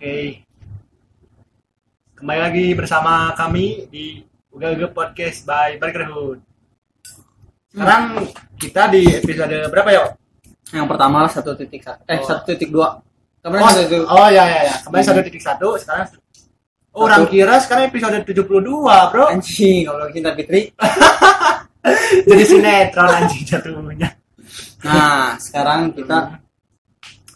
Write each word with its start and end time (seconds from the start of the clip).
Oke. 0.00 0.40
Kembali 2.16 2.40
lagi 2.40 2.64
bersama 2.72 3.36
kami 3.36 3.84
di 3.92 4.24
Uga 4.48 4.72
Uga 4.72 4.88
Podcast 4.88 5.44
by 5.44 5.76
Burgerhood. 5.76 6.40
Sekarang 7.68 8.24
kita 8.56 8.88
di 8.88 9.12
episode 9.12 9.60
berapa 9.68 9.92
ya? 9.92 10.16
Yang 10.72 10.88
pertama 10.88 11.20
lah 11.20 11.28
satu 11.28 11.52
titik 11.52 11.84
eh 11.84 12.16
Oh. 12.16 12.24
satu 12.24 12.48
titik 12.48 12.72
dua. 12.72 12.96
Kemarin 13.44 13.60
Oh, 13.60 13.72
satu 13.76 13.96
oh 14.08 14.28
ya 14.32 14.44
ya 14.48 14.72
ya. 14.72 14.74
Kemarin 14.88 15.04
satu 15.04 15.20
titik 15.20 15.44
satu, 15.44 15.76
sekarang 15.76 16.08
Oh, 16.96 17.04
orang 17.04 17.28
kira 17.28 17.60
sekarang 17.60 17.92
episode 17.92 18.24
72, 18.24 18.56
Bro. 19.12 19.36
Anjing, 19.36 19.84
kalau 19.84 20.08
kita 20.08 20.32
Fitri. 20.32 20.72
Jadi 22.32 22.44
sinetron 22.48 23.20
anjing 23.20 23.44
jatuhnya. 23.44 24.16
Nah, 24.80 25.36
sekarang 25.36 25.92
kita 25.92 26.39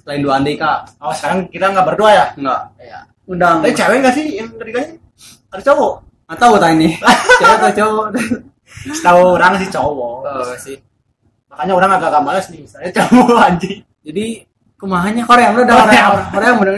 lain 0.05 0.21
dua 0.21 0.37
Andika. 0.37 0.85
Oh, 1.01 1.11
sekarang 1.11 1.49
kita 1.49 1.73
nggak 1.73 1.87
berdua 1.89 2.11
ya? 2.13 2.25
Enggak, 2.37 2.61
ya. 2.79 2.99
Undang. 3.25 3.65
Tapi 3.65 3.73
cewek 3.73 3.97
nggak 4.01 4.15
sih 4.15 4.27
yang 4.37 4.49
ketiganya? 4.53 5.01
Ada 5.49 5.63
cowok? 5.65 5.93
Nggak 6.25 6.39
tahu 6.39 6.53
tanya 6.57 6.75
ini. 6.75 6.89
Cewek 7.41 7.57
atau 7.57 7.73
cowok? 7.75 8.07
Setahu 8.91 9.21
orang 9.33 9.53
sih 9.57 9.69
cowok. 9.69 10.17
Oh, 10.23 10.55
sih. 10.57 10.77
Makanya 11.49 11.73
orang 11.73 11.91
agak-agak 11.95 12.23
males 12.23 12.47
nih. 12.49 12.63
Saya 12.65 12.89
cowok 12.91 13.39
anjing. 13.49 13.81
Jadi 14.05 14.25
kumahanya 14.77 15.25
Korea 15.25 15.49
udah 15.51 15.65
Korea. 15.65 16.05
Korea 16.11 16.27
Korea 16.29 16.51
bener 16.61 16.75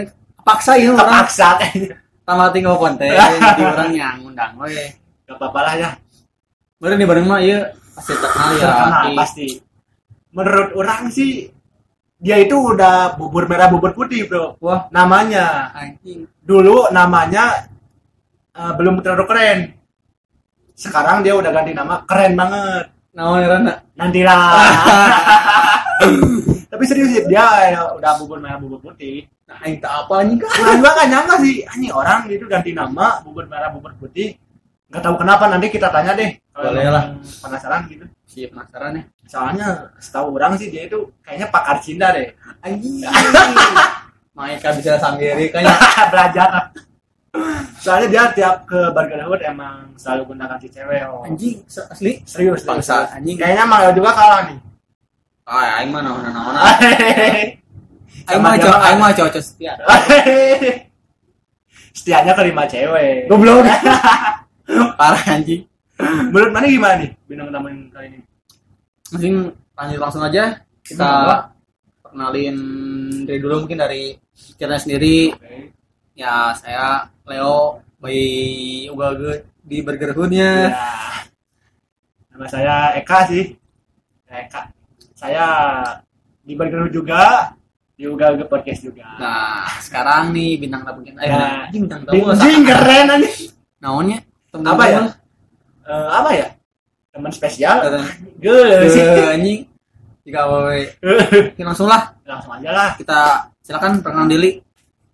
paksa 0.47 0.79
itu 0.79 0.95
orang 0.95 1.27
Kepaksa 1.27 1.59
kayaknya. 1.59 1.99
tambah 2.23 2.49
tinggal 2.55 2.79
konten 2.79 3.11
jadi 3.51 3.63
orang 3.67 3.91
yang 3.91 4.17
undang 4.23 4.55
we 4.63 4.95
Gak 5.27 5.35
apa-apa 5.35 5.59
lah 5.61 5.75
ya. 5.75 5.91
bener 6.79 7.03
nih 7.03 7.09
bareng 7.09 7.27
mah 7.27 7.43
iya 7.43 7.75
pasti 7.91 8.15
terkenal 8.15 8.51
ya 8.55 8.71
pasti 9.11 9.47
menurut 10.31 10.71
orang 10.79 11.11
sih 11.11 11.51
dia 12.17 12.41
itu 12.41 12.57
udah 12.57 13.15
bubur 13.21 13.45
merah 13.45 13.69
bubur 13.69 13.93
putih 13.93 14.25
bro. 14.25 14.57
Wah. 14.65 14.89
Namanya. 14.89 15.73
Anjing. 15.77 16.25
Dulu 16.41 16.89
namanya 16.93 17.69
eh, 18.57 18.73
belum 18.77 19.05
terlalu 19.05 19.25
keren. 19.29 19.59
Sekarang 20.77 21.25
dia 21.25 21.37
udah 21.37 21.51
ganti 21.53 21.73
nama 21.77 22.05
keren 22.09 22.33
banget. 22.37 22.85
Naon 23.17 23.41
Rana. 23.45 23.75
Nantilah 23.97 24.53
tapi 26.67 26.85
serius 26.85 27.09
sih 27.17 27.25
dia 27.25 27.73
ya, 27.73 27.89
udah 27.97 28.21
bubur 28.21 28.37
merah 28.37 28.61
bubur 28.61 28.77
putih. 28.85 29.25
Nah 29.49 29.65
tak 29.81 29.93
apa 30.05 30.15
anjing? 30.21 30.37
Kak 30.37 30.53
orang 30.61 30.77
juga 30.77 30.91
gak 30.93 31.09
nyangka 31.09 31.35
sih. 31.41 31.57
Ini 31.65 31.89
orang 31.97 32.19
itu 32.29 32.45
ganti 32.45 32.71
nama 32.77 33.25
bubur 33.25 33.49
merah 33.49 33.73
bubur 33.73 33.97
putih. 33.97 34.37
Nggak 34.93 35.03
tahu 35.03 35.17
kenapa 35.17 35.45
nanti 35.49 35.67
kita 35.73 35.89
tanya 35.89 36.13
deh 36.13 36.31
Boleh 36.57 36.89
lah. 36.89 37.05
penasaran 37.45 37.85
gitu. 37.93 38.05
Sih 38.25 38.49
penasaran 38.49 38.97
ya. 38.97 39.05
Soalnya 39.29 39.69
setahu 40.01 40.41
orang 40.41 40.57
sih 40.57 40.73
dia 40.73 40.89
itu 40.89 41.13
kayaknya 41.21 41.53
pakar 41.53 41.77
Cinta 41.85 42.17
deh. 42.17 42.33
Anjing. 42.65 43.05
Maika 44.37 44.73
bisa 44.73 44.97
sendiri 44.97 45.53
kayaknya. 45.53 45.77
Belajar. 46.13 46.73
Soalnya 47.77 48.09
dia 48.09 48.23
tiap 48.33 48.65
ke 48.65 48.89
Hood 48.97 49.45
emang 49.45 49.93
selalu 50.01 50.33
gunakan 50.33 50.57
si 50.57 50.73
cewek 50.73 51.05
oh. 51.05 51.29
anjing 51.29 51.61
asli? 51.69 52.25
Serius. 52.25 52.65
Bangsa, 52.65 53.05
anjing. 53.13 53.37
kayaknya 53.37 53.69
Mario 53.69 53.93
juga 53.93 54.17
kalah 54.17 54.49
nih. 54.49 54.57
Ah 55.45 55.79
aing 55.79 55.93
mah 55.93 56.01
naon 56.03 56.27
naon 56.27 56.57
aing 58.33 58.41
mah 58.41 58.57
cowok 58.57 58.81
aing 58.81 58.99
mah 58.99 59.13
cowok 59.13 59.39
setia. 59.45 59.77
Setianya 61.93 62.33
ke 62.33 62.43
lima 62.49 62.65
cewek. 62.65 63.29
Goblok. 63.29 63.69
Parah 64.97 65.23
anjing 65.29 65.69
menurut 66.31 66.53
mana 66.53 66.67
gimana 66.67 66.95
nih? 67.01 67.11
Bintang 67.25 67.49
tamu 67.49 67.69
kali 67.91 68.07
ini? 68.07 68.19
Mungkin 69.13 69.35
lanjut 69.73 70.01
langsung 70.01 70.23
aja. 70.23 70.45
Kita 70.83 71.09
Hmm. 71.09 71.51
kenalin 72.07 72.57
dari 73.25 73.39
dulu 73.39 73.65
mungkin 73.65 73.79
dari 73.79 74.15
kita 74.57 74.77
sendiri. 74.77 75.33
Ya 76.13 76.53
saya 76.55 77.05
Leo 77.25 77.81
by 77.99 78.17
Uga 78.89 79.07
di 79.61 79.83
Burger 79.83 80.13
Hood-nya. 80.13 80.71
Ya. 80.71 80.89
nama 82.31 82.47
saya 82.47 82.93
Eka 82.95 83.25
sih. 83.27 83.57
Eka. 84.27 84.69
Saya 85.17 85.47
di 86.41 86.53
Burger 86.53 86.85
Hood 86.85 86.95
juga 86.95 87.51
di 87.93 88.05
Uga 88.05 88.31
Uga 88.31 88.45
Podcast 88.45 88.85
juga. 88.85 89.09
Nah 89.17 89.65
sekarang 89.81 90.31
nih 90.31 90.61
bintang 90.61 90.85
tamu 90.85 91.01
kita. 91.01 91.17
Eh, 91.19 91.33
Nah. 91.33 91.65
bintang 91.73 92.01
tamu. 92.05 92.29
Anjing 92.31 92.63
keren 92.63 93.07
anjing 93.11 93.49
naonnya? 93.81 94.19
Apa 94.53 94.85
ya? 94.87 95.01
Eh, 95.87 96.09
apa 96.11 96.31
ya? 96.35 96.47
Teman 97.15 97.31
spesial. 97.31 97.79
Gue 98.43 98.91
sih 98.91 99.01
Eh, 99.01 99.35
anjing. 99.39 99.61
Jika 100.27 100.43
awewe 100.43 100.91
langsung 101.63 101.87
lah. 101.87 102.11
Langsung 102.27 102.59
aja 102.59 102.71
lah. 102.75 102.89
Kita 102.99 103.47
silakan 103.63 104.03
perkenalan 104.03 104.31
diri. 104.35 104.51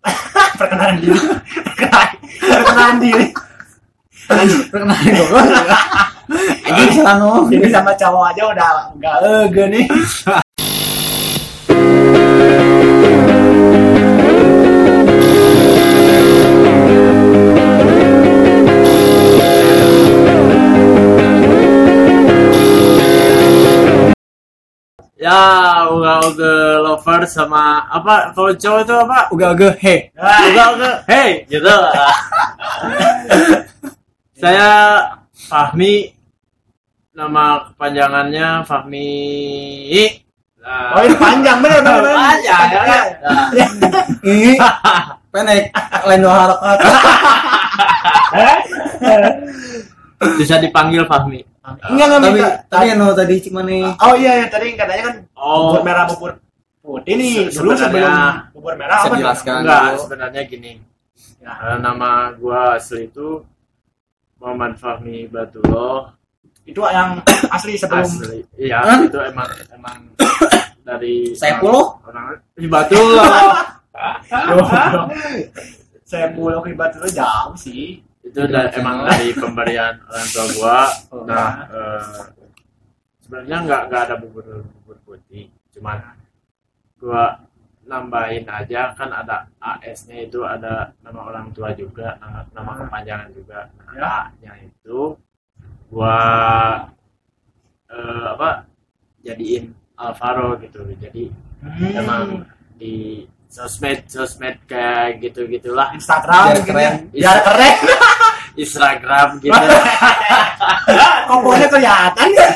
Perkenalan 0.58 0.96
diri. 0.98 1.20
Perkenalan 2.40 2.96
diri. 2.98 3.26
Perkenalan 4.72 5.04
gue 5.12 5.42
anjing 6.66 6.90
salah 6.96 7.14
ngomong. 7.20 7.52
Ini 7.52 7.68
sama 7.68 7.92
cowok 7.92 8.24
aja 8.32 8.42
udah 8.48 8.68
nggak 8.96 9.16
ege 9.52 9.64
nih 9.68 9.84
Ya, 25.22 25.86
uga 25.86 26.18
uga 26.26 26.82
lover 26.82 27.22
sama 27.30 27.86
apa 27.86 28.34
kalau 28.34 28.50
cowok 28.58 28.82
itu 28.82 28.94
apa? 29.06 29.18
Uga 29.30 29.54
Uga 29.54 29.70
he 29.78 30.10
Uga 30.18 30.64
uga, 30.74 30.90
hey, 31.06 31.46
gitu. 31.46 31.70
Saya 34.42 34.98
Fahmi, 35.46 36.10
nama 37.14 37.70
kepanjangannya 37.70 38.66
Fahmi. 38.66 39.14
Nah, 40.58 40.98
oh 40.98 41.06
ini 41.06 41.14
panjang 41.14 41.62
bener 41.62 41.78
bener 41.86 42.18
panjang 42.18 42.66
ya. 42.66 42.82
kan? 42.82 43.06
Ini 44.26 44.58
pendek 45.30 45.70
lain 46.02 46.26
dua 46.26 46.34
harokat 46.34 46.82
bisa 50.42 50.58
dipanggil 50.58 51.06
Fahmi. 51.06 51.51
Enggak 51.62 52.06
enggak 52.06 52.20
tapi 52.20 52.34
minta 52.34 52.48
tapi 52.66 52.86
anu 52.90 53.06
tadi 53.12 53.34
cik 53.38 53.52
mana 53.52 53.94
oh 53.96 54.14
iya 54.14 54.32
ya 54.36 54.46
tadi 54.46 54.66
katanya 54.74 55.02
kan 55.04 55.16
Oh, 55.34 55.58
bubur 55.70 55.82
merah 55.82 56.04
bubur 56.06 56.30
putih 56.78 57.14
nih 57.14 57.34
Se- 57.46 57.58
dulu 57.58 57.70
sebelum 57.70 57.76
sebenarnya- 57.78 58.50
bubur 58.50 58.74
merah 58.74 58.96
apa 58.98 59.06
namanya? 59.08 59.34
enggak, 59.54 59.82
dulu. 59.84 59.98
sebenarnya 60.00 60.42
gini. 60.44 60.72
Ya. 61.38 61.54
Nama 61.76 62.10
gua 62.36 62.74
asli 62.74 63.06
itu 63.06 63.42
Muhammad 64.38 64.74
Fahmi 64.76 65.26
Batullah. 65.26 66.14
itu 66.62 66.78
yang 66.80 67.18
asli 67.54 67.74
sebelum 67.74 68.06
asli 68.06 68.38
iya 68.54 68.78
Hah? 68.80 69.02
itu 69.02 69.18
emang 69.18 69.50
emang 69.68 69.98
dari 70.86 71.34
saya 71.34 71.58
puluh 71.58 71.98
orang 72.02 72.38
betul 72.56 73.18
saya 76.04 76.30
kibat 76.60 76.90
itu 76.94 77.08
jauh 77.12 77.54
sih 77.56 77.98
itu 78.22 78.40
da- 78.46 78.70
emang 78.72 79.02
dari 79.04 79.34
pemberian 79.34 79.94
orang 80.00 80.28
tua 80.28 80.46
gua 80.54 80.78
Oh. 81.10 81.22
nah 81.26 81.48
eh, 81.68 82.22
sebenarnya 83.20 83.56
nggak 83.62 83.82
nggak 83.88 84.02
ada 84.06 84.14
bubur 84.16 84.46
bubur 84.62 84.96
putih 85.04 85.50
cuman 85.74 85.98
gua 86.96 87.42
nambahin 87.82 88.46
aja 88.46 88.94
kan 88.94 89.10
ada 89.10 89.50
AS-nya 89.58 90.22
itu 90.22 90.46
ada 90.46 90.94
nama 91.02 91.20
orang 91.26 91.50
tua 91.50 91.74
juga 91.74 92.14
nama, 92.18 92.46
nama 92.54 92.72
kepanjangan 92.78 93.30
juga 93.32 93.66
nah, 93.74 93.90
Ya. 93.92 94.06
A-nya 94.30 94.52
itu 94.62 95.18
gua 95.90 96.16
eh, 97.88 98.26
apa 98.28 98.50
jadiin 99.20 99.74
Alvaro 99.94 100.56
gitu 100.58 100.82
jadi 100.96 101.30
Hmm. 101.62 101.94
emang 101.94 102.22
di 102.74 103.22
sosmed 103.52 104.00
sosmed 104.08 104.56
kayak 104.64 105.20
gitu 105.20 105.44
gitulah 105.44 105.92
Instagram 105.92 106.48
Biar 106.48 106.56
gitu 106.56 106.72
keren. 106.72 106.80
ya. 106.80 106.92
biar 107.12 107.38
keren 107.44 107.76
Instagram 108.64 109.28
gitu 109.44 109.52
kombonya 111.28 111.68
kelihatan 111.68 112.28
ya 112.40 112.48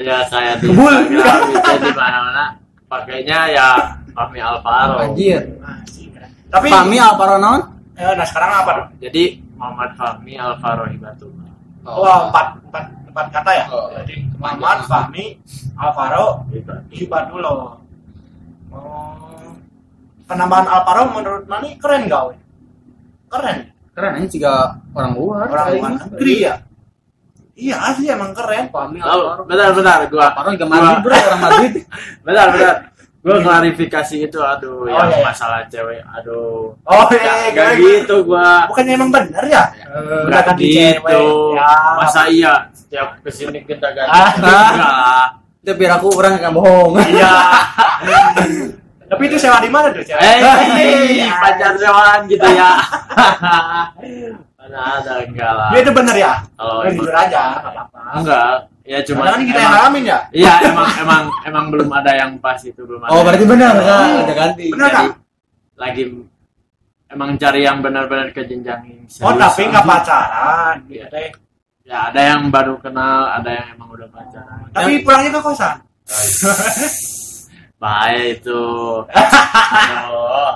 ya 0.00 0.16
kayak 0.32 0.64
di. 0.64 0.72
Instagram 0.72 1.40
gitu 1.52 1.72
di 1.84 1.92
mana 1.92 2.18
mana 2.24 2.44
pakainya 2.88 3.38
ya 3.52 3.68
Fahmi 4.16 4.40
Alvaro 4.40 4.96
anjir 5.04 5.44
tapi 6.48 6.68
Fahmi 6.72 6.96
Alvaro 6.96 7.36
naon 7.36 7.60
eh, 8.00 8.12
nah 8.16 8.24
sekarang 8.24 8.50
apa 8.64 8.70
dong 8.80 8.88
jadi 8.96 9.36
Muhammad 9.60 9.92
Fahmi 10.00 10.32
Alvaro 10.40 10.88
Hibatu 10.88 11.28
Wah, 11.88 12.28
empat, 12.28 12.60
empat, 12.68 12.84
empat 13.08 13.26
kata 13.32 13.48
ya? 13.48 13.64
Oh. 13.72 13.88
Jadi 13.96 14.20
Muhammad, 14.36 14.84
Fahmi, 14.84 15.40
Alvaro, 15.72 16.44
Hibatu. 16.52 17.32
Oh. 18.70 19.54
Penambahan 20.24 20.66
Alvaro 20.66 21.08
menurut 21.10 21.44
Mani 21.44 21.76
keren 21.76 22.04
gak? 22.04 22.22
we? 22.28 22.34
Keren. 23.28 23.58
keren 23.90 24.12
ini 24.16 24.28
juga 24.28 24.52
orang 24.92 25.12
luar 25.12 25.44
Orang 25.44 25.66
kayaknya. 25.66 25.80
luar 25.80 25.92
negeri 26.06 26.34
ya? 26.40 26.54
Iya 27.54 27.76
asli 27.82 28.06
emang 28.06 28.30
keren. 28.30 28.70
Alvaro 28.70 29.42
bentar 29.42 29.72
bentar 29.72 30.00
gua 30.06 30.26
Alvaro 30.30 30.48
juga 30.52 30.66
Madrid 30.66 30.98
bro 31.00 31.16
orang 31.18 31.40
Madrid 31.40 31.72
bentar 32.24 32.46
bentar 32.50 32.76
gue 33.18 33.34
klarifikasi 33.42 34.16
itu 34.22 34.38
aduh 34.38 34.78
Oh, 34.78 34.86
yang 34.86 35.10
iya, 35.10 35.18
iya. 35.18 35.26
masalah 35.26 35.60
cewek 35.66 36.00
aduh 36.06 36.70
Oh 36.86 37.04
Gak, 37.04 37.18
iya, 37.18 37.50
gak 37.50 37.70
iya, 37.74 37.98
gitu 37.98 38.16
gua 38.22 38.70
Bukannya 38.70 38.94
emang 38.94 39.10
bener 39.10 39.44
ya? 39.44 39.64
Gak 40.30 40.42
ganti 40.46 40.64
gitu 40.70 41.26
Ya. 41.52 41.72
Masa 41.98 42.30
iya 42.30 42.54
Setiap 42.70 43.18
ke 43.18 43.28
sini 43.28 43.58
kita 43.66 43.90
ganti 43.90 44.14
Ah. 44.14 44.30
Enggak 44.38 45.26
itu 45.58 45.72
biar 45.74 45.92
aku 45.96 46.08
orang 46.14 46.38
akan 46.38 46.52
bohong 46.54 46.92
Iya. 47.02 47.32
Tapi 49.08 49.22
itu 49.24 49.36
sewa 49.36 49.56
di 49.58 49.68
mana 49.68 49.88
tuh 49.88 50.04
cewek? 50.04 50.20
Eh 50.20 50.36
Iya. 51.16 51.32
pacar 51.34 51.72
sewaan 51.74 52.20
gitu 52.26 52.44
ya 52.44 52.70
Mana 54.54 54.78
ada 55.00 55.12
enggak 55.22 55.52
lah 55.52 55.68
Dia 55.72 55.80
itu 55.80 55.92
bener 55.92 56.16
ya? 56.16 56.32
Kalau 56.52 56.74
Oh, 56.78 56.84
jujur 56.84 57.08
aja, 57.08 57.42
nggak 57.56 57.72
apa-apa. 57.72 58.00
Enggak 58.20 58.52
Ya 58.84 58.98
cuma 59.04 59.28
kan 59.28 59.40
kita 59.40 59.58
yang 59.58 59.72
ngalamin 59.74 60.02
ya? 60.02 60.18
Iya 60.30 60.52
emang 60.64 60.88
emang 60.98 61.22
emang 61.42 61.64
belum 61.68 61.88
ada 61.90 62.12
yang 62.14 62.30
pas 62.38 62.56
itu 62.58 62.80
belum 62.80 63.00
ada 63.00 63.10
oh 63.12 63.20
berarti 63.20 63.44
benar 63.44 63.74
kan 63.76 64.08
udah 64.24 64.34
ganti 64.34 64.64
Benar? 64.72 64.88
Jadi, 64.88 65.06
lagi 65.76 66.02
emang 67.08 67.30
cari 67.36 67.60
yang 67.62 67.78
benar-benar 67.78 68.28
ke 68.30 68.44
jenjang 68.44 68.80
yang 68.82 69.04
Oh, 69.20 69.32
tapi 69.32 69.62
nggak 69.66 69.84
pacaran 69.84 70.76
gitu 70.86 71.04
teh. 71.06 71.28
Ya 71.88 72.12
ada 72.12 72.20
yang 72.22 72.52
baru 72.52 72.76
kenal 72.76 73.32
ada 73.32 73.48
yang 73.50 73.66
emang 73.72 73.88
udah 73.90 74.08
pacaran 74.08 74.68
Tapi 74.70 75.00
pulangnya 75.00 75.30
ke 75.32 75.40
kosan. 75.40 75.76
bahaya 77.78 78.34
itu 78.34 78.58
oh, 79.06 80.50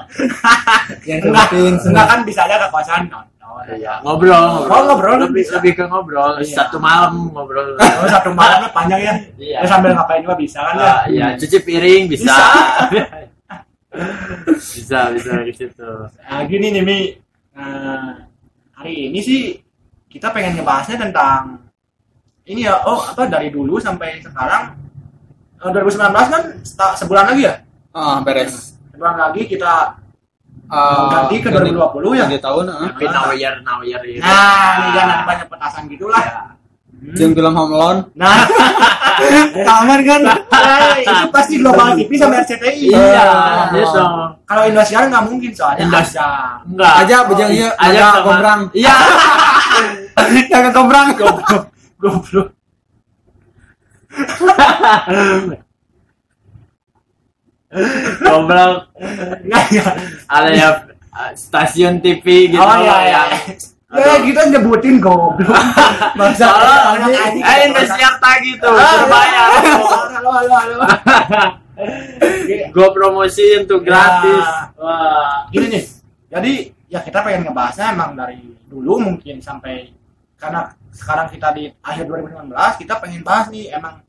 yang 1.08 1.22
sebutin 1.22 1.74
enggak 1.80 2.06
kan 2.06 2.18
bisa 2.22 2.42
aja 2.42 2.58
ke 2.58 2.68
kosan 2.68 3.06
nonton. 3.06 3.30
iya. 3.72 4.02
ngobrol 4.02 4.66
Oh, 4.66 4.80
ngobrol 4.84 5.22
lebih 5.22 5.40
bisa. 5.40 5.54
lebih 5.56 5.72
ke 5.72 5.84
ngobrol 5.86 6.34
Iya. 6.36 6.50
satu 6.58 6.76
malam 6.76 7.30
ngobrol 7.30 7.78
Oh, 8.02 8.08
satu 8.10 8.34
malamnya 8.34 8.68
panjang 8.68 9.00
ya. 9.00 9.14
iya 9.38 9.58
Ya 9.62 9.68
sambil 9.70 9.94
ngapain 9.94 10.20
juga 10.20 10.34
bisa 10.34 10.58
kan 10.60 10.74
ya? 10.74 10.82
Ah, 10.84 11.00
iya 11.06 11.26
cuci 11.38 11.58
piring 11.62 12.10
bisa 12.10 12.26
Bisa. 12.90 13.06
bisa 14.74 14.98
bisa 15.14 15.32
di 15.40 15.52
situ 15.54 15.90
Nah, 16.18 16.42
gini 16.44 16.66
nih 16.70 16.82
Mi. 16.82 16.98
Nah, 17.52 18.18
hari 18.74 19.08
ini 19.08 19.20
sih 19.20 19.40
kita 20.12 20.28
pengen 20.28 20.52
ngebahasnya 20.54 21.00
tentang 21.00 21.64
ini 22.44 22.62
ya. 22.62 22.84
Oh, 22.84 23.00
apa 23.00 23.24
dari 23.24 23.48
dulu 23.48 23.78
sampai 23.78 24.20
sekarang 24.20 24.76
eh, 25.56 25.70
2019 25.70 26.12
kan 26.28 26.42
seta- 26.60 26.94
sebulan 26.94 27.24
lagi 27.26 27.42
ya? 27.42 27.54
ah 27.90 28.20
beres 28.20 28.76
Sebulan 28.90 29.16
lagi 29.18 29.44
kita 29.46 29.98
Ah, 30.68 31.28
ganti 31.28 31.36
ke 31.38 31.48
2020 31.48 32.16
ya. 32.16 32.24
ganti 32.24 32.40
tahun 32.40 32.64
ah. 32.66 32.88
tapi 32.90 33.04
now 33.06 33.28
year 33.30 33.60
now 33.60 33.80
year 33.80 34.00
itu 34.02 34.20
Nah, 34.20 34.72
ini 34.78 34.88
jangan 34.90 35.18
banyak 35.22 35.46
petasan 35.46 35.84
gitulah. 35.86 36.24
Hmm. 37.02 37.14
Jeung 37.14 37.32
film 37.32 37.50
Home 37.52 37.72
Alone 37.72 38.00
Nah, 38.14 38.46
taman 39.66 40.00
kan 40.02 40.20
eh, 40.22 41.02
itu 41.02 41.26
pasti 41.28 41.58
global 41.58 41.94
TV 41.94 42.14
sama 42.14 42.38
RCTI. 42.38 42.88
iya 42.88 43.26
gitu 43.68 44.02
Kalau 44.42 44.62
Indosiar 44.64 45.06
nggak 45.06 45.24
mungkin 45.24 45.50
soalnya 45.50 45.90
ada. 45.90 46.62
enggak 46.64 46.92
aja 46.96 47.16
bejangnya 47.26 47.68
aja 47.76 48.22
kombrang 48.22 48.60
iya 48.72 48.94
kagak 50.48 50.70
kombrang 50.70 51.10
Goblok. 51.12 51.62
Goblok. 51.98 52.48
goblok 58.20 58.74
Nggak, 59.42 59.64
ya. 59.72 59.84
ada 60.28 60.48
ya 60.50 60.68
stasiun 61.34 61.98
TV 61.98 62.24
gitu 62.48 62.60
Oh 62.60 62.76
iya, 62.78 62.96
iya. 63.02 63.22
Ya 63.92 64.14
kita 64.24 64.40
nyebutin 64.48 64.96
goblok. 64.98 65.52
Masa 66.18 66.48
Soalnya, 66.48 67.36
eh 67.36 67.58
Indosiar 67.68 68.16
tagi 68.16 68.56
tuh 68.56 68.72
suruh 68.72 69.06
bayar 69.08 69.48
Halo, 70.16 70.30
halo, 70.32 70.54
halo. 70.56 70.76
gue 72.72 72.88
promosiin 72.92 73.64
tuh 73.64 73.80
gratis 73.84 74.44
Ya. 74.44 74.72
wah 74.76 75.44
Gini 75.52 75.66
nih. 75.72 75.84
Jadi 76.32 76.52
ya 76.88 77.00
kita 77.00 77.20
pengen 77.20 77.48
ngebahasnya 77.48 77.92
emang 77.92 78.16
dari 78.16 78.40
dulu 78.68 78.96
mungkin 79.00 79.40
sampai 79.44 79.92
karena 80.36 80.72
sekarang 80.92 81.28
kita 81.28 81.52
di 81.52 81.68
akhir 81.80 82.04
2019 82.08 82.52
kita 82.80 82.94
pengen 83.00 83.20
bahas 83.24 83.48
nih 83.48 83.72
emang 83.72 84.00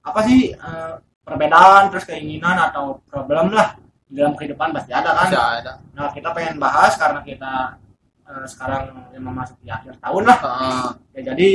apa 0.00 0.20
sih 0.24 0.52
eh, 0.52 0.92
perbedaan 1.24 1.88
terus 1.92 2.04
keinginan 2.08 2.56
atau 2.56 3.00
problem 3.08 3.52
lah 3.52 3.76
di 4.06 4.16
dalam 4.16 4.32
kehidupan 4.32 4.72
pasti 4.72 4.92
ada 4.96 5.12
kan. 5.12 5.28
Ada. 5.28 5.72
Nah 5.92 6.08
kita 6.12 6.32
pengen 6.32 6.56
bahas 6.56 6.96
karena 6.96 7.20
kita 7.20 7.76
eh, 8.26 8.46
sekarang 8.46 8.82
memang 9.12 9.34
masuk 9.36 9.56
di 9.60 9.70
akhir 9.70 9.94
tahun 9.98 10.22
lah. 10.24 10.38
Ah, 10.42 10.88
Ya 11.12 11.32
jadi 11.32 11.48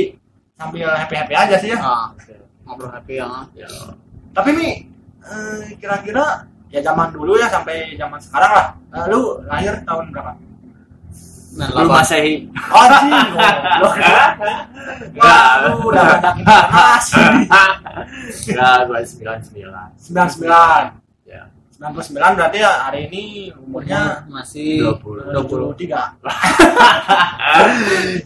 sambil 0.54 0.88
happy 0.90 1.14
happy 1.16 1.34
aja 1.34 1.56
sih 1.58 1.70
ya. 1.70 1.78
ah, 1.78 2.06
ngobrol 2.64 2.90
happy 2.90 3.18
ya. 3.18 3.26
Ya. 3.54 3.68
Tapi 4.32 4.48
nih 4.54 4.72
eh, 5.22 5.58
kira-kira 5.76 6.46
ya 6.68 6.80
zaman 6.80 7.12
dulu 7.12 7.36
ya 7.36 7.46
sampai 7.46 7.92
zaman 7.94 8.18
sekarang 8.18 8.52
lah. 8.52 8.66
Eh, 8.92 9.04
lu 9.08 9.20
lahir 9.44 9.76
tahun 9.84 10.08
berapa? 10.10 10.32
Nah, 11.52 11.68
lu 11.68 11.84
masehi 11.84 12.48
Oh, 12.72 12.80
anjing, 12.80 13.12
goblok. 13.36 13.94
Wah, 15.20 15.68
lu 15.68 15.92
udah 15.92 16.04
ada 16.16 16.30
enggak 16.32 16.64
sembilan 18.32 19.04
sembilan 19.04 19.36
99. 20.00 21.01
Ya 21.82 21.90
99 21.90 22.38
berarti 22.38 22.58
ya 22.62 22.72
hari 22.86 23.00
ini 23.10 23.22
umurnya 23.58 24.22
masih 24.30 24.86
20 25.02 25.34
23. 25.34 25.82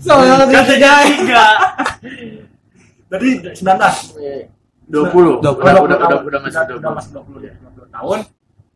Soalnya 0.05 0.44
tiga 0.69 0.93
Berarti 3.08 3.29
19. 3.56 3.64
dua 4.87 5.11
puluh 5.11 5.43
Dua 5.43 5.50
udah 5.56 5.82
udah 5.82 5.82
20 5.82 5.88
udah 5.88 5.99
tahun. 5.99 6.23
udah 6.29 6.41
masuk 6.44 6.62
dua 6.69 6.76
udah 6.79 6.91
puluh 6.93 6.94
masuk 6.94 7.11
20 7.17 7.88
20 7.88 7.97
tahun. 7.97 8.19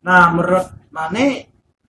Nah, 0.01 0.23
menurut 0.33 0.65
Mane 0.91 1.25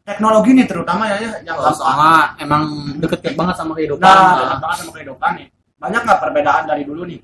teknologi 0.04 0.50
nih 0.52 0.66
terutama 0.68 1.08
ya 1.10 1.16
yang 1.42 1.56
Oh, 1.58 1.72
soalnya 1.74 2.36
emang 2.38 2.62
deket 3.00 3.34
banget 3.34 3.56
sama 3.56 3.72
kehidupan. 3.74 4.04
Nah, 4.04 4.14
Ah. 4.14 4.36
dekat 4.44 4.58
banget 4.60 4.76
sama 4.84 4.92
kehidupan 4.94 5.30
nih. 5.40 5.46
Banyak 5.80 6.00
nggak 6.06 6.20
perbedaan 6.22 6.64
dari 6.68 6.82
dulu 6.86 7.02
nih 7.08 7.18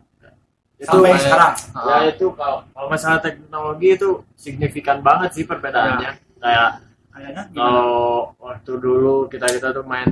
itu 0.79 0.87
sampai 0.87 1.11
kayak- 1.11 1.23
sekarang? 1.23 1.53
ya 1.77 1.97
itu 2.09 2.27
kalau 2.33 2.59
kalau 2.69 2.87
masalah 2.89 3.19
teknologi 3.19 3.89
itu 3.93 4.09
signifikan 4.35 4.99
banget 4.99 5.31
sih 5.33 5.45
perbedaannya 5.45 6.11
kayak 6.39 6.71
Kayaknya 7.09 7.43
kalau 7.51 7.91
waktu 8.39 8.73
dulu 8.75 9.27
kita 9.27 9.51
kita 9.51 9.69
tuh 9.73 9.83
main 9.83 10.07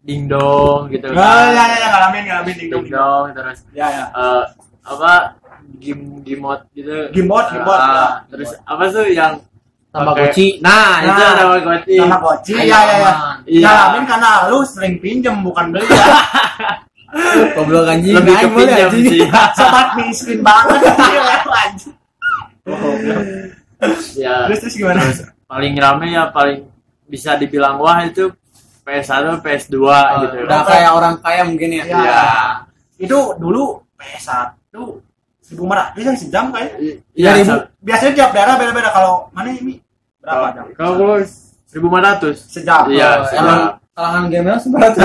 dingdong 0.00 0.88
gitu 0.88 1.10
Oh, 1.10 1.20
ya, 1.46 1.52
ya, 1.52 1.76
ya, 1.76 1.88
ngalamin, 1.90 2.22
ngalamin 2.24 2.54
ding 2.54 2.68
dong. 2.70 2.82
dingdong 2.82 3.24
terus 3.32 3.58
Ya, 3.70 3.86
ya. 3.86 4.04
eh, 4.08 4.44
apa 4.82 5.36
game 5.76 6.22
gimot 6.22 6.64
gitu 6.72 7.12
Gimot, 7.12 7.44
gimot, 7.50 7.76
Ah, 7.76 7.92
ya. 7.92 8.06
terus 8.26 8.56
apa 8.62 8.88
tuh 8.88 9.04
yang 9.04 9.36
Tamagotchi. 9.90 10.56
pakai- 10.56 10.62
nah, 10.62 10.92
itu 10.98 11.10
Nah. 11.18 11.34
Tamagotchi 11.34 11.96
Sama 11.98 12.16
Koci, 12.18 12.52
Ayo, 12.54 12.64
ya, 12.64 12.80
ya, 12.80 12.96
ya. 12.96 13.12
Iya. 13.44 13.66
Ngalamin 13.66 14.04
karena 14.06 14.28
lu 14.46 14.58
sering 14.62 14.94
pinjem 14.96 15.36
bukan 15.40 15.66
beli 15.70 15.84
ya. 15.86 16.06
Goblok 17.52 17.86
anjing. 17.86 18.14
lebih 18.14 18.34
ke 18.34 18.48
pinjam 18.48 18.88
anjing. 18.88 19.04
sih 19.06 19.20
Sobat 19.58 19.88
miskin 19.96 20.38
banget. 20.40 20.80
anjing. 21.46 21.94
ya 24.16 24.34
Terus 24.48 24.58
terus 24.60 24.74
gimana? 24.74 25.00
terus 25.00 25.18
paling 25.44 25.74
rame 25.74 26.06
ya 26.10 26.28
paling 26.28 26.66
bisa 27.04 27.34
dibilang 27.34 27.78
wah 27.78 28.02
itu 28.02 28.32
PS1 28.82 29.38
PS2 29.40 29.76
Oh, 29.76 29.90
gitu 30.22 30.34
Udah 30.42 30.62
kayak 30.62 30.90
orang 30.92 31.14
kaya 31.18 31.42
mungkin 31.42 31.70
ya. 31.72 31.84
Iya. 31.84 31.96
Iya. 31.96 32.22
Itu 32.98 33.34
dulu 33.36 33.82
PS1 33.94 34.54
seribu 35.40 35.64
mana? 35.64 35.90
Bisa 35.92 36.10
sejam 36.12 36.50
kayak. 36.50 36.74
Iya, 37.12 37.30
sa- 37.42 37.66
Biasanya 37.78 38.12
tiap 38.16 38.30
daerah 38.32 38.54
beda-beda. 38.54 38.90
Kalau 38.90 39.30
mana 39.30 39.50
ini 39.52 39.78
berapa 40.18 40.50
jam? 40.52 40.66
Kalau 40.72 40.92
gue 40.96 41.22
1500. 41.68 42.34
Sejam. 42.34 42.82
Iya, 42.88 43.08
Oh, 43.12 43.24
sejam. 43.24 43.40
emang 43.40 43.60
kalangan 43.92 44.24
gamer 44.26 44.54
sembarat. 44.56 44.92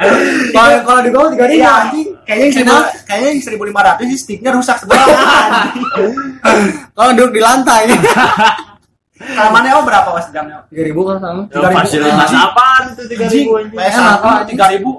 Kalau 0.00 0.72
kalau 0.88 1.00
di 1.04 1.10
gua 1.12 1.28
tiga 1.28 1.44
ribu 1.44 1.60
Iya, 1.60 1.72
anjing. 1.84 2.08
kayaknya 2.24 2.44
yang 2.48 2.54
seribu, 2.56 2.72
kayaknya 3.04 3.28
yang 3.28 3.42
seribu 3.44 3.62
lima 3.68 3.80
ratus 3.84 4.04
sih 4.08 4.18
sticknya 4.18 4.50
rusak 4.56 4.76
sebelah. 4.80 5.04
Kalau 6.96 7.10
duduk 7.20 7.36
di 7.36 7.40
lantai. 7.44 7.84
Mana 9.52 9.76
oh 9.76 9.84
berapa 9.84 10.08
was 10.16 10.24
jamnya? 10.32 10.64
Tiga 10.72 10.82
ribu 10.88 11.04
kan 11.04 11.20
sama. 11.20 11.44
Ya, 11.52 11.68
fasilitas 11.68 12.16
Anjing. 12.32 12.40
apaan 12.40 12.82
itu 12.88 13.02
3000 13.04 13.20
Anjing, 13.20 13.46
anjing? 13.52 13.76
PS1 13.76 14.24
tiga 14.48 14.66
ribu. 14.72 14.90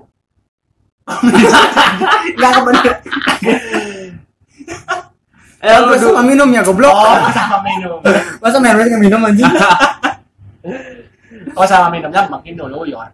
Nggak 2.38 2.52
kebener. 2.62 2.94
Eh, 5.62 5.78
lu 5.78 5.94
sama 5.98 6.22
minum 6.22 6.50
ya 6.54 6.62
goblok. 6.62 6.94
Oh, 6.94 7.18
sama 7.34 7.58
minum. 7.66 7.98
Masa 8.38 8.58
nggak 8.62 9.02
minum 9.02 9.22
anjing? 9.26 9.50
Oh, 11.58 11.66
sama 11.66 11.90
minumnya 11.90 12.30
makin 12.30 12.54
dulu 12.54 12.86
ya. 12.86 13.10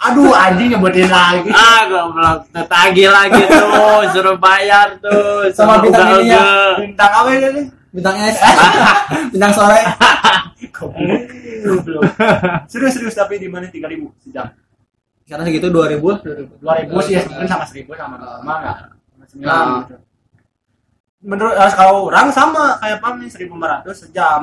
Aduh, 0.00 0.32
anjing 0.32 0.72
nyebutin 0.72 1.06
lagi. 1.06 1.52
Ah, 1.52 1.84
goblok. 1.84 2.48
Tetagi 2.48 3.04
lagi 3.04 3.36
tuh, 3.44 4.00
suruh 4.16 4.36
bayar 4.40 4.96
tuh. 4.96 5.52
Sama 5.52 5.76
bintang 5.78 6.08
uga-uga. 6.08 6.24
ininya. 6.24 6.44
Bintang 6.80 7.10
apa 7.12 7.28
ini? 7.30 7.62
Bintang 7.92 8.16
es. 8.18 8.36
Bintang 9.32 9.52
sore. 9.52 9.80
Goblok. 10.72 11.22
Goblok. 11.68 12.02
Serius 12.64 12.96
serius 12.96 13.12
tapi 13.12 13.36
di 13.36 13.52
mana 13.52 13.68
3000 13.68 14.24
sejam? 14.24 14.48
Sekarang 15.22 15.44
segitu 15.44 15.68
dua 15.68 15.86
ribu 15.86 16.10
lah. 16.10 16.20
2000 16.24 17.06
sih 17.06 17.12
ya 17.14 17.22
mungkin 17.22 17.46
sama 17.46 17.64
1000 17.68 17.84
sama 17.92 18.14
sama 18.18 18.52
enggak? 18.56 18.76
Sama 19.06 19.24
9 19.28 19.44
Nah. 19.44 19.68
gitu. 19.84 19.96
Menurut 21.20 21.54
eh, 21.54 21.72
kalau 21.76 22.08
orang 22.08 22.32
sama 22.32 22.80
kayak 22.80 22.98
Pam 22.98 23.20
nih 23.20 23.28
1500 23.28 23.84
sejam. 23.92 24.42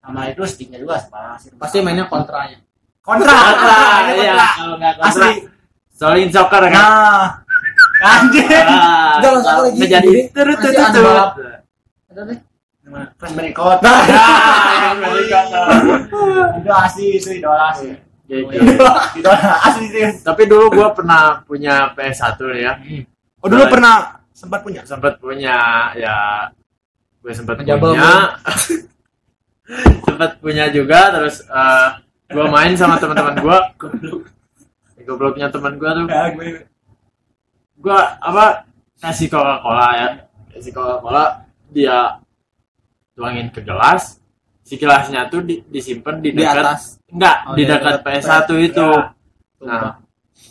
sama 0.00 0.28
itu 0.28 0.44
sticknya 0.44 0.76
juga 0.76 1.00
separasi 1.00 1.56
pasti 1.56 1.80
mainnya 1.80 2.04
kontranya 2.04 2.60
kontra 3.04 3.30
Kontra, 3.30 3.78
iya. 4.10 4.32
Kalau 4.54 4.74
nggak 4.74 4.92
kontra, 4.96 5.12
asli 5.12 5.30
Solin 5.90 6.28
soccer 6.28 6.64
kan. 6.64 6.74
nah 6.74 7.22
anjir 8.02 8.64
Ah, 8.66 9.16
Udah, 9.16 9.30
langsung 9.32 9.60
lagi. 9.62 9.78
Menjadi 9.78 10.10
turut 10.28 10.56
turut 10.56 10.74
ada 10.74 10.90
turut. 10.90 11.06
balap. 11.06 11.30
ada 12.06 12.22
deh 12.24 12.38
Crash 13.14 13.32
Bandicoot 13.32 13.78
yang 13.80 14.98
Bandicoot. 14.98 15.48
itu 16.54 16.70
asli 16.70 17.06
itu 17.14 17.30
idola 17.34 17.68
sih 17.72 17.92
Gitu. 18.24 18.60
idola 19.14 19.40
asli 19.62 19.86
sih 19.86 20.02
Tapi 20.20 20.42
dulu 20.44 20.68
gua 20.70 20.90
pernah 20.90 21.40
punya 21.42 21.92
PS1 21.92 22.34
nih 22.42 22.62
ya. 22.62 22.72
oh 23.38 23.48
dulu 23.48 23.64
pernah 23.68 23.94
sempat 24.30 24.60
punya 24.60 24.80
Sempat 24.82 25.16
punya 25.16 25.56
ya 25.94 26.16
gue 27.18 27.32
sempat 27.32 27.56
punya. 27.56 28.36
sempat 30.04 30.36
punya 30.38 30.68
juga 30.68 31.08
terus 31.10 31.40
eh 31.42 31.88
gua 32.32 32.46
main 32.48 32.72
sama 32.78 32.96
teman-teman 32.96 33.36
gua. 33.42 33.58
Gobloknya 35.04 35.52
teman 35.52 35.76
gua 35.76 35.90
tuh. 35.92 36.06
ya 36.08 36.32
gue 36.32 36.64
Gua 37.76 38.16
apa 38.22 38.64
kasih 39.02 39.28
Coca-Cola 39.28 39.88
ya. 39.96 40.08
Kasih 40.54 40.72
Coca-Cola 40.72 41.44
dia 41.68 42.16
tuangin 43.12 43.52
ke 43.52 43.60
gelas. 43.60 44.20
Si 44.64 44.80
gelasnya 44.80 45.28
tuh 45.28 45.44
di, 45.44 45.60
disimpan 45.68 46.24
di 46.24 46.32
di 46.32 46.40
dekat 46.40 46.64
atas 46.64 46.96
enggak 47.12 47.36
Oh, 47.44 47.52
di 47.52 47.68
di 47.68 47.68
dekat 47.68 48.00
dekat 48.00 48.24
PS1 48.24 48.48
itu. 48.64 48.90
Nah, 49.60 50.00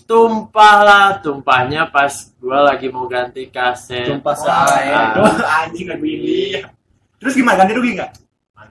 tumpah 0.06 0.78
lah 0.86 1.08
tumpahnya 1.18 1.90
pas 1.90 2.14
gua 2.38 2.70
lagi 2.70 2.94
mau 2.94 3.10
ganti 3.10 3.50
kaset. 3.50 4.06
tumpah 4.06 4.38
Oh, 4.38 4.46
saya 4.46 5.18
aduh, 5.18 5.34
anjing 5.66 5.90
gue 5.90 6.10
ini 6.10 6.62
terus 7.24 7.40
gimana 7.40 7.64
ganti 7.64 7.74
rugi 7.80 7.92
nggak 7.96 8.12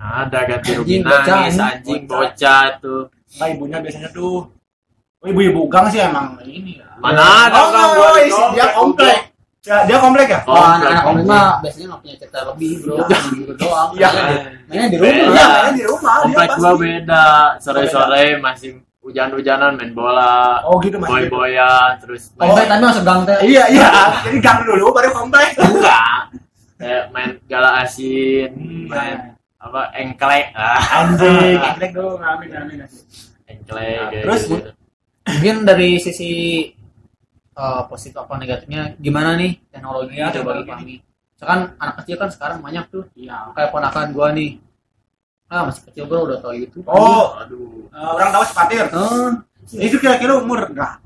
ada 0.02 0.38
ganti 0.42 0.70
rugi 0.72 0.94
Anjing, 0.94 1.02
bocah, 1.04 1.36
nangis, 1.38 1.54
anjing. 1.54 1.70
anjing 1.70 2.02
bocah 2.04 2.62
tuh. 2.78 3.02
Nah, 3.32 3.46
ibunya 3.48 3.78
biasanya 3.78 4.10
tuh 4.10 4.34
oh, 5.16 5.24
ibu-ibu 5.24 5.62
gang 5.66 5.86
sih 5.88 6.00
emang 6.00 6.34
ini 6.42 6.76
ya. 6.76 6.88
Mana 6.98 7.22
ada 7.46 7.56
oh, 7.56 7.68
gang 7.68 7.84
oh, 7.84 7.94
gua 7.94 8.04
oh, 8.04 8.12
di 8.12 8.22
isi- 8.24 8.50
dia 8.52 8.66
komplek. 8.72 9.18
Ya, 9.62 9.86
dia 9.86 9.94
komplek 9.96 10.26
ya? 10.26 10.40
Oh, 10.42 10.50
Oh, 10.50 10.58
komplek, 10.58 10.74
anak-anak 10.82 11.04
komplek. 11.06 11.26
mah 11.28 11.48
biasanya 11.60 11.86
nggak 11.86 12.00
punya 12.02 12.14
cerita 12.18 12.38
lebih 12.44 12.72
bro, 12.76 12.96
gitu 13.30 13.52
doang. 13.56 13.88
Iya. 13.94 14.08
Mainnya 14.66 14.86
di 14.88 14.96
rumah. 14.98 15.14
Iya, 15.14 15.46
mainnya 15.46 15.72
di 15.72 15.84
rumah. 15.86 16.12
dia 16.12 16.22
Komplek 16.24 16.48
pasti. 16.48 16.58
gua 16.58 16.72
beda. 16.74 17.26
Sore-sore 17.56 18.24
masih 18.36 18.70
hujan-hujanan 18.98 19.72
main 19.74 19.90
bola, 19.92 20.62
Oh 20.62 20.78
gitu 20.78 20.94
mas. 20.96 21.06
boy-boyan, 21.06 21.94
terus 21.96 22.30
main 22.32 22.50
Komplek 22.50 22.66
tapi 22.68 22.82
masuk 22.84 23.02
gang 23.02 23.20
teh. 23.22 23.38
Iya, 23.40 23.64
iya. 23.68 23.88
Jadi 24.20 24.38
gang 24.38 24.58
dulu 24.62 24.90
baru 24.90 25.10
komplek. 25.12 25.54
enggak. 25.56 26.10
Kayak 26.76 27.04
main 27.10 27.30
gala 27.46 27.70
asin, 27.80 28.50
Hmm, 28.52 28.84
main 28.86 29.18
apa 29.62 29.80
engklek, 29.94 30.50
ah, 30.52 30.82
Anjing, 31.00 31.54
komplek 31.56 31.90
dong, 31.92 32.18
amin 32.18 32.50
amin. 32.50 32.78
engklek. 33.44 33.96
Nah, 33.96 34.10
terus, 34.12 34.42
gitu. 34.44 34.70
Mungkin 35.22 35.56
dari 35.62 35.90
sisi 35.96 36.30
eh, 37.52 37.82
positif 37.86 38.18
apa 38.18 38.34
negatifnya 38.34 38.98
gimana 38.98 39.36
nih 39.36 39.54
teknologinya 39.68 40.26
Iya, 40.26 40.34
coba 40.34 40.48
bagi 40.48 40.62
teknologi. 40.64 40.96
kami. 40.98 41.10
Misalkan 41.32 41.60
anak 41.76 41.94
kecil 41.98 42.16
kan 42.16 42.28
sekarang 42.28 42.58
banyak 42.58 42.84
tuh 42.88 43.04
Iya. 43.14 43.38
kayak 43.52 43.70
ponakan 43.70 44.06
gua 44.10 44.28
nih. 44.30 44.50
Ah 45.46 45.62
masih 45.62 45.82
kecil 45.84 46.04
bro 46.06 46.24
udah 46.24 46.38
tahu 46.38 46.54
YouTube. 46.56 46.84
Oh, 46.84 47.36
aduh. 47.36 47.86
eh, 47.86 48.08
orang 48.10 48.30
tahu 48.30 48.44
sepatir. 48.44 48.82
Oh, 48.90 49.30
Itu 49.70 49.96
kira-kira 49.96 50.32
umur 50.34 50.66
berapa? 50.66 50.98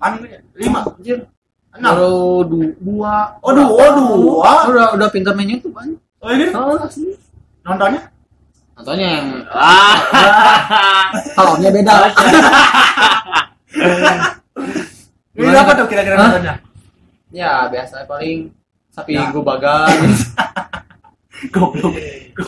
Lima. 0.54 0.80
anjir. 0.88 1.28
Enam. 1.76 1.92
Baru 1.92 2.16
du- 2.46 2.76
dua. 2.78 3.36
Oh, 3.42 3.52
dua, 3.52 3.84
dua. 3.92 4.52
Udah 4.64 4.86
udah 4.96 5.08
pintar 5.10 5.36
main 5.36 5.50
YouTube 5.50 5.76
kan. 5.76 5.92
Oh 6.16 6.30
ini 6.30 6.48
Oh, 6.50 6.72
asli. 6.78 7.12
nontonnya? 7.60 8.08
Contohnya 8.76 9.09
yang 9.16 9.26
Ah. 9.50 9.97
kalaunya 11.33 11.73
beda. 11.73 11.95
Ini 15.33 15.52
apa 15.52 15.73
tuh 15.75 15.87
kira-kira 15.87 16.16
nontonnya? 16.16 16.54
ya 17.28 17.68
biasa 17.68 18.06
paling 18.06 18.49
sapi 18.88 19.12
Ya. 19.12 19.28
gobagan. 19.28 19.88
Goblok. 21.52 21.92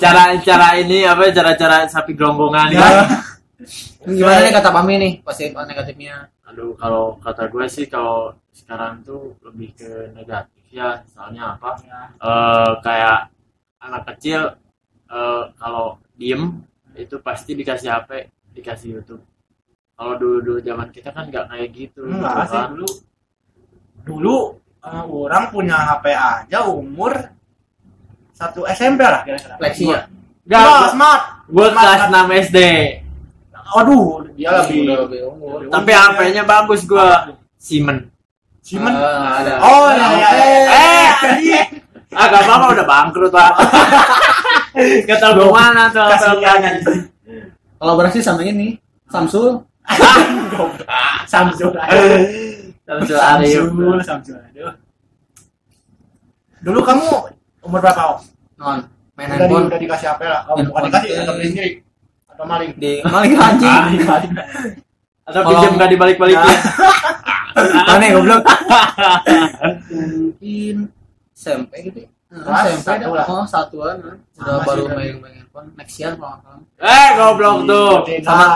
cara 0.00 0.32
cara 0.40 0.68
ini 0.76 1.04
apa 1.04 1.28
cara-cara 1.28 1.84
sapi 1.84 2.12
gelonggongan 2.12 2.72
Ya. 2.72 2.88
Gimana 4.00 4.40
nih 4.40 4.52
kata 4.54 4.70
Pami 4.70 4.94
nih 4.96 5.12
positif 5.20 5.52
atau 5.52 5.68
negatifnya? 5.68 6.24
Aduh, 6.48 6.72
kalau 6.72 7.20
kata 7.20 7.52
gue 7.52 7.68
sih 7.68 7.84
kalau 7.84 8.32
sekarang 8.48 9.04
tuh 9.04 9.36
lebih 9.44 9.76
ke 9.76 9.90
negatif 10.16 10.64
ya. 10.70 11.04
Soalnya 11.12 11.58
apa? 11.58 11.76
Eh 12.16 12.70
kayak 12.80 13.28
anak 13.78 14.02
kecil 14.08 14.56
eh 15.10 15.42
kalau 15.58 16.00
diem 16.18 16.42
itu 16.98 17.16
pasti 17.22 17.54
dikasih 17.54 17.88
HP, 17.88 18.10
dikasih 18.52 18.98
YouTube. 18.98 19.22
Kalau 19.94 20.14
dulu 20.18 20.38
dulu 20.42 20.58
zaman 20.58 20.90
kita 20.90 21.10
kan 21.10 21.26
nggak 21.26 21.46
kayak 21.46 21.68
gitu. 21.70 22.02
Enggak 22.04 22.34
gitu 22.34 22.42
sih 22.44 22.58
kan. 22.58 22.68
dulu. 22.74 22.88
Dulu 24.02 24.36
eh, 24.82 25.04
orang 25.06 25.44
punya 25.48 25.76
HP 25.78 26.04
aja 26.10 26.58
umur 26.66 27.12
satu 28.34 28.66
SMP 28.66 29.02
lah 29.02 29.22
kira-kira. 29.22 29.54
Ya. 29.58 30.00
Nggak, 30.48 30.62
Smart, 30.62 30.78
gua- 30.80 30.90
smart. 30.94 31.22
gue 31.48 31.66
kelas 31.70 32.00
smart. 32.08 32.26
6 32.30 32.44
SD. 32.50 32.58
Aduh, 33.68 34.04
dia 34.32 34.48
lebih 34.64 35.20
unggul. 35.28 35.68
Tapi 35.68 35.90
HP-nya 35.92 36.42
bagus 36.42 36.82
gue. 36.82 37.04
Siemens. 37.58 38.08
Simen. 38.64 38.92
Ah, 38.92 39.40
ada. 39.42 39.52
Oh 39.60 39.88
iya 39.92 40.08
iya. 40.14 40.28
iya. 40.30 40.60
Eh, 40.72 41.08
anjing. 41.24 41.68
Ah, 42.12 42.24
gak 42.28 42.42
apa-apa 42.44 42.66
udah 42.76 42.86
bangkrut, 42.86 43.32
Pak. 43.32 43.52
Gak 44.76 45.18
tau 45.18 45.32
gue 45.36 45.48
mana 45.48 45.88
tuh 45.88 46.04
Kasihan. 46.04 46.76
Kolaborasi 47.78 48.18
sama 48.20 48.42
ini 48.44 48.76
Samsung. 49.08 49.64
Samsung. 51.24 51.72
Samsul 52.88 53.18
Arif. 53.30 53.54
Samsul, 53.56 53.98
Samsul. 54.04 54.36
Aduh. 54.36 54.72
Dulu 56.60 56.80
kamu 56.82 57.06
umur 57.64 57.78
berapa? 57.80 58.16
Om? 58.16 58.18
Non 58.58 58.78
main 59.18 59.26
Udah, 59.34 59.34
di, 59.34 59.42
handphone 59.50 59.66
udah 59.66 59.80
dikasih 59.82 60.06
HP 60.14 60.22
lah. 60.30 60.40
Oh, 60.46 60.54
bukan 60.62 60.82
dikasih, 60.94 61.10
atau 61.26 61.32
beli 61.34 61.46
sendiri. 61.50 61.70
Atau 62.30 62.44
maling. 62.46 62.70
di 62.78 62.92
maling 63.02 63.34
anjing. 63.34 63.66
Maling, 63.66 64.02
maling. 64.06 64.32
Atau 65.26 65.40
Kalau- 65.42 65.50
pinjam 65.58 65.72
gak 65.74 65.90
dibalik-balikin. 65.90 66.58
Mana 67.90 68.06
goblok? 68.14 68.42
Mungkin 69.90 70.76
SMP 71.34 71.72
gitu. 71.90 72.06
Nah, 72.28 72.44
Kelas 72.44 72.64
SMP 72.76 72.84
satu 72.84 73.08
lah. 73.10 73.24
Oh, 73.24 73.46
satuan. 73.48 73.96
nah. 73.98 74.14
Udah 74.36 74.52
Sama 74.54 74.66
baru 74.68 74.84
main 74.92 75.16
main 75.16 75.32
handphone. 75.34 75.68
Next 75.74 75.96
year 75.96 76.12
kalau 76.12 76.36
nggak 76.36 76.44
salah. 76.44 76.60
Eh, 76.84 77.08
goblok 77.16 77.56
tuh. 77.64 77.92
Sama. 78.20 78.46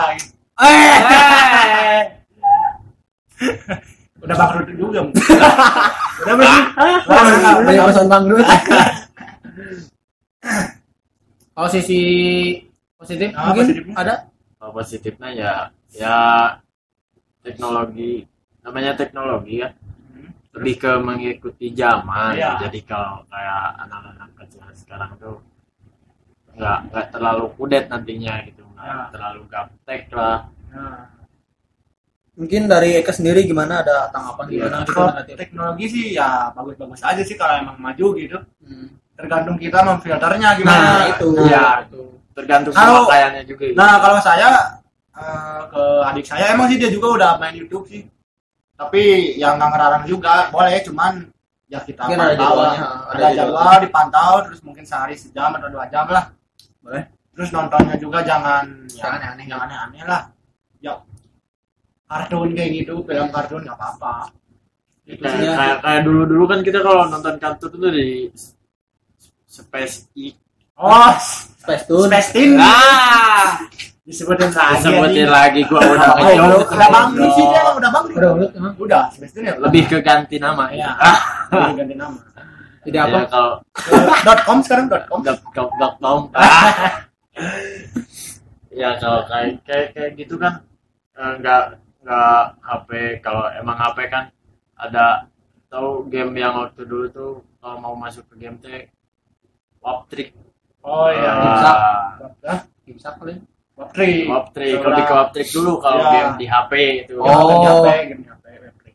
Eh. 0.61 2.01
Udah 4.23 4.35
bangkrut 4.37 4.67
juga 4.71 4.99
mungkin. 5.03 5.19
Udah 5.19 6.35
belum? 6.37 6.61
Udah, 7.03 7.03
udah, 7.03 7.35
udah. 7.35 7.53
Banyak 7.65 7.83
pesan 7.89 8.07
bangkrut. 8.07 8.45
Kalau 11.53 11.69
sisi 11.69 11.99
positif 12.95 13.29
Ah, 13.31 13.41
mungkin 13.47 13.63
positifnya? 13.63 13.93
ada 13.95 14.15
Kalau 14.57 14.71
positifnya 14.73 15.29
ya 15.31 15.51
ya 15.91 16.17
teknologi 17.41 18.25
namanya 18.59 18.95
teknologi 18.95 19.61
ya 19.61 19.69
lebih 20.53 20.75
ke 20.77 20.91
mengikuti 20.97 21.73
zaman 21.73 22.37
Iya. 22.37 22.61
jadi 22.61 22.79
kalau 22.85 23.25
kayak 23.25 23.61
anak-anak 23.81 24.29
kecil 24.37 24.61
sekarang 24.73 25.11
tuh 25.17 25.41
nggak 26.53 26.77
nggak 26.87 27.05
terlalu 27.09 27.45
kudet 27.57 27.85
nantinya 27.89 28.33
gitu 28.45 28.61
nggak 28.67 28.85
Ya. 28.85 29.09
terlalu 29.09 29.41
gaptek 29.49 30.01
lah 30.13 30.45
Nah, 30.73 31.05
mungkin 32.33 32.65
dari 32.65 32.97
Eka 32.97 33.13
sendiri 33.13 33.45
gimana 33.45 33.85
ada 33.85 34.09
tanggapan 34.09 34.45
gimana 34.49 34.75
gitu 34.81 34.91
kalau 34.91 35.13
teknologi 35.37 35.85
sih 35.85 36.05
ya 36.13 36.49
bagus-bagus 36.49 37.01
aja 37.05 37.21
sih 37.21 37.37
kalau 37.37 37.61
emang 37.61 37.77
maju 37.77 38.17
gitu. 38.17 38.41
Hmm. 38.65 38.89
Tergantung 39.13 39.61
kita 39.61 39.85
memfilternya 39.85 40.49
gimana. 40.57 40.81
Nah, 40.81 41.05
itu. 41.13 41.29
Iya. 41.45 41.65
Itu. 41.85 42.01
tergantung 42.33 42.73
Kalau- 42.73 43.05
pemakaiannya 43.05 43.45
juga 43.45 43.63
gitu. 43.69 43.77
Nah 43.77 44.01
kalau 44.01 44.17
saya 44.17 44.49
eh, 45.13 45.61
ke 45.69 45.83
adik 46.09 46.25
saya 46.25 46.45
emang 46.49 46.65
sih 46.65 46.81
dia 46.81 46.89
juga 46.89 47.07
udah 47.13 47.31
main 47.37 47.53
YouTube 47.53 47.85
sih. 47.85 48.01
Tapi 48.83 49.03
yang 49.37 49.55
nggak 49.55 49.69
ngelarang 49.71 50.03
juga 50.05 50.51
boleh 50.51 50.79
cuman 50.83 51.13
ya 51.71 51.79
kita 51.81 52.01
Mungkin 52.05 52.19
ada 52.19 52.27
pantau 52.35 52.53
lah. 52.53 52.73
jadwalnya, 52.75 52.81
Ada, 52.83 53.23
ada 53.23 53.27
jadwal 53.37 53.77
dipantau 53.81 54.33
terus 54.45 54.59
mungkin 54.61 54.83
sehari 54.83 55.15
sejam 55.15 55.51
atau 55.55 55.69
dua 55.71 55.85
jam 55.87 56.05
lah. 56.07 56.25
Boleh. 56.83 57.03
Terus 57.33 57.49
nontonnya 57.49 57.95
juga 57.97 58.21
jangan 58.21 58.65
ya, 58.93 59.09
Jangan 59.09 59.17
aneh-aneh. 59.17 59.45
jangan 59.49 59.65
aneh-aneh 59.71 60.01
lah. 60.05 60.21
Ya 60.83 60.93
kartun 62.05 62.53
kayak 62.53 62.69
gitu 62.83 62.93
film 63.01 63.27
kartun 63.33 63.61
nggak 63.65 63.73
apa-apa. 63.73 64.29
Gitu 65.03 65.19
kayak, 65.19 65.33
sih. 65.33 65.43
Iya. 65.43 65.53
kayak, 65.57 65.77
kayak 65.81 66.01
dulu-dulu 66.05 66.43
kan 66.45 66.59
kita 66.61 66.79
kalau 66.85 67.03
nonton 67.09 67.35
kartun 67.41 67.71
tuh 67.73 67.91
di 67.91 68.29
Space 69.49 70.07
X 70.13 70.35
Oh, 70.73 71.13
Space 71.61 71.85
Tune. 71.85 72.09
Space 72.09 72.29
Teen 72.33 72.57
ah 72.57 73.61
disebutin 74.03 74.51
lagi. 74.51 74.73
disebutin 74.83 75.29
lagi 75.31 75.61
gua 75.63 75.79
udah 75.79 75.95
udah, 75.95 76.47
tuh, 76.59 76.75
udah 76.75 76.89
bang 76.91 77.07
bro. 77.15 77.27
sih 77.31 77.45
dia 77.47 77.61
udah 77.71 77.89
bang. 77.89 78.03
Udah 78.11 78.31
udah 78.35 78.49
emang. 78.51 78.73
Udah, 78.75 79.03
Teen 79.15 79.47
ya. 79.47 79.55
lebih 79.63 79.83
ke 79.87 79.97
ganti 80.03 80.35
nama 80.43 80.67
Iya. 80.75 80.91
Udah 81.47 81.71
ganti 81.71 81.95
nama. 81.95 82.19
Jadi 82.83 82.97
ya, 82.99 83.07
apa? 83.07 83.19
kalau 83.31 83.51
dot 84.27 84.39
com 84.43 84.59
sekarang 84.59 84.91
dot 84.91 85.07
com 85.07 85.23
dot 85.23 85.39
com 85.55 85.67
dot 85.79 85.95
com 86.03 86.19
ya 88.83 88.99
kalau 88.99 89.23
kayak 89.29 89.63
kayak 89.63 89.87
kayak 89.95 90.11
gitu 90.19 90.35
kan 90.35 90.67
eh, 91.15 91.33
nggak 91.39 91.79
nggak 92.03 92.41
HP 92.59 92.89
kalau 93.23 93.47
emang 93.55 93.77
HP 93.79 94.11
kan 94.11 94.27
ada 94.75 95.31
tahu 95.71 96.11
game 96.11 96.35
yang 96.35 96.59
waktu 96.59 96.83
dulu 96.83 97.05
tuh 97.07 97.33
kalau 97.63 97.79
mau 97.79 97.95
masuk 97.95 98.27
ke 98.27 98.35
game 98.35 98.59
teh 98.59 98.91
wap 99.79 100.11
trick 100.11 100.35
oh 100.83 101.07
iya 101.07 101.31
bisa. 101.39 101.71
Ah, 102.43 102.59
bisa 102.83 103.09
kali 103.15 103.39
Waptri. 103.73 104.29
wap 104.29 104.53
trick 104.53 104.69
Seorang- 104.71 104.85
lebih 104.87 105.03
ke 105.03 105.13
wap 105.13 105.29
trick 105.31 105.49
dulu 105.49 105.71
kalau 105.77 105.97
Ya. 105.99 106.11
game 106.13 106.33
di 106.37 106.45
HP 106.45 106.71
itu 107.01 107.13
Ya, 107.15 107.33
game 107.33 107.57
di 107.57 107.67
Oh. 107.67 107.81
HP, 107.81 107.87
game 108.05 108.21
di 108.21 108.29
HP, 108.29 108.45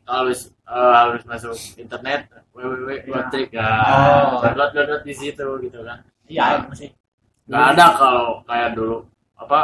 harus 0.05 0.39
eh, 0.63 0.91
harus 0.95 1.21
masuk 1.25 1.55
internet 1.75 2.19
www 2.49 2.89
Ya. 2.89 3.11
wap 3.11 3.25
trick 3.27 3.49
ya 3.51 3.67
Oh. 3.67 4.39
download 4.41 4.71
download 4.71 5.03
di 5.03 5.13
situ 5.13 5.47
gitu 5.59 5.79
kan 5.81 5.99
Iya, 6.25 6.45
itu 6.63 6.73
sih. 6.77 6.89
nggak 7.45 7.65
ada 7.73 7.85
kalau 7.93 8.27
kayak 8.43 8.71
dulu 8.73 9.03
apa 9.35 9.59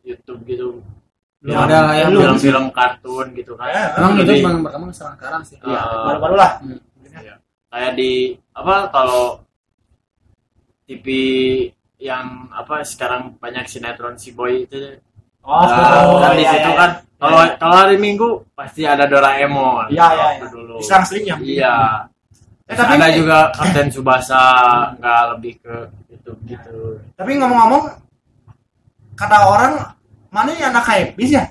YouTube 0.00 0.40
gitu 0.44 0.80
belum 1.40 1.56
ada 1.58 1.78
ya 1.90 2.04
Belum. 2.06 2.20
belum 2.22 2.36
film-film 2.36 2.64
kartun 2.70 3.26
gitu 3.34 3.52
kan 3.56 3.68
Ya, 3.68 3.84
emang 3.94 4.12
itu 4.14 4.24
Lebih- 4.30 4.44
yang 4.46 4.62
pertama 4.62 4.84
sekarang 4.90 5.42
sih 5.42 5.56
Iya, 5.58 5.80
Eh, 5.80 6.04
baru-baru 6.06 6.34
lah. 6.34 6.52
Hmm. 6.60 6.80
kayak 7.68 7.92
di 7.94 8.12
apa 8.50 8.88
kalau 8.88 9.38
TV 10.84 11.06
yang 12.00 12.48
apa 12.50 12.80
sekarang 12.82 13.36
banyak 13.36 13.68
sinetron 13.68 14.16
si 14.16 14.32
boy 14.32 14.64
itu 14.64 14.96
Oh, 15.40 15.64
Nah, 15.64 16.20
kan 16.20 16.36
di 16.36 16.44
iya, 16.44 16.52
situ 16.52 16.68
iya. 16.68 16.76
kan 16.76 16.90
kalau 17.16 17.40
kalau 17.56 17.76
hari 17.80 17.96
minggu 17.96 18.44
pasti 18.52 18.84
ada 18.84 19.08
Doraemon 19.08 19.88
Iya, 19.88 20.06
iya, 20.12 20.26
iya. 20.36 20.46
dulu 20.52 20.76
Sekarang 20.84 21.06
sering 21.08 21.24
ya. 21.28 21.36
iya 21.40 21.76
Eh, 22.68 22.76
tapi 22.76 23.00
ada 23.00 23.08
juga 23.10 23.38
Kapten 23.50 23.88
Subasa 23.88 24.42
nggak 25.00 25.22
lebih 25.34 25.52
ke 25.64 25.74
itu 26.12 26.30
gitu 26.44 27.00
tapi 27.16 27.40
ngomong-ngomong 27.40 27.88
kata 29.16 29.36
orang 29.42 29.74
mana 30.28 30.52
yang 30.54 30.70
anak 30.70 30.84
kayak 30.86 31.06
bis 31.16 31.32
ya? 31.34 31.44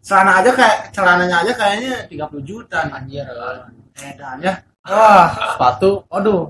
Celana 0.00 0.40
aja 0.40 0.50
kayak 0.52 0.76
celananya 0.92 1.36
aja 1.44 1.52
kayaknya 1.52 1.92
30 2.08 2.44
juta 2.44 2.80
anjir 2.88 3.24
Edan 3.94 4.36
ya. 4.40 4.52
Wah, 4.84 5.32
sepatu 5.52 6.00
aduh 6.08 6.48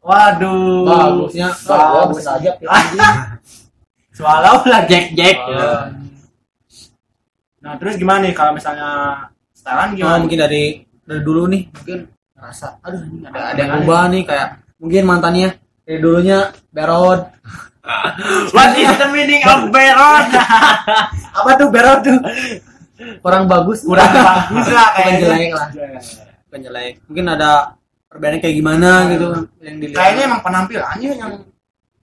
waduh. 0.00 0.84
bagusnya 0.84 1.48
Bagus. 1.64 2.24
aja 2.24 2.50
Swallow 4.10 4.60
lah. 4.66 4.84
Jack 4.84 5.14
Jack 5.14 5.36
Oh. 5.38 5.48
ya. 5.48 5.70
Nah, 7.60 7.76
terus 7.76 7.96
gimana 7.96 8.24
nih 8.24 8.32
kalau 8.32 8.52
misalnya 8.52 8.88
setelan 9.52 9.92
oh, 9.92 9.96
gimana? 9.96 10.18
mungkin 10.18 10.38
dari 10.38 10.64
dari 11.04 11.20
dulu 11.20 11.44
nih 11.46 11.68
mungkin 11.70 11.98
ngerasa 12.32 12.80
aduh 12.80 13.00
ini 13.02 13.20
ada 13.22 13.40
ada 13.52 13.60
yang 13.60 13.84
ubah 13.84 14.02
nih 14.08 14.22
kayak 14.24 14.48
mungkin 14.76 15.02
mantannya 15.04 15.48
dari 15.82 15.98
dulunya 15.98 16.38
berod 16.70 17.28
What 18.54 18.76
is 18.76 18.92
the 18.94 19.08
meaning 19.08 19.40
of 19.42 19.72
Beron? 19.72 20.24
Apa 21.40 21.50
tuh 21.56 21.68
berot 21.68 22.00
tuh? 22.00 22.18
kurang 23.18 23.48
bagus 23.48 23.80
Kurang 23.82 24.12
bagus 24.12 24.66
lah 24.68 24.88
Bukan 24.92 25.00
kayaknya. 25.02 25.20
jelek 25.22 25.50
lah 25.50 25.68
bukan 26.44 26.60
jelek 26.60 26.92
mungkin 27.08 27.26
ada 27.30 27.50
perbedaan 28.10 28.42
kayak 28.42 28.56
gimana 28.58 28.90
gitu 29.08 29.26
yang 29.62 29.76
dilihat 29.78 29.96
Kayaknya 29.96 30.22
emang 30.26 30.42
penampilannya 30.42 31.10
yang 31.14 31.32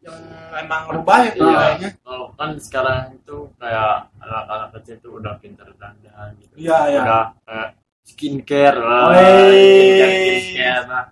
yang 0.05 0.17
emang 0.55 0.81
rubah 0.87 1.19
itu 1.25 1.41
Iya. 1.41 1.57
kayaknya. 1.57 1.89
Kalau 1.99 2.25
kan 2.37 2.49
sekarang 2.61 2.99
itu 3.11 3.37
kayak 3.57 3.91
anak-anak 4.21 4.69
kecil 4.77 4.95
itu 4.95 5.09
udah 5.17 5.33
pinter 5.41 5.65
dandan 5.75 6.29
gitu. 6.37 6.53
Iya, 6.55 6.77
iya. 6.87 7.01
Udah 7.01 7.23
kayak 7.41 7.69
skincare 8.05 8.77
lah. 8.77 9.05
Skincare, 9.11 10.13
skincare 10.39 10.85
lah. 10.85 11.03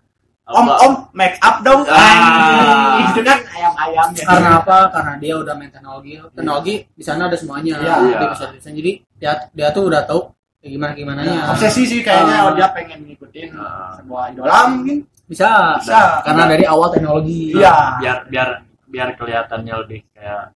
Om 0.43 0.59
Apa- 0.61 0.79
om 0.83 0.93
make 1.11 1.39
up 1.39 1.55
dong. 1.63 1.81
Ah. 1.89 3.09
Itu 3.09 3.23
kan 3.23 3.39
ayam-ayam 3.49 4.07
ya. 4.11 4.23
karena 4.27 4.49
apa 4.59 4.77
karena 4.91 5.13
dia 5.17 5.33
udah 5.39 5.53
main 5.55 5.71
teknologi 5.71 6.19
teknologi 6.29 6.75
di 6.85 7.01
sana 7.01 7.25
ada 7.25 7.37
semuanya 7.39 7.79
Iya. 7.79 7.95
Dia 8.13 8.27
bisa 8.29 8.45
desain. 8.51 8.75
jadi 8.75 8.91
dia 9.17 9.31
dia 9.49 9.67
tuh 9.71 9.87
udah 9.89 10.03
tahu 10.03 10.29
gimana 10.65 10.93
gimana 10.93 11.19
Nah, 11.21 11.51
obsesi 11.51 11.83
sih 11.83 11.99
kayaknya 11.99 12.37
Ah. 12.41 12.51
dia 12.53 12.67
pengen 12.69 12.99
ngikutin 13.03 13.49
Ah. 13.53 13.93
sebuah 13.95 14.23
idola 14.31 14.59
mungkin. 14.69 14.97
bisa 15.23 15.79
Bisa. 15.79 16.19
karena 16.21 16.43
dari 16.45 16.63
awal 16.63 16.87
teknologi 16.89 17.51
Iya. 17.53 17.95
biar 17.97 18.17
biar 18.27 18.49
biar 18.85 19.09
kelihatannya 19.13 19.73
lebih 19.77 19.99
kayak 20.09 20.51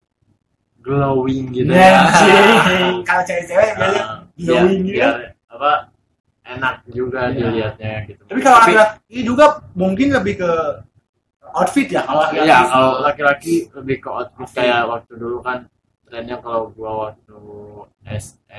glowing 0.79 1.51
gitu 1.51 1.69
Nah, 1.69 2.09
sih. 2.19 2.31
Kalau 3.03 3.23
cewek-cewek 3.23 3.69
biasanya 3.73 4.03
Ah, 4.03 4.17
biar, 4.33 4.47
glowing 4.59 4.81
gitu. 4.81 4.95
biar 4.97 5.13
apa 5.47 5.71
enak 6.45 6.75
juga 6.89 7.21
Iya. 7.25 7.35
dilihatnya 7.39 7.93
gitu. 8.05 8.21
Tapi 8.25 8.39
kalau 8.41 8.57
laki-laki 8.59 9.17
juga 9.21 9.45
mungkin 9.73 10.07
lebih 10.11 10.35
ke 10.37 10.51
outfit 11.53 11.87
ya 11.87 12.01
kalau 12.01 12.19
laki-laki. 12.21 12.47
Iya, 12.49 12.59
kalau 12.65 12.91
laki-laki 13.01 13.55
lebih 13.73 13.97
ke 13.99 14.09
outfit 14.09 14.47
kayak 14.53 14.81
waktu 14.85 15.13
dulu 15.13 15.37
kan 15.39 15.57
trennya 16.03 16.37
kalau 16.37 16.67
gua 16.69 16.91
waktu 17.07 17.39
SD 18.03 18.51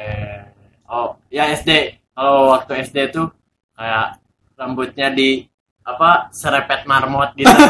oh 0.89 1.17
ya 1.29 1.49
SD 1.51 1.71
kalau 2.13 2.55
waktu 2.55 2.73
SD 2.85 3.11
tuh 3.11 3.27
kayak 3.75 4.19
rambutnya 4.55 5.11
di 5.11 5.45
apa 5.85 6.31
serepet 6.31 6.87
marmot 6.87 7.35
gitu 7.35 7.51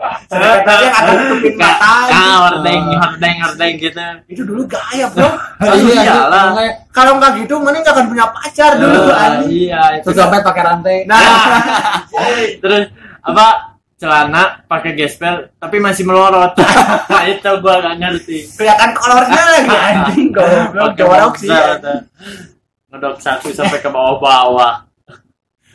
Serepetnya 0.00 0.80
yang 0.80 0.94
ada 0.96 1.12
tutupin 1.12 1.54
mata. 1.60 1.76
ah, 1.84 2.00
gitu. 2.08 2.32
hordeng 2.40 2.82
hordeng 2.96 3.36
hordeng 3.44 3.72
gitu 3.76 4.00
Itu 4.32 4.42
dulu 4.48 4.62
gaya, 4.64 5.06
Bro. 5.12 5.28
Iya, 5.60 6.02
iyalah. 6.08 6.46
kayak 6.56 6.74
Kalau 6.88 7.20
nggak 7.20 7.30
gitu, 7.44 7.54
mending 7.60 7.82
nggak 7.84 7.96
akan 8.00 8.06
punya 8.08 8.26
pacar 8.32 8.80
dulu 8.80 9.12
anjing. 9.12 9.50
iya 9.68 10.00
itu 10.00 10.08
terus 10.08 10.16
sampai 10.16 10.40
pakai 10.40 10.62
rantai 10.64 10.96
Nah, 11.04 11.20
terus 12.64 12.84
apa 13.20 13.76
celana 14.00 14.64
pakai 14.64 14.96
gesper 14.96 15.52
tapi 15.60 15.76
masih 15.76 16.08
melorot 16.08 16.56
nah, 16.56 17.20
itu 17.28 17.50
gua 17.60 17.84
gak 17.84 18.00
ngerti 18.00 18.48
kelihatan 18.56 18.90
kolornya 18.96 19.42
lagi 19.44 19.68
anjing. 19.68 20.26
Goblok, 20.32 20.96
Pakai 20.96 20.96
jorok 20.96 21.34
sih. 21.36 21.50
Ngedok 22.90 23.14
satu 23.16 23.48
sampai 23.50 23.78
ke 23.78 23.88
bawah-bawah 23.88 24.74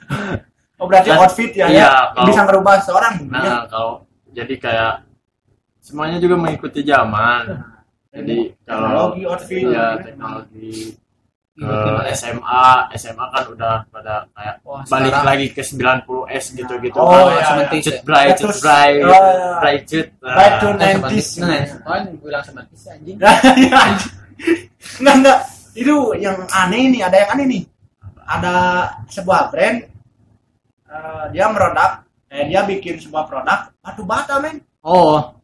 Oh, 0.75 0.86
berarti 0.86 1.08
Dan- 1.08 1.17
outfit 1.17 1.51
ya, 1.51 1.65
iya, 1.65 1.80
ya. 1.82 1.91
kalau- 2.12 2.28
bisa 2.28 2.41
ngerubah 2.43 2.73
seorang. 2.82 3.15
ya. 3.17 3.32
nah 3.32 3.63
kalau 3.65 4.04
jadi 4.30 4.54
kayak 4.56 4.93
semuanya 5.80 6.19
juga 6.19 6.36
mengikuti 6.36 6.84
zaman 6.84 7.63
jadi 8.12 8.51
kalau 8.62 8.84
teknologi 8.84 9.21
outfit. 9.23 9.63
ya 9.65 9.86
gitu. 9.93 10.04
teknologi 10.04 10.71
ke 11.56 11.63
Gimana 11.63 12.04
ya? 12.04 12.12
SMA 12.13 12.65
SMA 12.93 13.25
kan 13.25 13.43
udah 13.47 13.75
pada 13.88 14.28
kayak 14.30 14.56
Wah, 14.62 14.84
balik 14.84 15.08
sekarang- 15.08 15.23
lagi 15.25 15.45
ke 15.49 15.62
90s 15.63 16.45
gitu-gitu 16.54 16.97
Oh, 16.97 17.08
kan 17.08 17.23
iya, 17.32 17.43
sementis 17.47 17.82
cut 17.82 17.95
ya. 17.95 18.01
bray 18.04 18.28
cut 18.30 18.56
bray 18.60 18.91
Oh, 18.91 19.08
iya. 19.08 19.19
bray 19.56 19.78
cut 19.82 20.08
Back 20.19 20.51
to 20.60 20.67
Nah, 20.67 20.91
90s. 20.99 21.28
nah 21.39 21.56
kan 21.88 22.01
bilang 22.19 22.43
sementis 22.43 22.75
sih, 22.78 22.91
anjing 22.91 23.15
Iya, 23.63 23.78
anjing. 23.80 24.13
Enggak, 24.99 25.15
enggak. 25.15 25.39
Itu 25.76 26.16
yang 26.16 26.48
aneh 26.48 26.88
nih, 26.90 27.02
ada 27.04 27.18
yang 27.20 27.30
aneh 27.36 27.46
nih. 27.46 27.64
Ada 28.26 28.56
sebuah 29.06 29.52
brand 29.52 29.78
eh, 30.86 31.24
dia 31.30 31.46
merodak 31.52 32.08
eh 32.26 32.48
dia 32.50 32.64
bikin 32.64 32.98
sebuah 32.98 33.28
produk 33.28 33.70
batu 33.80 34.02
bata 34.02 34.40
men. 34.40 34.64
Oh. 34.82 35.36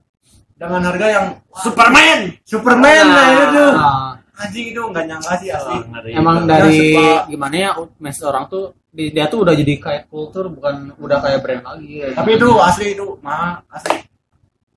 Dengan 0.56 0.82
harga 0.88 1.08
yang 1.10 1.26
wah, 1.52 1.62
Superman. 1.62 2.20
Superman 2.46 3.06
nah 3.06 3.28
itu 3.28 3.46
tuh. 3.52 3.72
Nah, 3.76 4.12
anjing 4.38 4.66
itu 4.74 4.82
nggak 4.82 5.06
nyangka 5.06 5.34
sih 5.38 5.50
asli. 5.50 5.78
Emang 6.14 6.46
dari 6.46 6.96
sebuah- 6.96 7.26
gimana 7.28 7.56
ya 7.58 7.70
mes 8.00 8.18
orang 8.22 8.46
tuh 8.48 8.64
di- 8.90 9.10
dia 9.10 9.26
tuh 9.26 9.46
udah 9.46 9.54
jadi 9.54 9.74
kayak 9.78 10.04
kultur 10.08 10.50
bukan 10.50 10.94
udah 10.98 11.18
kayak 11.22 11.40
brand 11.42 11.64
lagi 11.64 12.02
ya. 12.02 12.08
tapi 12.14 12.36
itu 12.36 12.50
asli 12.58 12.86
itu 12.94 13.06
mah 13.22 13.62
asli. 13.70 13.98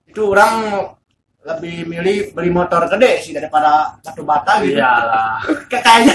Itu 0.08 0.32
orang 0.32 0.52
lebih 1.44 1.84
milih 1.84 2.32
beli 2.32 2.48
motor 2.48 2.88
gede 2.88 3.20
sih 3.20 3.32
daripada 3.32 4.00
batu 4.00 4.24
bata 4.24 4.64
gitu. 4.64 4.80
Iyalah. 4.80 5.44
Kayak- 5.70 5.84
kayaknya. 5.84 6.14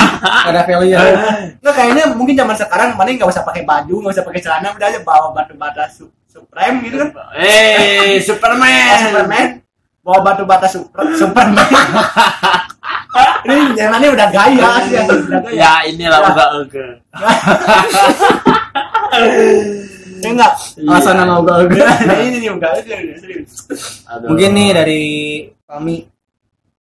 Ada 0.48 0.60
value 0.64 0.88
ya? 0.90 1.00
Nggak 1.60 1.74
kayaknya 1.76 2.04
mungkin 2.12 2.34
zaman 2.34 2.56
sekarang 2.56 2.88
mending 2.96 3.16
nggak 3.16 3.28
usah 3.28 3.44
pakai 3.44 3.62
baju 3.62 3.94
nggak 4.00 4.14
usah 4.16 4.24
pakai 4.24 4.40
celana 4.40 4.72
udah 4.72 4.86
aja 4.88 5.00
bawa 5.00 5.32
batu 5.32 5.52
bata 5.54 5.84
su 5.86 6.08
Supreme 6.24 6.80
gitu 6.86 6.96
kan. 6.96 7.08
Eh 7.36 8.16
Oh, 8.16 8.24
Superman. 8.24 8.98
Superman 9.02 9.46
bawa 10.00 10.18
batu 10.22 10.44
bata 10.44 10.64
super 10.64 11.04
Superman. 11.12 11.68
Ini 13.42 13.74
zamannya 13.74 14.08
udah 14.10 14.28
gaya 14.30 14.70
sih 14.86 14.94
ya 14.94 15.02
udah 15.04 15.40
gaya. 15.42 15.58
ya 15.58 15.72
inilah 15.84 16.20
Ya. 16.22 16.28
udah 16.30 16.48
oke 16.56 16.84
ya 20.20 20.30
enggak. 20.36 20.52
Alasan 20.84 21.14
nama 21.16 21.34
nah 21.40 22.16
ini 22.20 22.36
nih 22.44 22.50
Aduh. 24.08 24.26
mungkin 24.30 24.50
nih 24.52 24.68
dari 24.76 25.04
kami 25.64 25.94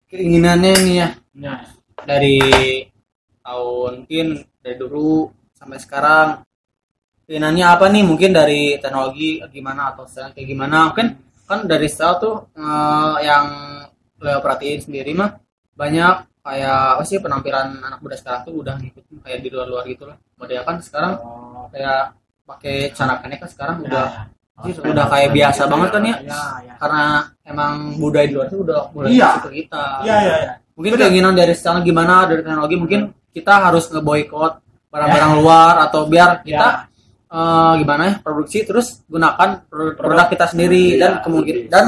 keinginannya 0.10 0.73
nih 0.84 0.95
ya. 0.97 1.10
Nah 1.38 1.60
dari 2.04 2.39
tahun 3.45 4.04
mungkin 4.04 4.28
dari 4.60 4.76
dulu 4.76 5.30
sampai 5.56 5.80
sekarang. 5.80 6.28
Keinginannya 7.28 7.65
apa 7.67 7.86
nih? 7.91 8.04
Mungkin 8.08 8.32
dari 8.32 8.80
teknologi 8.80 9.43
gimana 9.52 9.91
atau 9.91 10.08
style 10.08 10.32
kayak 10.32 10.47
gimana? 10.47 10.91
Mungkin 10.91 11.08
kan 11.43 11.67
dari 11.67 11.88
style 11.91 12.17
tuh 12.23 12.36
eh, 12.56 13.15
yang 13.23 13.45
Leo 14.17 14.39
perhatiin 14.41 14.82
sendiri 14.82 15.13
mah 15.13 15.38
banyak 15.78 16.41
kayak 16.41 16.97
apa 16.97 17.04
sih 17.06 17.21
penampilan 17.21 17.84
anak 17.84 18.00
muda 18.02 18.15
sekarang 18.17 18.41
tuh 18.47 18.56
udah 18.63 18.80
ngikutin 18.80 19.19
kayak 19.21 19.39
di 19.43 19.50
luar-luar 19.52 19.84
gitu 19.86 20.08
lah. 20.08 20.17
Model 20.39 20.63
kan 20.63 20.76
sekarang 20.82 21.13
oh, 21.21 21.67
kayak 21.69 22.16
pakai 22.47 22.75
celana 22.95 23.19
pendek 23.19 23.43
kan 23.43 23.49
sekarang 23.51 23.77
udah 23.83 24.05
nah, 24.55 24.65
udah 24.65 25.05
kayak 25.07 25.29
biasa 25.31 25.62
banget 25.67 25.89
kan 25.91 26.01
ya 26.01 26.15
Iya, 26.17 26.41
iya. 26.63 26.73
karena 26.79 27.03
emang 27.43 27.73
budaya 27.95 28.25
di 28.25 28.33
luar 28.33 28.47
itu 28.47 28.57
udah 28.63 28.79
mulai 28.89 29.07
Iya. 29.12 29.27
masuk 29.29 29.43
ke 29.43 29.51
kita 29.60 29.83
Iya, 30.01 30.15
iya, 30.17 30.36
iya. 30.39 30.53
mungkin 30.73 30.91
Bener. 30.95 31.01
keinginan 31.05 31.33
dari 31.36 31.53
sekarang 31.53 31.81
gimana 31.83 32.25
dari 32.25 32.41
teknologi 32.41 32.75
mungkin 32.75 32.99
kita 33.29 33.53
harus 33.62 33.86
ngeboikot 33.91 34.53
barang-barang 34.88 35.33
luar 35.38 35.73
atau 35.83 36.07
biar 36.07 36.41
kita 36.41 36.88
Ya. 37.27 37.36
eh, 37.36 37.73
gimana 37.77 38.01
ya 38.07 38.13
produksi 38.17 38.63
terus 38.63 39.03
gunakan 39.05 39.67
produk, 39.67 39.93
produk 39.99 40.27
kita 40.31 40.45
sendiri 40.47 40.95
Iya, 40.95 40.99
dan 41.03 41.12
kemungkin 41.21 41.55
lebih. 41.60 41.69
dan 41.69 41.86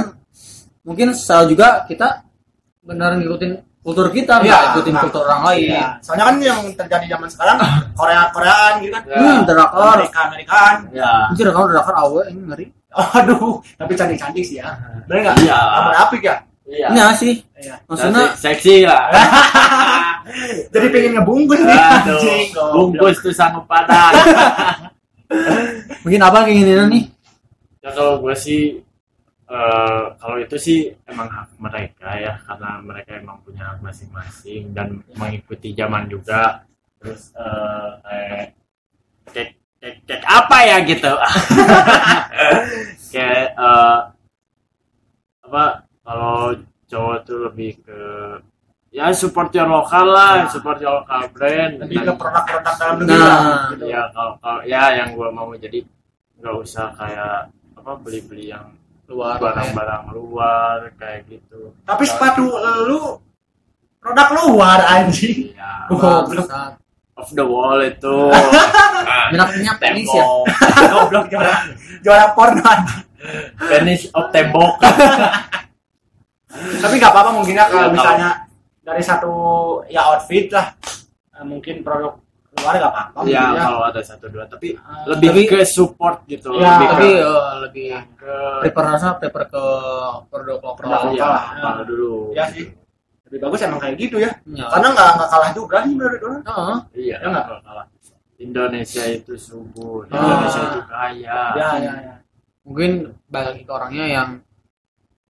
mungkin 0.84 1.08
selalu 1.15 1.56
juga 1.56 1.88
kita 1.88 2.28
benar 2.82 3.15
ngikutin 3.15 3.52
kultur 3.80 4.08
kita 4.12 4.34
Iya, 4.39 4.46
nggak 4.46 4.63
ikutin 4.76 4.94
nah, 4.94 5.02
kultur 5.02 5.22
orang 5.24 5.42
lain 5.48 5.70
Iya. 5.72 5.86
Soalnya 6.04 6.26
kan 6.28 6.36
yang 6.39 6.60
terjadi 6.76 7.06
zaman 7.10 7.30
sekarang 7.32 7.58
Korea 7.96 8.22
Koreaan 8.30 8.74
gitu 8.80 8.92
kan. 8.92 9.04
Ya. 9.08 9.18
hmm 9.18 9.39
drakor 9.44 9.96
Amerika 9.96 10.20
Amerikaan. 10.28 10.76
ya 10.92 11.12
anjir 11.32 11.44
drakor 11.48 11.68
drakor 11.70 11.96
awe 11.96 12.22
ini 12.28 12.42
ngeri 12.46 12.65
Aduh, 12.89 13.62
tapi 13.78 13.94
cantik-cantik 13.94 14.42
sih 14.42 14.58
ya. 14.58 14.74
Bener 15.06 15.30
nggak? 15.30 15.36
Iya. 15.46 15.58
Kamu 15.58 15.89
apik 15.98 16.22
ya? 16.24 16.36
iya 16.70 16.88
iya 16.94 17.06
sih 17.18 17.34
Iya. 17.58 17.76
maksudnya 17.86 18.24
seksi 18.38 18.86
lah 18.86 19.10
Jadi 20.70 20.86
pengen 20.94 21.18
ngebungkus 21.18 21.58
nih. 21.60 21.74
Aduh, 21.74 22.13
anjing, 22.13 22.48
bungkus 22.54 23.18
tuh 23.20 23.34
sanggup 23.34 23.65
padan 23.65 24.13
mungkin 26.04 26.22
apa 26.22 26.46
keinginan 26.46 26.89
nih 26.89 27.04
ya 27.80 27.89
kalau 27.94 28.18
gue 28.20 28.34
sih 28.34 28.82
eh, 29.50 30.04
kalau 30.16 30.38
itu 30.38 30.56
sih 30.56 30.80
emang 31.04 31.28
hak 31.28 31.50
mereka 31.58 32.10
ya 32.16 32.34
karena 32.46 32.80
mereka 32.80 33.12
emang 33.18 33.38
punya 33.42 33.64
hak 33.68 33.80
masing-masing 33.82 34.72
dan 34.72 35.02
mengikuti 35.14 35.74
zaman 35.74 36.06
juga 36.06 36.64
terus 36.98 37.34
eh, 37.34 37.90
kayak 38.04 38.46
kayak, 39.30 39.50
kayak, 39.80 39.96
kayak 40.06 40.24
apa 40.28 40.58
ya 40.62 40.78
gitu 40.84 41.14
kayak 43.12 43.48
eh, 43.54 44.00
apa 45.46 45.64
kalau 46.06 46.54
cowok 46.86 47.18
tuh 47.22 47.38
lebih 47.50 47.72
ke 47.82 48.00
ya 48.90 49.14
support 49.14 49.54
your 49.54 49.70
lokal 49.70 50.06
lah 50.10 50.46
Ya. 50.46 50.50
support 50.50 50.82
your 50.82 50.98
lokal 50.98 51.30
brand 51.30 51.78
Lebih 51.86 52.10
ke 52.10 52.14
produk-produk 52.18 52.74
dalam 52.76 52.96
negeri 53.02 53.18
Nah. 53.22 53.70
Gitu. 53.70 53.86
ya 53.86 54.02
kalau 54.10 54.34
kalau 54.42 54.62
ya 54.66 54.84
yang 54.98 55.10
gue 55.14 55.30
mau 55.30 55.50
jadi 55.54 55.80
nggak 56.42 56.56
usah 56.58 56.90
kayak 56.98 57.54
apa 57.78 57.92
beli-beli 58.02 58.50
yang 58.50 58.66
luar 59.10 59.36
barang-barang 59.36 60.04
luar 60.12 60.78
kayak 60.95 61.26
gitu 61.28 61.74
Tapi 61.82 62.04
sepatu 62.06 62.45
lu 62.86 63.17
produk 63.98 64.30
luar 64.39 64.80
anjing. 64.88 65.52
ya 65.52 65.89
Goblok. 65.89 66.45
Bangsat. 66.45 66.78
off 67.15 67.30
the 67.30 67.41
wall 67.41 67.76
itu 67.80 68.15
minatnya 69.34 69.74
penis 69.76 70.08
ya 70.08 70.24
tembok 70.24 70.45
Goblok 70.93 71.26
juara 71.28 71.54
juara 72.00 72.26
porno 72.32 72.62
anjing. 72.62 73.04
penis 73.60 74.02
of 74.10 74.30
tembok 74.30 74.78
Tapi 76.80 76.93
nggak 76.95 77.12
apa-apa 77.12 77.32
mungkin 77.32 77.54
ya 77.54 77.65
kalau 77.65 77.88
Iya, 77.88 77.93
misalnya 77.93 78.30
dari 78.80 79.04
satu 79.04 79.32
ya 79.86 80.02
outfit 80.08 80.50
lah 80.50 80.74
mungkin 81.41 81.82
produk 81.82 82.17
luar 82.52 82.74
nggak 82.76 82.92
apa-apa 82.92 83.20
ya 83.24 83.44
ya. 83.48 83.62
kalau 83.64 83.82
ada 83.84 84.02
satu 84.02 84.26
dua 84.28 84.44
tapi 84.44 84.74
Eh, 84.74 85.06
lebih 85.08 85.30
tapi- 85.30 85.48
ke 85.48 85.60
support 85.64 86.26
gitu 86.26 86.50
Ya, 86.54 86.76
lebih 86.76 86.88
tapi 86.90 87.08
ke, 87.08 87.22
eh, 87.22 87.54
lebih 87.62 87.88
ke 88.16 88.34
prefer 88.60 88.84
rasa 88.88 89.08
prefer 89.14 89.44
ke 89.46 89.64
produk 90.26 90.58
lokal 90.60 90.88
ya, 90.88 90.98
lokal. 91.06 91.32
apa 91.62 91.82
dulu 91.84 92.34
ya 92.34 92.44
sih 92.48 92.66
lebih 93.24 93.40
bagus 93.40 93.60
emang 93.62 93.78
kayak 93.78 93.96
gitu 93.96 94.18
ya 94.18 94.32
Ya. 94.48 94.66
karena 94.68 94.88
nggak 94.90 95.10
nggak 95.16 95.30
kalah 95.30 95.52
juga 95.52 95.78
sih 95.80 95.94
menurut 95.94 96.20
orang 96.20 96.42
Heeh. 96.44 96.78
iya 97.00 97.16
Ya 97.16 97.28
nggak? 97.28 97.46
kalah 97.62 97.86
Indonesia 98.38 99.04
itu 99.06 99.34
subur 99.36 100.08
Ah. 100.08 100.18
Indonesia 100.18 100.62
itu 100.66 100.82
kaya 100.86 101.40
ya 101.54 101.70
ya 101.78 101.94
ya 102.02 102.14
mungkin 102.62 102.92
balik 103.26 103.62
ke 103.62 103.72
orangnya 103.72 104.06
yang 104.06 104.30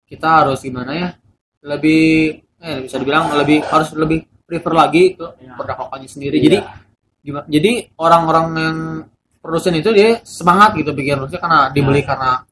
kita 0.05 0.27
harus 0.41 0.62
gimana 0.62 0.91
ya 0.93 1.10
lebih 1.62 2.03
eh 2.58 2.77
bisa 2.82 2.95
dibilang 2.95 3.27
lebih 3.34 3.60
harus 3.62 3.91
lebih 3.93 4.19
prefer 4.41 4.73
lagi 4.73 5.03
ke 5.13 5.25
Ya. 5.38 5.53
produk 5.53 5.77
lokalnya 5.82 6.08
sendiri 6.08 6.36
Iya. 6.36 6.43
jadi 6.43 6.58
gimana 7.19 7.45
jadi 7.47 7.71
orang-orang 7.95 8.47
yang 8.55 8.77
produsen 9.39 9.75
itu 9.75 9.89
dia 9.91 10.19
semangat 10.23 10.75
gitu 10.75 10.91
bikin 10.91 11.19
produksi 11.19 11.39
karena 11.39 11.71
dibeli 11.71 12.01
karena 12.03 12.43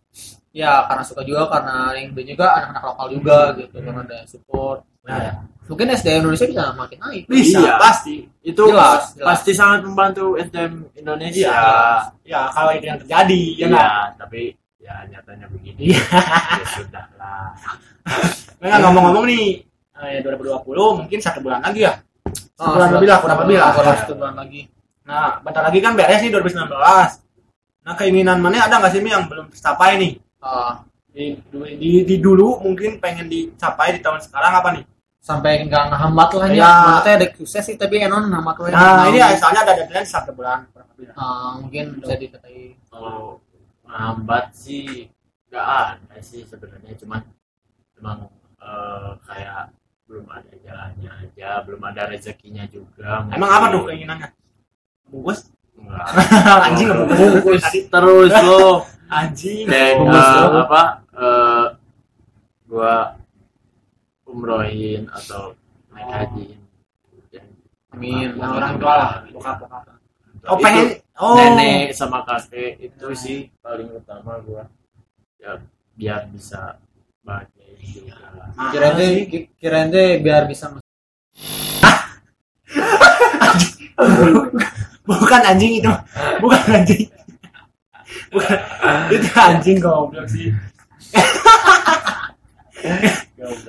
ya 0.51 0.88
karena 0.88 1.03
suka 1.06 1.21
juga 1.21 1.45
karena 1.47 1.93
yang 1.93 2.12
beli 2.12 2.34
juga 2.34 2.56
anak-anak 2.58 2.84
lokal 2.84 3.08
juga 3.12 3.38
gitu 3.56 3.75
karena 3.80 4.01
ada 4.03 4.19
support 4.25 4.82
Ya, 5.08 5.15
ya. 5.23 5.34
mungkin 5.71 5.88
SDM 5.88 6.19
Indonesia 6.19 6.47
bisa 6.51 6.63
makin 6.75 6.99
naik 6.99 7.23
bisa 7.32 7.63
Iya. 7.63 7.80
pasti 7.80 8.27
itu 8.43 8.60
Jelas, 8.67 9.15
jelas. 9.15 9.23
pasti 9.23 9.51
sangat 9.56 9.88
membantu 9.88 10.36
SDM 10.36 10.84
Indonesia 10.99 11.47
Iya. 11.47 12.12
ya 12.27 12.41
kalau 12.51 12.75
itu 12.75 12.86
yang 12.91 12.99
terjadi 12.99 13.41
ya 13.56 13.56
Iya, 13.56 13.67
nggak 13.71 14.03
tapi 14.19 14.41
ya 14.84 14.93
nyatanya 15.08 15.47
begini. 15.47 15.80
Iya. 15.95 16.03
ya 16.60 16.65
sudah 16.75 17.06
lah. 17.15 17.47
Nah, 18.60 18.77
ngomong-ngomong 18.84 19.32
nih 19.32 19.63
eh, 19.95 20.19
2020 20.19 20.67
mungkin 20.99 21.19
satu 21.23 21.39
bulan 21.39 21.63
lagi 21.63 21.88
ya 21.88 22.03
Sebulan 22.57 22.89
lebih 22.97 23.07
lah, 23.09 23.17
kurang 23.21 23.39
lebih 23.45 23.55
lah. 23.57 23.69
kurang 23.73 23.95
satu 23.97 24.13
bulan 24.17 24.35
lagi 24.35 24.61
nah 25.07 25.39
bentar 25.39 25.63
lagi 25.63 25.79
kan 25.79 25.95
beres 25.95 26.19
nih 26.19 26.31
2019 26.35 26.67
nah 27.87 27.93
keinginan 27.95 28.37
mana 28.43 28.67
ada 28.67 28.75
nggak 28.83 28.91
sih 28.91 28.99
Mi 28.99 29.15
yang 29.15 29.25
belum 29.31 29.47
tercapai 29.51 29.95
nih 29.99 30.13
Ah, 30.37 30.85
di, 31.09 31.33
di, 31.81 32.05
di 32.05 32.15
dulu 32.21 32.61
mungkin 32.61 33.01
pengen 33.01 33.25
dicapai 33.25 33.97
di 33.97 33.99
tahun 34.05 34.21
sekarang 34.21 34.53
apa 34.53 34.69
nih 34.77 34.83
sampai 35.17 35.65
nggak 35.65 35.91
ngehambat 35.91 36.29
lah 36.39 36.47
ya. 36.53 36.61
Ya. 36.61 36.73
Teh 37.03 37.13
ada 37.19 37.27
sukses 37.35 37.63
sih 37.65 37.75
tapi 37.75 37.99
enon 37.99 38.29
ngehambat 38.29 38.55
lah. 38.63 38.69
nah 38.71 39.03
ini 39.09 39.19
soalnya 39.35 39.65
ada 39.65 39.73
deadline 39.81 40.07
satu 40.07 40.31
bulan 40.31 40.69
kurang 40.71 40.87
lebih 40.93 41.09
lah. 41.11 41.15
Ah, 41.17 41.51
mungkin 41.57 41.85
bisa 41.99 42.15
dikatai 42.15 42.77
Kalau 42.87 43.41
lambat 43.87 44.45
sih 44.53 45.09
nggak 45.49 45.65
ada 45.65 46.17
sih 46.21 46.43
sebenarnya 46.45 46.93
cuman 47.01 47.21
memang 47.97 48.29
eh, 48.61 49.09
kayak 49.25 49.73
belum 50.07 50.25
ada 50.27 50.51
jalannya 50.57 51.11
aja, 51.11 51.49
belum 51.67 51.81
ada 51.83 52.07
rezekinya 52.07 52.63
juga. 52.65 53.27
emang 53.29 53.51
apa 53.51 53.65
tuh 53.69 53.81
keinginannya 53.85 54.31
bungkus 55.05 55.51
Enggak. 55.77 56.05
anjing 56.65 56.87
nggak 56.89 57.07
Bungkus 57.13 57.63
terus 57.85 58.31
lo. 58.33 58.67
anjing 59.07 59.67
Dan 59.69 59.93
Bungkus 60.01 60.25
terus. 60.25 60.63
apa? 60.63 60.83
eh, 61.13 61.65
gua 62.65 62.95
umrohin 64.25 65.05
atau 65.07 65.53
naik 65.91 66.07
haji. 66.09 66.47
Amin. 67.89 68.35
yang 68.35 68.51
orang 68.53 68.73
tua 68.77 68.93
lah 68.93 69.11
bokap 69.27 69.55
bokap 69.63 69.83
oh 70.45 70.57
pengen 70.59 70.87
oh 71.17 71.33
nenek 71.35 71.89
sama 71.91 72.21
kakek 72.21 72.77
itu 72.79 73.07
sih 73.13 73.39
paling 73.57 73.89
utama 73.89 74.37
gua 74.43 74.69
ya 75.37 75.57
biar 75.93 76.29
bisa 76.29 76.77
juga 77.27 78.15
Nah, 78.57 78.73
Kirain 79.61 79.93
teh 79.93 80.17
biar 80.17 80.49
bisa 80.49 80.73
bukan 85.05 85.41
anjing 85.45 85.77
itu. 85.77 85.93
Bukan 86.41 86.61
anjing. 86.73 87.05
Bukan. 88.33 88.57
Itu 89.13 89.29
anjing 89.37 89.77
goblok 89.77 90.25
sih. 90.25 90.49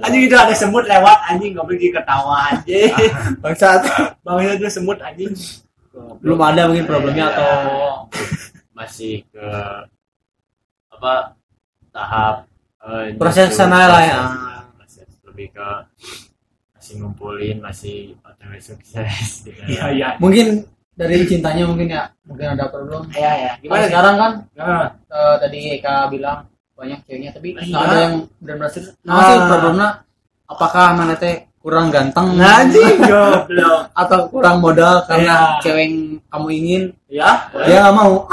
Anjing 0.00 0.22
itu 0.24 0.36
ada 0.40 0.56
semut 0.56 0.88
lewat. 0.88 1.36
Anjing 1.36 1.52
goblok 1.52 1.76
dia 1.76 1.92
ketawa 1.92 2.56
anjing 2.56 2.88
bangsat. 3.44 3.84
Bangsa 4.24 4.56
itu 4.56 4.64
semut 4.72 4.96
anjing. 5.04 5.36
Belum 6.24 6.40
ada 6.40 6.64
mungkin 6.64 6.88
problemnya 6.88 7.28
atau 7.36 7.52
masih 8.72 9.20
ke 9.28 9.48
apa 10.96 11.36
tahap 11.92 12.48
eh, 12.88 13.14
Proses 13.14 13.52
sana 13.52 13.84
lah 13.84 14.02
ya. 14.02 14.20
proses 14.74 15.06
lebih 15.22 15.50
ke 15.50 15.68
masih 16.72 16.92
ngumpulin 16.98 17.56
masih 17.58 18.14
otw 18.20 18.52
sukses 18.56 19.44
gitu 19.44 19.60
iya 19.66 19.84
iya 19.90 20.08
mungkin 20.16 20.64
dari 20.92 21.22
cintanya 21.22 21.62
mungkin 21.62 21.86
ya 21.86 22.10
mungkin 22.24 22.56
ada 22.56 22.66
problem. 22.66 23.06
iya 23.12 23.30
iya 23.36 23.50
Gimana 23.60 23.78
sih 23.78 23.88
sekarang 23.88 24.14
kan 24.16 24.32
Nah, 24.52 24.84
eh, 25.06 25.34
tadi 25.38 25.58
Eka 25.72 26.08
bilang 26.08 26.44
banyak 26.74 26.98
ceweknya 27.04 27.30
tapi 27.30 27.46
Iya. 27.52 27.62
nggak 27.66 27.84
ada 27.84 27.96
yang 28.00 28.14
benar-benar 28.38 28.68
serius. 28.68 28.88
Nah, 29.02 29.12
Ah. 29.12 29.24
sih 29.24 29.38
problemnya 29.44 29.88
apakah 30.46 30.84
mana 30.94 31.14
teh 31.14 31.46
kurang 31.58 31.90
ganteng 31.90 32.34
anjing 32.34 32.98
goblok 33.00 33.82
atau 34.00 34.26
kurang 34.26 34.58
modal 34.58 35.04
karena 35.04 35.54
Iya. 35.54 35.60
cewek 35.60 35.82
yang 35.82 35.94
kamu 36.24 36.46
ingin 36.56 36.82
ya 37.06 37.28
dia 37.60 37.76
nggak 37.84 37.94
mau 37.94 38.24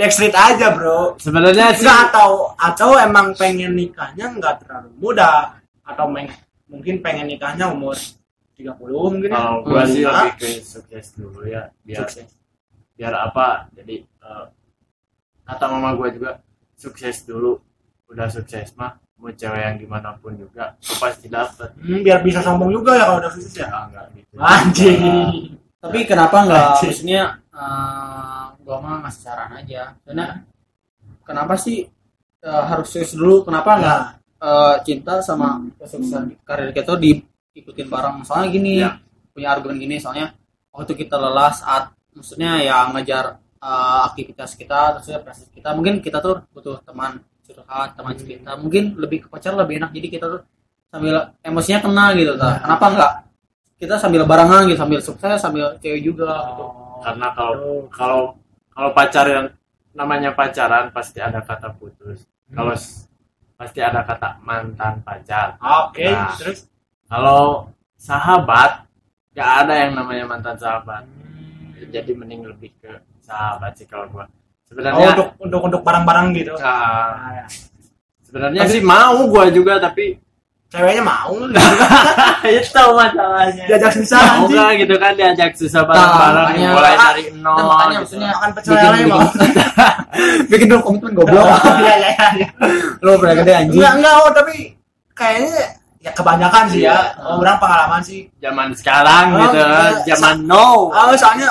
backstreet 0.00 0.32
aja 0.32 0.72
bro 0.72 1.14
sebenarnya 1.16 1.76
sih 1.76 1.84
Enggak 1.84 2.00
atau 2.08 2.30
atau 2.56 2.90
emang 2.96 3.36
pengen 3.36 3.72
nikahnya 3.72 4.32
nggak 4.32 4.64
terlalu 4.64 4.88
muda 4.96 5.60
atau 5.82 6.08
meng- 6.08 6.32
mungkin 6.64 6.98
pengen 6.98 7.28
nikahnya 7.28 7.68
umur 7.68 7.92
30 8.56 8.80
mungkin 8.80 9.28
ya. 9.28 9.36
kalau 9.36 9.60
gua 9.60 9.82
Hmm. 9.82 9.90
sih 9.90 10.02
lebih 10.02 10.32
ke 10.34 10.48
sukses 10.62 11.06
dulu 11.14 11.44
ya 11.44 11.68
biar 11.80 12.00
Sukses. 12.02 12.28
biar 12.92 13.12
apa 13.14 13.68
jadi 13.70 13.94
eh, 14.00 14.44
kata 15.42 15.64
mama 15.66 15.92
gua 15.92 16.08
juga 16.08 16.30
sukses 16.74 17.22
dulu 17.22 17.60
udah 18.06 18.26
sukses 18.26 18.72
mah 18.74 18.96
mau 19.14 19.28
cewek 19.30 19.60
yang 19.60 19.76
gimana 19.76 20.16
pun 20.16 20.32
juga 20.32 20.76
pasti 20.96 21.28
dapet 21.28 21.76
Hmm, 21.76 22.00
biar 22.00 22.20
bisa 22.20 22.40
sombong 22.40 22.70
juga 22.70 22.94
ya 22.94 23.04
kalau 23.04 23.20
udah 23.20 23.30
sukses 23.30 23.52
ya. 23.54 23.66
ya 23.66 23.80
enggak 23.84 24.06
gitu 24.14 24.34
Anjing. 24.34 25.28
tapi 25.76 25.98
kenapa 26.04 26.36
nggak 26.42 26.64
Anjing. 26.70 26.88
maksudnya 26.88 27.22
eh, 27.50 28.44
gua 28.70 28.78
mah 28.78 29.02
ngasih 29.02 29.22
saran 29.26 29.50
aja. 29.58 29.98
Karena 30.06 30.38
kenapa 31.26 31.58
sih 31.58 31.82
eh, 32.40 32.64
harus 32.70 32.86
serius 32.86 33.18
dulu? 33.18 33.42
Kenapa 33.42 33.70
nggak 33.82 34.00
eh, 34.38 34.74
cinta 34.86 35.18
sama 35.26 35.58
kesuksesan 35.74 36.38
karir 36.46 36.70
kita 36.70 36.94
tuh 36.94 37.02
diikutin 37.02 37.90
bareng? 37.90 38.22
Soalnya 38.22 38.48
gini 38.54 38.72
Ya. 38.78 38.94
punya 39.34 39.54
argumen 39.54 39.78
gini 39.78 39.98
soalnya 39.98 40.34
waktu 40.74 40.94
kita 40.94 41.14
lelah 41.18 41.50
saat 41.54 41.90
maksudnya 42.14 42.62
ya 42.62 42.86
ngejar 42.94 43.42
eh, 43.58 44.00
aktivitas 44.06 44.54
kita 44.54 44.94
terus 44.98 45.10
ya 45.10 45.18
prestasi 45.18 45.50
kita 45.50 45.74
mungkin 45.74 45.98
kita 45.98 46.22
tuh 46.22 46.46
butuh 46.54 46.78
teman 46.86 47.18
curhat 47.42 47.98
teman 47.98 48.14
cerita. 48.14 48.54
Mungkin 48.54 48.94
lebih 48.94 49.26
ke 49.26 49.28
pacar 49.28 49.58
lebih 49.58 49.82
enak. 49.82 49.90
Jadi 49.90 50.06
kita 50.06 50.26
tuh 50.30 50.40
sambil 50.86 51.34
emosinya 51.42 51.82
kena 51.82 52.04
gitu 52.14 52.32
Ya. 52.38 52.62
kenapa 52.62 52.86
nggak? 52.94 53.12
Kita 53.80 53.94
sambil 53.98 54.22
barengan 54.28 54.68
gitu 54.70 54.78
sambil 54.78 55.00
sukses 55.02 55.38
sambil 55.42 55.74
cewek 55.82 55.98
juga 56.04 56.30
gitu. 56.54 56.64
Karena 57.00 57.26
kalau 57.34 57.88
kalau 57.90 58.22
kalau 58.70 58.90
pacaran 58.90 59.52
namanya 59.90 60.30
pacaran 60.30 60.88
pasti 60.90 61.18
ada 61.18 61.40
kata 61.40 61.70
putus. 61.72 62.24
Kalau 62.48 62.72
s- 62.72 63.06
pasti 63.54 63.78
ada 63.78 64.00
kata 64.00 64.40
mantan 64.40 65.02
pacar. 65.02 65.58
Oke 65.60 66.06
Nah. 66.06 66.32
terus? 66.34 66.66
kalau 67.04 67.66
sahabat 67.94 68.86
gak 69.30 69.50
ada 69.66 69.74
yang 69.76 69.92
namanya 69.94 70.24
mantan 70.24 70.54
sahabat. 70.54 71.04
Jadi 71.80 72.12
mending 72.12 72.46
lebih 72.46 72.70
ke 72.76 72.92
sahabat 73.20 73.74
sih 73.74 73.84
kalau 73.84 74.06
gua. 74.06 74.24
Oh, 74.24 74.30
sebenarnya 74.64 75.06
untuk 75.10 75.28
untuk 75.38 75.60
untuk 75.66 75.80
barang-barang 75.82 76.26
gitu? 76.32 76.54
Nah, 76.54 76.70
Nah, 77.10 77.30
ya. 77.34 77.46
sebenarnya 78.22 78.62
sih 78.64 78.78
mau 78.80 79.26
gua 79.26 79.50
juga 79.50 79.76
tapi 79.76 80.22
ceweknya 80.70 81.02
mau. 81.02 81.34
Itu 82.46 82.82
masalahnya. 82.94 83.64
Diajak 83.66 83.92
susah 83.98 84.18
mau 84.38 84.46
nggak 84.46 84.70
gitu 84.80 84.94
kan 84.96 85.12
diajak 85.18 85.50
susah 85.58 85.82
bareng-bareng 85.82 86.46
makanya- 86.46 86.72
mulai 86.72 86.94
dari 86.94 87.22
Nah, 87.34 87.42
nol 87.42 87.66
makanya 87.66 87.90
gitu. 87.90 88.00
maksudnya 88.00 88.28
makan 88.30 88.50
pecel 88.54 88.70
bikin, 88.70 88.86
lele 88.86 88.94
bikin, 89.00 89.10
mau 89.10 89.20
bikin 90.46 90.66
dulu 90.70 90.80
komitmen 90.80 91.12
goblok. 91.18 91.46
Iya 91.82 91.94
iya 91.98 92.26
iya. 92.38 92.48
Lu 93.02 93.10
pernah 93.18 93.34
gede 93.36 93.52
anjing? 93.52 93.80
Enggak 93.82 93.92
enggak 93.98 94.14
oh 94.16 94.30
tapi 94.30 94.54
kayaknya 95.12 95.50
ya 96.00 96.10
kebanyakan 96.14 96.64
sih 96.70 96.80
ya. 96.80 96.86
Iya. 96.86 96.98
oh, 97.20 97.36
orang 97.42 97.58
pengalaman 97.58 98.00
sih. 98.00 98.20
Zaman 98.38 98.68
sekarang 98.72 99.24
Oh, 99.34 99.38
gitu 99.42 99.58
iya. 99.58 99.90
zaman 100.08 100.36
no 100.46 100.88
oh, 100.88 101.14
soalnya 101.18 101.50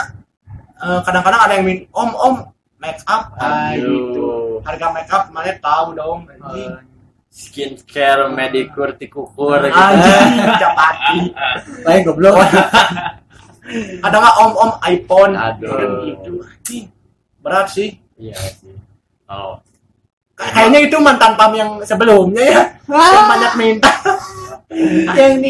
eh, 0.80 1.00
kadang-kadang 1.04 1.42
ada 1.44 1.54
yang 1.54 1.66
min 1.68 1.84
om 1.92 2.10
om 2.16 2.36
make 2.80 3.04
up. 3.06 3.36
Ah, 3.36 3.76
Aduh. 3.76 3.84
gitu. 3.84 4.28
Harga 4.64 4.88
make 4.96 5.12
up 5.12 5.28
mana 5.30 5.52
tahu 5.60 5.92
dong 5.92 6.24
anjing 6.26 6.72
skincare 7.30 8.28
medikur 8.34 8.98
tikukur 8.98 9.62
gitu. 9.70 9.80
Japati 10.60 11.20
lain 11.86 12.02
goblok. 12.04 12.42
Ada 14.06 14.16
nggak 14.18 14.36
om 14.42 14.52
om 14.58 14.72
iPhone? 14.82 15.34
Aduh. 15.38 16.06
Gitu 16.10 16.42
berat 17.40 17.72
sih. 17.72 17.96
Iya 18.20 18.36
sih. 18.36 18.76
Kay- 20.36 20.52
kayaknya 20.56 20.80
itu 20.88 20.98
mantan 21.00 21.36
pam 21.36 21.52
yang 21.56 21.80
sebelumnya 21.84 22.44
ya. 22.44 22.64
Yang 22.88 23.26
banyak 23.28 23.54
minta. 23.56 23.92
Yang 25.18 25.32
ini. 25.42 25.50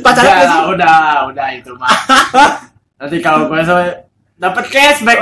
Pacaran 0.00 0.32
udah, 0.32 0.48
sih. 0.48 0.60
udah 0.72 0.96
udah 1.28 1.46
itu 1.52 1.72
mah. 1.76 1.92
Nanti 2.96 3.16
kalau 3.20 3.52
gue 3.52 3.60
so 3.68 3.76
dapat 4.40 4.64
cashback 4.72 5.18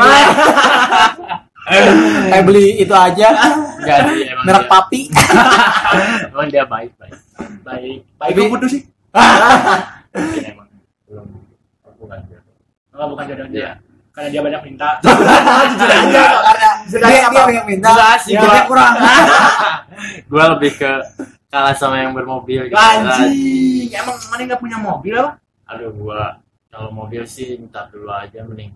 kayak 1.67 2.45
beli 2.45 2.79
itu 2.79 2.95
aja. 2.95 3.29
Enggak 3.77 3.99
sih 4.07 4.23
emang 4.25 4.45
merek 4.45 4.63
dia, 4.63 4.71
papi. 4.71 5.01
Emang 6.31 6.49
dia 6.49 6.65
baik 6.65 6.91
baik. 6.95 7.15
Baik. 7.63 7.99
Baik 8.17 8.33
Tapi- 8.33 8.51
putus 8.51 8.71
sih? 8.73 8.83
Mungkin 10.13 10.43
emang. 10.47 10.69
Belum. 11.05 11.27
Bukan 11.97 12.19
jodoh. 12.25 12.55
Enggak 12.93 13.09
bukan 13.09 13.25
jodoh 13.27 13.47
Iya. 13.47 13.53
dia 13.53 13.71
karena 14.11 14.29
dia 14.33 14.41
banyak 14.41 14.63
minta. 14.65 14.89
Jujur 15.05 15.91
aja 15.93 16.23
kok, 16.25 16.43
karena 16.43 16.69
aja 16.73 16.97
dia 16.97 17.21
apa 17.21 17.37
dia 17.37 17.53
yang 17.53 17.67
minta. 17.69 17.89
Enggak 17.93 18.17
sih, 18.19 18.33
dia 18.33 18.41
gua- 18.41 18.55
dia 18.55 18.65
kurang. 18.65 18.95
Gue 20.25 20.45
lebih 20.57 20.73
ke 20.75 20.93
kalah 21.47 21.75
sama 21.75 21.97
yang 22.01 22.13
bermobil 22.13 22.65
gitu. 22.65 22.73
Anjing 22.75 23.93
emang 23.93 24.17
mana 24.27 24.43
nggak 24.47 24.61
punya 24.61 24.79
mobil 24.79 25.13
apa? 25.15 25.37
Aduh 25.67 25.93
gua 25.93 26.41
kalau 26.69 26.89
mobil 26.91 27.25
sih 27.25 27.61
ntar 27.67 27.89
dulu 27.89 28.09
aja 28.09 28.41
mending 28.41 28.73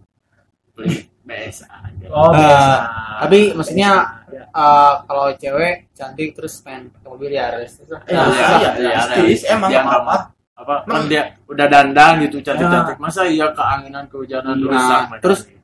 beli 0.73 1.09
BS 1.31 1.59
aja. 1.63 2.07
Oh, 2.09 2.29
Eh, 2.29 2.37
biasa. 2.37 2.75
tapi 3.21 3.39
maksudnya 3.53 3.91
Ya. 4.27 4.43
eh, 4.45 4.93
kalau 5.05 5.27
cewek 5.33 5.75
cantik 5.93 6.29
terus 6.33 6.59
pengen 6.59 6.91
pakai 6.91 7.09
mobil 7.09 7.31
ya 7.31 7.47
realistis 7.49 7.87
lah. 7.87 8.03
Iya, 8.05 8.19
iya, 8.21 8.27
iya, 8.27 8.49
iya, 8.53 8.71
iya, 8.77 9.01
realistis, 9.09 9.41
emang 9.47 9.71
apa-apa. 9.71 10.17
apa? 10.53 10.75
kan 10.85 11.03
dia 11.07 11.23
udah 11.47 11.67
dandang 11.67 12.21
gitu 12.21 12.37
cantik 12.41 12.69
cantik 12.69 12.95
Ya. 12.95 13.01
masa 13.01 13.25
iya 13.25 13.49
keanginan 13.51 14.05
kehujanan 14.07 14.55
Nah, 14.55 14.69
rusak 14.69 15.03
terus- 15.19 15.47
gitu. 15.47 15.59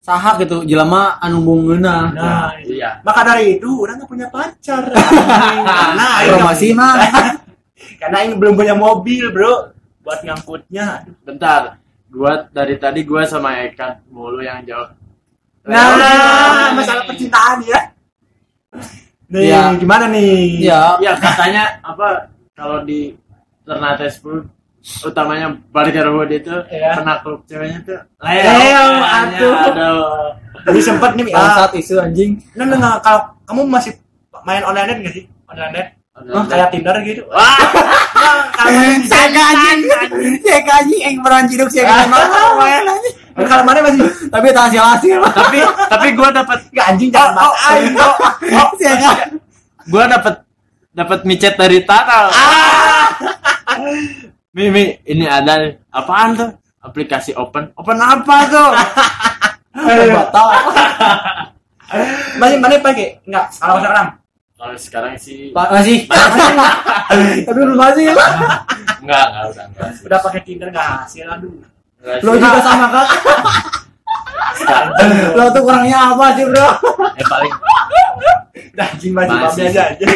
sahak 0.00 0.40
gitu 0.40 0.64
jelema 0.64 1.16
anu 1.18 1.38
bungeuna 1.40 2.10
Nah, 2.10 2.50
iya. 2.58 2.98
Maka 3.00 3.20
dari 3.22 3.54
itu 3.54 3.70
udah 3.78 3.94
nggak 3.94 4.08
punya 4.08 4.26
pacar. 4.26 4.82
Karena 5.70 6.06
aing 6.18 6.30
promosi 6.34 6.68
mah. 6.72 6.94
Karena 7.94 8.16
aing 8.18 8.34
belum 8.34 8.54
punya 8.54 8.74
mobil 8.74 9.30
bro. 9.30 9.70
Buat 10.00 10.24
ngangkutnya. 10.24 11.04
Bentar. 11.22 11.78
Gua 12.08 12.42
dari 12.50 12.74
tadi 12.74 13.06
gua 13.06 13.22
sama 13.22 13.54
Eka 13.62 14.02
mulu 14.08 14.40
yang 14.40 14.66
jawab 14.66 14.98
nah 15.70 16.74
masalah 16.74 17.02
percintaan 17.06 17.62
ya. 17.62 17.80
Nih 19.30 19.46
Ya. 19.46 19.70
gimana 19.78 20.10
nih? 20.10 20.58
Ya. 20.58 20.98
Ya 20.98 21.14
katanya 21.14 21.78
apa 21.86 22.26
kalau 22.58 22.82
di 22.82 23.14
Ternate 23.62 24.10
10 24.10 24.50
utamanya 25.06 25.54
Burger 25.70 26.08
Wood 26.10 26.32
itu 26.32 26.50
Iya. 26.66 26.98
penakluk 26.98 27.44
ceweknya 27.46 27.78
tuh 27.84 28.00
Leo, 28.24 28.84
makanya, 28.96 29.38
aduh. 29.38 29.54
aduh. 29.70 30.04
jadi 30.66 30.80
sempet 30.82 31.10
nih 31.14 31.24
ah, 31.30 31.36
bangsat 31.36 31.72
isu 31.78 31.94
anjing. 32.00 32.30
Nah, 32.56 32.64
nah, 32.66 32.76
nah, 32.80 32.92
kalau 32.98 33.20
kamu 33.46 33.60
masih 33.70 33.92
main 34.42 34.64
online 34.64 34.88
net 34.88 34.98
nggak 35.04 35.14
sih? 35.14 35.24
Online 35.46 35.72
net 35.72 35.86
Aduh. 36.16 36.42
kayak 36.48 36.68
Tinder 36.74 36.96
gitu. 37.04 37.22
Wah, 37.28 37.60
nah, 38.16 38.40
kalau 38.56 38.72
main 38.72 39.00
saya 39.04 39.28
anjing? 39.30 39.78
Saya 40.42 40.60
anjing? 40.80 41.00
Yang 41.06 41.14
beran 41.22 41.44
ciduk 41.46 41.68
saya 41.70 42.08
lumayan 42.08 42.84
anjing 42.88 43.16
kalau 43.34 43.64
mana 43.64 43.78
masih 43.84 44.06
tapi 44.28 44.46
tak 44.50 44.64
hasil 44.70 44.82
hasil 44.82 45.18
tapi 45.30 45.58
tapi 45.86 46.06
gue 46.14 46.28
dapat 46.34 46.58
nggak 46.70 46.86
anjing 46.90 47.10
jangan 47.10 47.34
Oh, 47.40 47.52
oh, 47.52 47.68
aing 47.70 47.94
kok 48.54 48.70
saya 48.78 49.12
gue 49.90 50.04
dapat 50.06 50.34
dapat 50.90 51.22
micet 51.22 51.54
dari 51.54 51.86
Tara. 51.86 52.28
Mimi, 54.50 54.98
ini 55.06 55.24
ada 55.30 55.78
apaan 55.94 56.34
tuh? 56.34 56.50
Aplikasi 56.82 57.30
open. 57.38 57.70
Open 57.78 57.98
apa 58.02 58.36
tuh? 58.50 58.70
batal 60.18 60.46
masih 62.38 62.58
mana 62.58 62.78
pakai? 62.78 63.18
Nggak. 63.26 63.46
Kalau 63.58 63.76
sekarang? 63.82 64.08
Kalau 64.54 64.74
sekarang 64.78 65.14
sih 65.18 65.50
masih? 65.54 66.06
Tapi 67.46 67.58
belum 67.58 67.78
masih. 67.78 68.14
Enggak, 69.00 69.26
enggak 69.30 69.44
udah 69.50 69.64
enggak. 69.70 69.88
udah 70.06 70.18
pakai 70.22 70.40
Tinder 70.46 70.68
nggak 70.70 70.88
hasil 71.06 71.26
aduh. 71.26 71.50
Enggak 71.50 71.69
lo 72.00 72.32
juga 72.32 72.60
sama 72.60 72.86
kan 72.88 73.06
Sekarang, 74.52 74.92
lo 75.32 75.44
tuh 75.48 75.62
kurangnya 75.62 75.98
apa 76.10 76.32
sih 76.32 76.44
bro? 76.44 76.68
Eh 77.14 77.24
paling 77.24 77.52
udah 78.70 78.86
anjing 78.86 79.12
masih 79.12 79.34
Masih. 79.34 79.46
babi 79.58 79.68
aja 79.68 79.82
aja. 79.90 80.06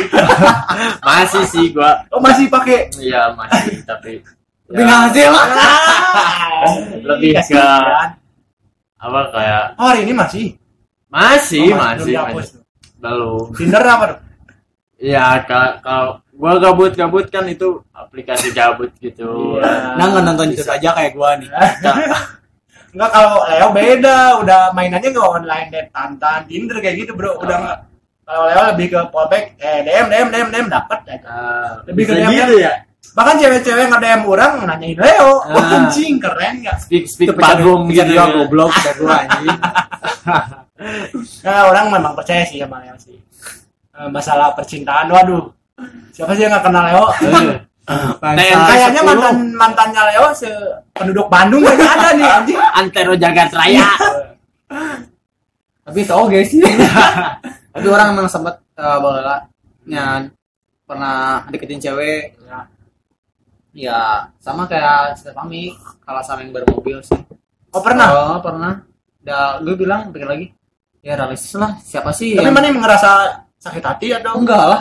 Masih 1.07 1.43
sih 1.47 1.67
gua. 1.71 2.01
Oh 2.09 2.19
masih 2.19 2.47
pakai? 2.49 2.89
Iya 2.97 3.33
masih 3.35 3.83
tapi 3.85 4.21
tapi 4.65 4.81
nggak 4.81 5.01
hasil 5.03 5.33
lebih 7.05 7.31
ke 7.37 7.39
Kasihan. 7.39 8.09
apa 8.97 9.21
kayak 9.31 9.65
oh 9.77 9.87
hari 9.87 10.01
ini 10.03 10.13
masih? 10.13 10.47
Masih 11.07 11.69
Oh, 11.71 11.79
masih, 11.79 12.15
masih. 12.17 12.59
belum 12.97 13.45
Tinder 13.53 13.83
apa 13.83 14.05
tuh? 14.09 14.19
Ya 14.99 15.45
ka- 15.45 15.79
kalau 15.79 16.24
gua 16.35 16.59
gabut-gabut 16.59 17.27
kan 17.29 17.47
itu 17.47 17.81
aplikasi 17.91 18.51
gabut 18.51 18.91
gitu 18.99 19.59
Iya. 19.59 19.95
nah 19.95 20.05
nggak 20.09 20.23
nonton 20.25 20.47
YouTube 20.51 20.73
aja 20.73 20.91
kayak 20.93 21.13
gua 21.13 21.31
nih 21.37 21.49
Enggak 22.91 23.11
kalau 23.11 23.43
Leo 23.45 23.69
beda, 23.71 24.19
udah 24.39 24.61
mainannya 24.71 25.11
nggak 25.11 25.27
online 25.29 25.67
date 25.67 25.91
tantan 25.91 26.47
Tinder 26.47 26.79
kayak 26.79 26.95
gitu 26.97 27.13
bro, 27.13 27.35
udah 27.37 27.57
nggak. 27.59 27.79
Kalau 28.23 28.43
Leo 28.47 28.63
lebih 28.71 28.87
ke 28.89 29.01
fallback, 29.11 29.45
eh 29.59 29.83
DM 29.83 30.07
DM 30.07 30.29
DM 30.31 30.49
DM 30.49 30.67
dapat 30.71 30.99
aja. 31.05 31.27
Ah, 31.27 31.71
Lebih 31.85 32.03
ke 32.07 32.13
DM 32.15 32.31
gitu 32.31 32.55
ya 32.57 32.87
Bahkan 33.13 33.35
cewek-cewek 33.37 33.85
nge 33.91 33.99
DM 33.99 34.23
orang 34.25 34.53
nanyain 34.63 34.95
Leo, 34.95 35.43
Ah. 35.43 35.53
wah 35.53 35.67
anjing 35.77 36.23
keren 36.23 36.55
nggak? 36.63 36.79
speak 36.81 37.05
speak 37.05 37.29
itu 37.29 37.35
pagum 37.35 37.91
gitu 37.91 38.11
ya 38.11 38.23
ya 38.23 38.25
goblok 38.33 38.71
kayak 38.73 38.95
gua 38.97 39.15
anjing 39.21 39.59
Nah 41.45 41.61
orang 41.67 41.87
memang 41.91 42.13
percaya 42.15 42.43
sih 42.45 42.59
sama 42.59 42.79
Leo 42.79 42.95
sih. 42.97 43.19
Eh, 43.91 44.09
masalah 44.09 44.55
percintaan, 44.55 45.07
waduh. 45.09 45.51
Siapa 46.11 46.33
sih 46.33 46.43
yang 46.43 46.53
nggak 46.53 46.65
kenal 46.65 46.83
Leo? 46.85 47.05
TNK 47.85 48.65
Kayaknya 48.65 49.03
10. 49.03 49.09
mantan 49.11 49.35
mantannya 49.53 50.03
Leo 50.09 50.33
se 50.33 50.49
penduduk 50.91 51.29
Bandung 51.29 51.61
kayaknya 51.61 51.89
ada 51.91 52.09
nih 52.13 52.27
anjing. 52.27 52.59
antero 52.79 53.13
jagat 53.15 53.53
raya 53.53 53.85
tapi 55.85 56.01
tau 56.03 56.25
gak 56.25 56.49
sih 56.49 56.65
tapi 57.69 57.87
orang 57.87 58.17
emang 58.17 58.25
sempet 58.25 58.57
uh, 58.75 58.97
baheula 58.97 59.37
nya 59.85 60.25
pernah 60.83 61.45
deketin 61.49 61.77
cewek 61.79 62.33
Ya. 62.41 62.59
ya 63.75 63.99
sama 64.39 64.65
kayak 64.65 65.13
Sister 65.13 65.35
Pami 65.35 65.77
kalau 66.01 66.23
sama 66.23 66.41
yang 66.41 66.55
bermobil 66.55 67.03
sih 67.03 67.21
Oh 67.69 67.83
pernah? 67.83 68.09
oh 68.09 68.41
pernah 68.41 68.81
udah 69.21 69.61
gue 69.61 69.75
bilang 69.75 70.09
pikir 70.09 70.25
lagi 70.25 70.47
ya 71.01 71.19
realistis 71.19 71.53
lah 71.53 71.77
siapa 71.79 72.09
sih 72.11 72.33
tapi 72.33 72.47
yang- 72.47 72.55
mana 72.55 72.71
yang 72.71 72.81
ngerasa 72.81 73.11
sakit 73.59 73.83
hati 73.83 74.07
atau 74.15 74.39
enggak 74.39 74.65
lah 74.65 74.81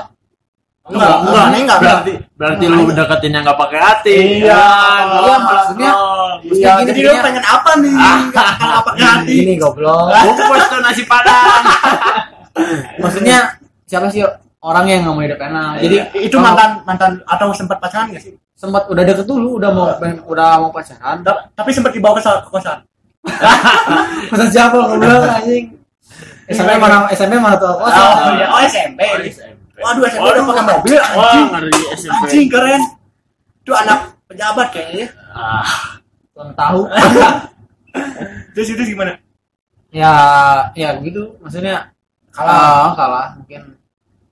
enggak 0.83 1.15
enggak 1.21 1.43
Mana 1.45 1.57
enggak 1.57 1.79
berarti 1.79 2.13
berarti 2.35 2.65
lu 2.67 2.83
deketinnya 2.89 3.39
nggak 3.41 3.55
pakai 3.57 3.79
hati 3.79 4.15
Iya. 4.43 4.63
Iya, 5.15 5.35
maksudnya 5.39 5.91
iya 6.45 6.71
jadi 6.83 6.99
lu 7.01 7.13
pengen 7.21 7.45
apa 7.45 7.71
nih? 7.79 7.95
Kalau 8.29 8.75
apa 8.77 8.91
hati. 8.93 9.35
ini 9.37 9.53
goblok. 9.55 10.11
Bungkus 10.11 10.63
tuh 10.67 10.79
nasi 10.79 11.03
padang. 11.05 11.63
Maksudnya 13.01 13.37
siapa 13.83 14.07
sih 14.07 14.21
orang 14.59 14.85
yang 14.85 14.99
nggak 15.03 15.15
mau 15.15 15.23
hidup 15.23 15.39
enak? 15.39 15.79
Jadi 15.79 15.95
itu 16.21 16.35
mantan 16.37 16.83
mantan 16.83 17.11
atau 17.23 17.47
sempat 17.49 17.79
pacaran 17.79 18.11
gak 18.11 18.21
sih? 18.21 18.35
Sempat 18.53 18.85
udah 18.85 19.01
deket 19.01 19.23
dulu 19.23 19.57
udah 19.57 19.69
mau 19.71 19.87
pengen- 19.97 20.23
udah 20.25 20.59
mau 20.59 20.69
pacaran. 20.69 21.23
Ta- 21.23 21.47
tapi 21.53 21.71
sempat 21.71 21.91
dibawa 21.91 22.19
ke 22.19 22.21
sa- 22.21 22.43
ke 22.43 22.49
kosan. 22.49 22.83
Masa 24.31 24.45
siapa 24.49 24.75
goblok 24.75 25.31
anjing? 25.31 25.79
SMP 26.45 26.75
mana 26.75 27.07
SMP 27.09 27.39
mana 27.39 27.55
tuh? 27.55 27.71
Oh, 27.71 27.79
kosan 27.81 28.35
iya. 28.35 28.45
oh 28.45 28.59
SMP 28.59 28.99
waduh 29.73 30.03
SMP 30.05 30.27
udah 30.27 30.43
pakai 30.45 30.63
mobil 30.69 30.99
wah 30.99 31.25
anjing. 31.25 31.47
ngeri 31.49 31.71
SMP 31.97 32.23
anjing 32.29 32.47
keren. 32.47 32.81
Itu 33.63 33.71
anak 33.73 33.99
pejabat 34.27 34.67
kayaknya 34.69 35.07
ah. 35.31 35.97
Belum 36.33 36.49
tahu. 36.53 36.81
Terus 38.53 38.67
itu 38.69 38.83
gimana? 38.93 39.17
Ya 39.93 40.11
ya 40.73 40.97
begitu 40.97 41.37
maksudnya 41.37 41.93
Kalah. 42.33 42.53
kalah 42.53 42.91
kalah 42.97 43.27
mungkin. 43.37 43.61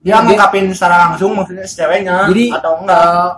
Dia 0.01 0.17
Jadi- 0.17 0.25
ngungkapin 0.34 0.65
secara 0.73 0.95
langsung 1.10 1.38
maksudnya 1.38 1.65
si 1.69 1.77
ceweknya 1.77 2.25
jadi 2.34 2.45
atau 2.58 2.82
enggak? 2.82 2.97
eh, 3.06 3.30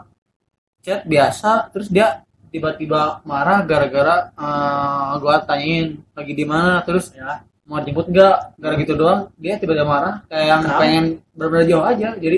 chat 0.84 1.02
biasa 1.04 1.52
terus 1.76 1.92
dia 1.92 2.24
tiba-tiba 2.48 3.20
marah 3.28 3.68
gara-gara 3.68 4.32
eh, 4.32 5.12
gua 5.20 5.44
tanyain 5.44 6.00
lagi 6.16 6.32
di 6.32 6.46
mana? 6.48 6.80
Terus 6.88 7.12
ya 7.12 7.44
mau 7.63 7.80
jemput 7.80 8.08
enggak 8.12 8.36
gara 8.60 8.76
gitu 8.76 8.93
doang. 8.93 9.32
Dia 9.39 9.56
tiba-tiba 9.56 9.88
marah 9.88 10.15
kayak 10.28 10.45
yang 10.45 10.62
Kenapa? 10.62 10.80
pengen 10.84 11.06
berbeda 11.34 11.63
jauh 11.65 11.86
aja. 11.86 12.10
Jadi 12.17 12.38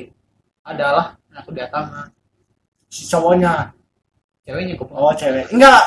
adalah 0.61 1.05
aku 1.33 1.49
datang. 1.51 1.85
Nah, 1.89 2.07
si 2.88 3.03
cowoknya. 3.05 3.73
Ceweknya 4.45 4.73
kok. 4.77 4.89
Oh 4.93 5.13
cewek. 5.13 5.49
Enggak 5.49 5.81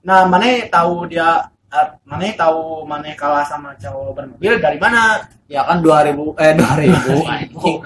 nah 0.00 0.24
mana 0.24 0.48
tahu 0.72 1.04
dia 1.12 1.44
eh, 1.68 1.86
mana 2.08 2.24
tahu 2.32 2.88
mana 2.88 3.12
kalah 3.12 3.44
sama 3.44 3.76
cowok 3.76 4.16
bermobil 4.16 4.56
dari 4.56 4.80
mana? 4.80 5.20
Ya 5.44 5.60
kan 5.68 5.84
2000 5.84 6.40
eh 6.40 6.52
2000 6.56 7.20
anjing. 7.36 7.78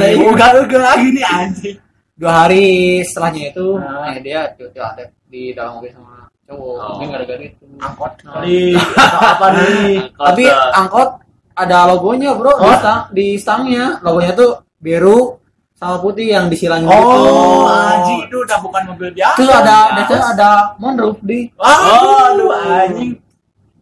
dari 0.00 0.16
enggak 0.16 0.50
enggak 0.64 0.94
gini 0.96 1.22
anjing. 1.22 1.76
Dua 2.12 2.32
hari 2.46 2.64
setelahnya 3.04 3.52
itu 3.52 3.66
Nah. 3.76 4.08
eh 4.08 4.18
dia 4.22 4.48
tiba-tiba 4.56 4.86
ada 4.88 5.04
di 5.28 5.52
dalam 5.52 5.80
mobil 5.80 5.92
sama 5.92 6.28
cowok. 6.52 6.74
Oh. 6.76 6.88
mungkin 6.94 7.08
gara-gara 7.16 7.42
itu. 7.42 7.64
Angkot. 7.80 8.12
Nah. 8.22 8.32
kali 8.36 8.60
atau 8.76 9.20
apa 9.24 9.46
nih? 9.56 9.96
Tapi 10.12 10.44
angkot 10.76 11.08
ada 11.52 11.78
logonya 11.88 12.30
bro 12.36 12.52
di, 12.52 12.64
Oh. 12.68 12.76
stang, 12.76 13.00
di 13.12 13.26
stangnya. 13.40 13.84
Logonya 14.04 14.32
tuh 14.36 14.50
biru 14.76 15.40
sama 15.72 15.98
putih 15.98 16.30
yang 16.30 16.46
disilangin 16.46 16.86
oh 16.86 16.94
gitu. 16.94 17.30
Anjing 17.66 18.20
itu 18.30 18.36
udah 18.38 18.58
bukan 18.62 18.82
mobil 18.94 19.08
biasa. 19.10 19.34
Terus 19.34 19.50
ada 19.50 19.76
Ya. 19.90 20.02
terus 20.06 20.22
ada 20.22 20.48
moonroof 20.78 21.18
di 21.26 21.50
oh 21.58 22.22
aduh 22.22 22.54
anjing 22.54 23.18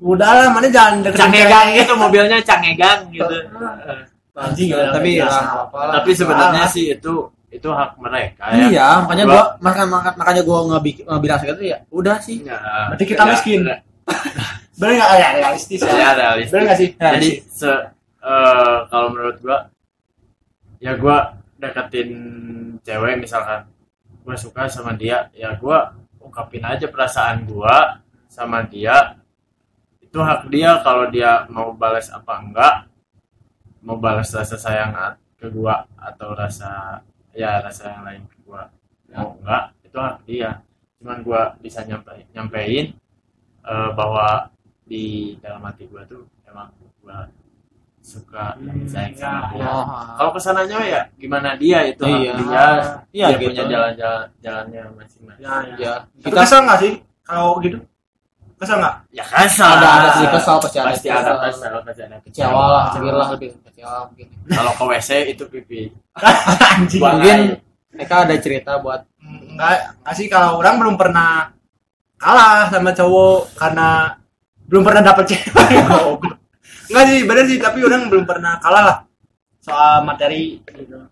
udah 0.01 0.29
lah 0.33 0.49
mana 0.49 0.73
jangan 0.73 1.05
deketin 1.05 1.21
cangegang 1.29 1.67
gitu. 1.77 1.93
mobilnya 2.01 2.39
cangegang 2.41 3.01
gitu. 3.13 3.37
Anjing 4.33 4.69
Ya, 4.73 4.89
tapi 4.97 5.21
ya 5.21 5.29
tapi 6.01 6.11
sebenarnya 6.17 6.65
sih 6.73 6.97
itu 6.97 7.29
itu 7.51 7.67
hak 7.67 7.99
mereka 7.99 8.45
ya 8.55 8.67
iya 8.71 8.89
makanya 9.03 9.25
Gua- 9.27 9.51
makanya 9.59 9.89
makanya, 9.91 10.17
makanya 10.23 10.43
gua 10.47 10.59
nggak 10.71 11.21
bilang 11.21 11.39
segitu 11.43 11.63
ya 11.67 11.79
udah 11.91 12.17
sih. 12.23 12.39
Ya, 12.47 12.59
Berarti 12.95 13.05
kita 13.11 13.23
ya, 13.27 13.31
miskin. 13.35 13.61
ya, 13.67 13.77
bener 14.79 14.93
nggak? 14.97 15.11
Ya 15.19 15.29
realistis. 15.35 15.81
Ya, 15.83 15.93
ya 15.99 16.11
realistis. 16.15 16.53
Bener 16.55 16.63
nggak 16.71 16.79
sih? 16.79 16.89
Jadi 16.95 17.31
se 17.51 17.71
eh, 18.23 18.77
kalau 18.87 19.07
menurut 19.11 19.37
gua 19.43 19.59
ya 20.79 20.93
gua 20.95 21.17
deketin 21.59 22.11
cewek 22.81 23.19
misalkan 23.19 23.67
gua 24.23 24.37
suka 24.39 24.71
sama 24.71 24.95
dia 24.95 25.27
ya 25.35 25.53
gua 25.59 25.91
ungkapin 26.23 26.63
aja 26.63 26.87
perasaan 26.87 27.45
gua 27.51 27.99
sama 28.31 28.63
dia. 28.63 29.19
Itu 29.99 30.23
hak 30.23 30.47
dia 30.55 30.79
kalau 30.87 31.11
dia 31.11 31.51
mau 31.51 31.75
balas 31.75 32.07
apa 32.15 32.39
enggak 32.39 32.75
mau 33.83 33.99
balas 33.99 34.31
rasa 34.31 34.55
sayang 34.55 34.95
ke 35.35 35.51
gua 35.51 35.83
atau 35.99 36.31
rasa 36.37 37.01
ya 37.33 37.63
rasa 37.63 37.95
yang 37.95 38.05
lain 38.07 38.23
gua 38.43 38.69
mau 39.11 39.35
enggak 39.39 39.65
itu 39.83 39.97
hak 39.99 40.17
dia 40.27 40.51
cuman 41.01 41.19
gua 41.23 41.41
bisa 41.59 41.81
nyampe 41.87 42.13
nyampein 42.35 42.95
eh, 43.65 43.91
bahwa 43.95 44.51
di 44.87 45.35
dalam 45.39 45.63
hati 45.63 45.87
gua 45.87 46.03
tuh 46.07 46.27
emang 46.47 46.71
gua 47.03 47.27
suka 48.01 48.57
dan 48.65 48.81
sayang 48.89 49.13
sama 49.13 49.53
dia. 49.53 49.69
Oh, 49.69 49.85
kalau 50.17 50.31
ke 50.33 50.41
sananya 50.41 50.79
ya 50.83 51.01
gimana 51.21 51.53
dia 51.55 51.85
itu 51.85 52.01
Iya. 52.09 52.33
dia 52.33 52.65
Iya, 53.13 53.27
dia 53.29 53.37
gitu. 53.39 53.49
punya 53.53 53.65
jalan-jalan 53.69 54.27
jalannya 54.41 54.83
masing-masing. 54.97 55.45
Ya, 55.45 55.55
ya. 55.77 55.77
ya 55.77 55.95
kita 56.25 56.37
kesel 56.43 56.61
nggak 56.65 56.81
sih 56.81 56.93
kalau 57.23 57.61
gitu 57.61 57.77
kesel 58.61 58.77
nggak? 58.77 58.95
Ya 59.17 59.25
kesal 59.25 59.71
ada 59.81 59.89
ada 59.89 60.09
sih 60.21 60.27
kesal 60.29 60.57
pasti 60.61 60.79
ada 60.79 60.93
pasti 60.93 61.09
ada 61.09 61.33
kesal. 61.41 61.49
kesal 61.49 61.81
pasti 61.81 62.03
ada. 62.05 62.17
Kecewa 62.21 62.65
lah 62.69 62.85
sedih 62.93 63.13
lah 63.17 63.29
lebih 63.33 63.49
kecewa 63.65 63.97
mungkin 64.13 64.27
kalau 64.53 64.73
ke 64.77 64.85
WC 64.85 65.11
itu 65.33 65.45
pipi. 65.49 65.81
Anjing. 66.77 67.01
Mungkin 67.01 67.41
mereka 67.97 68.15
ada 68.29 68.35
cerita 68.37 68.73
buat 68.79 69.01
enggak 69.25 69.97
nggak 70.05 70.15
sih 70.15 70.27
kalau 70.29 70.61
orang 70.61 70.77
belum 70.77 70.95
pernah 71.01 71.57
kalah 72.21 72.69
sama 72.69 72.93
cowok 72.93 73.57
karena 73.57 74.21
belum 74.69 74.83
pernah 74.85 75.03
dapet 75.03 75.25
cewek. 75.35 75.69
Enggak 76.91 77.05
sih 77.07 77.21
bener 77.23 77.45
sih 77.47 77.59
tapi 77.63 77.87
orang 77.87 78.11
belum 78.11 78.27
pernah 78.27 78.59
kalah 78.59 78.83
lah 78.83 78.99
soal 79.61 80.03
materi 80.03 80.59
gitu 80.65 81.10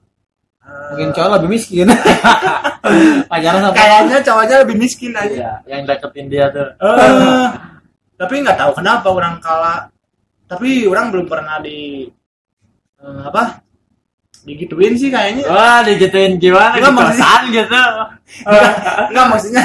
mungkin 0.68 1.08
cowok 1.12 1.30
lebih 1.40 1.48
miskin. 1.50 1.88
Pacaran 3.30 3.60
sama 3.60 3.74
kayaknya 3.74 4.16
cowoknya 4.22 4.56
lebih 4.64 4.76
miskin 4.76 5.12
aja. 5.12 5.28
Iya, 5.28 5.52
yang 5.66 5.82
deketin 5.84 6.26
dia 6.28 6.46
tuh. 6.48 6.68
Eh, 6.78 7.46
tapi 8.16 8.34
nggak 8.40 8.58
tahu 8.58 8.72
kenapa 8.76 9.08
orang 9.08 9.36
kalah 9.38 9.88
tapi 10.48 10.88
orang 10.88 11.12
belum 11.12 11.26
pernah 11.28 11.60
di 11.60 12.08
eh, 12.98 13.20
apa? 13.24 13.60
Digituin 14.44 14.96
sih 14.96 15.08
kayaknya. 15.08 15.44
Wah 15.46 15.80
digituin 15.82 16.36
gimana 16.36 16.72
di 16.72 16.80
Enggak, 16.80 16.94
maksudnya- 16.94 17.44
gitu. 17.52 17.80
Enggak, 18.48 18.72
enggak 19.12 19.26
maksudnya 19.28 19.64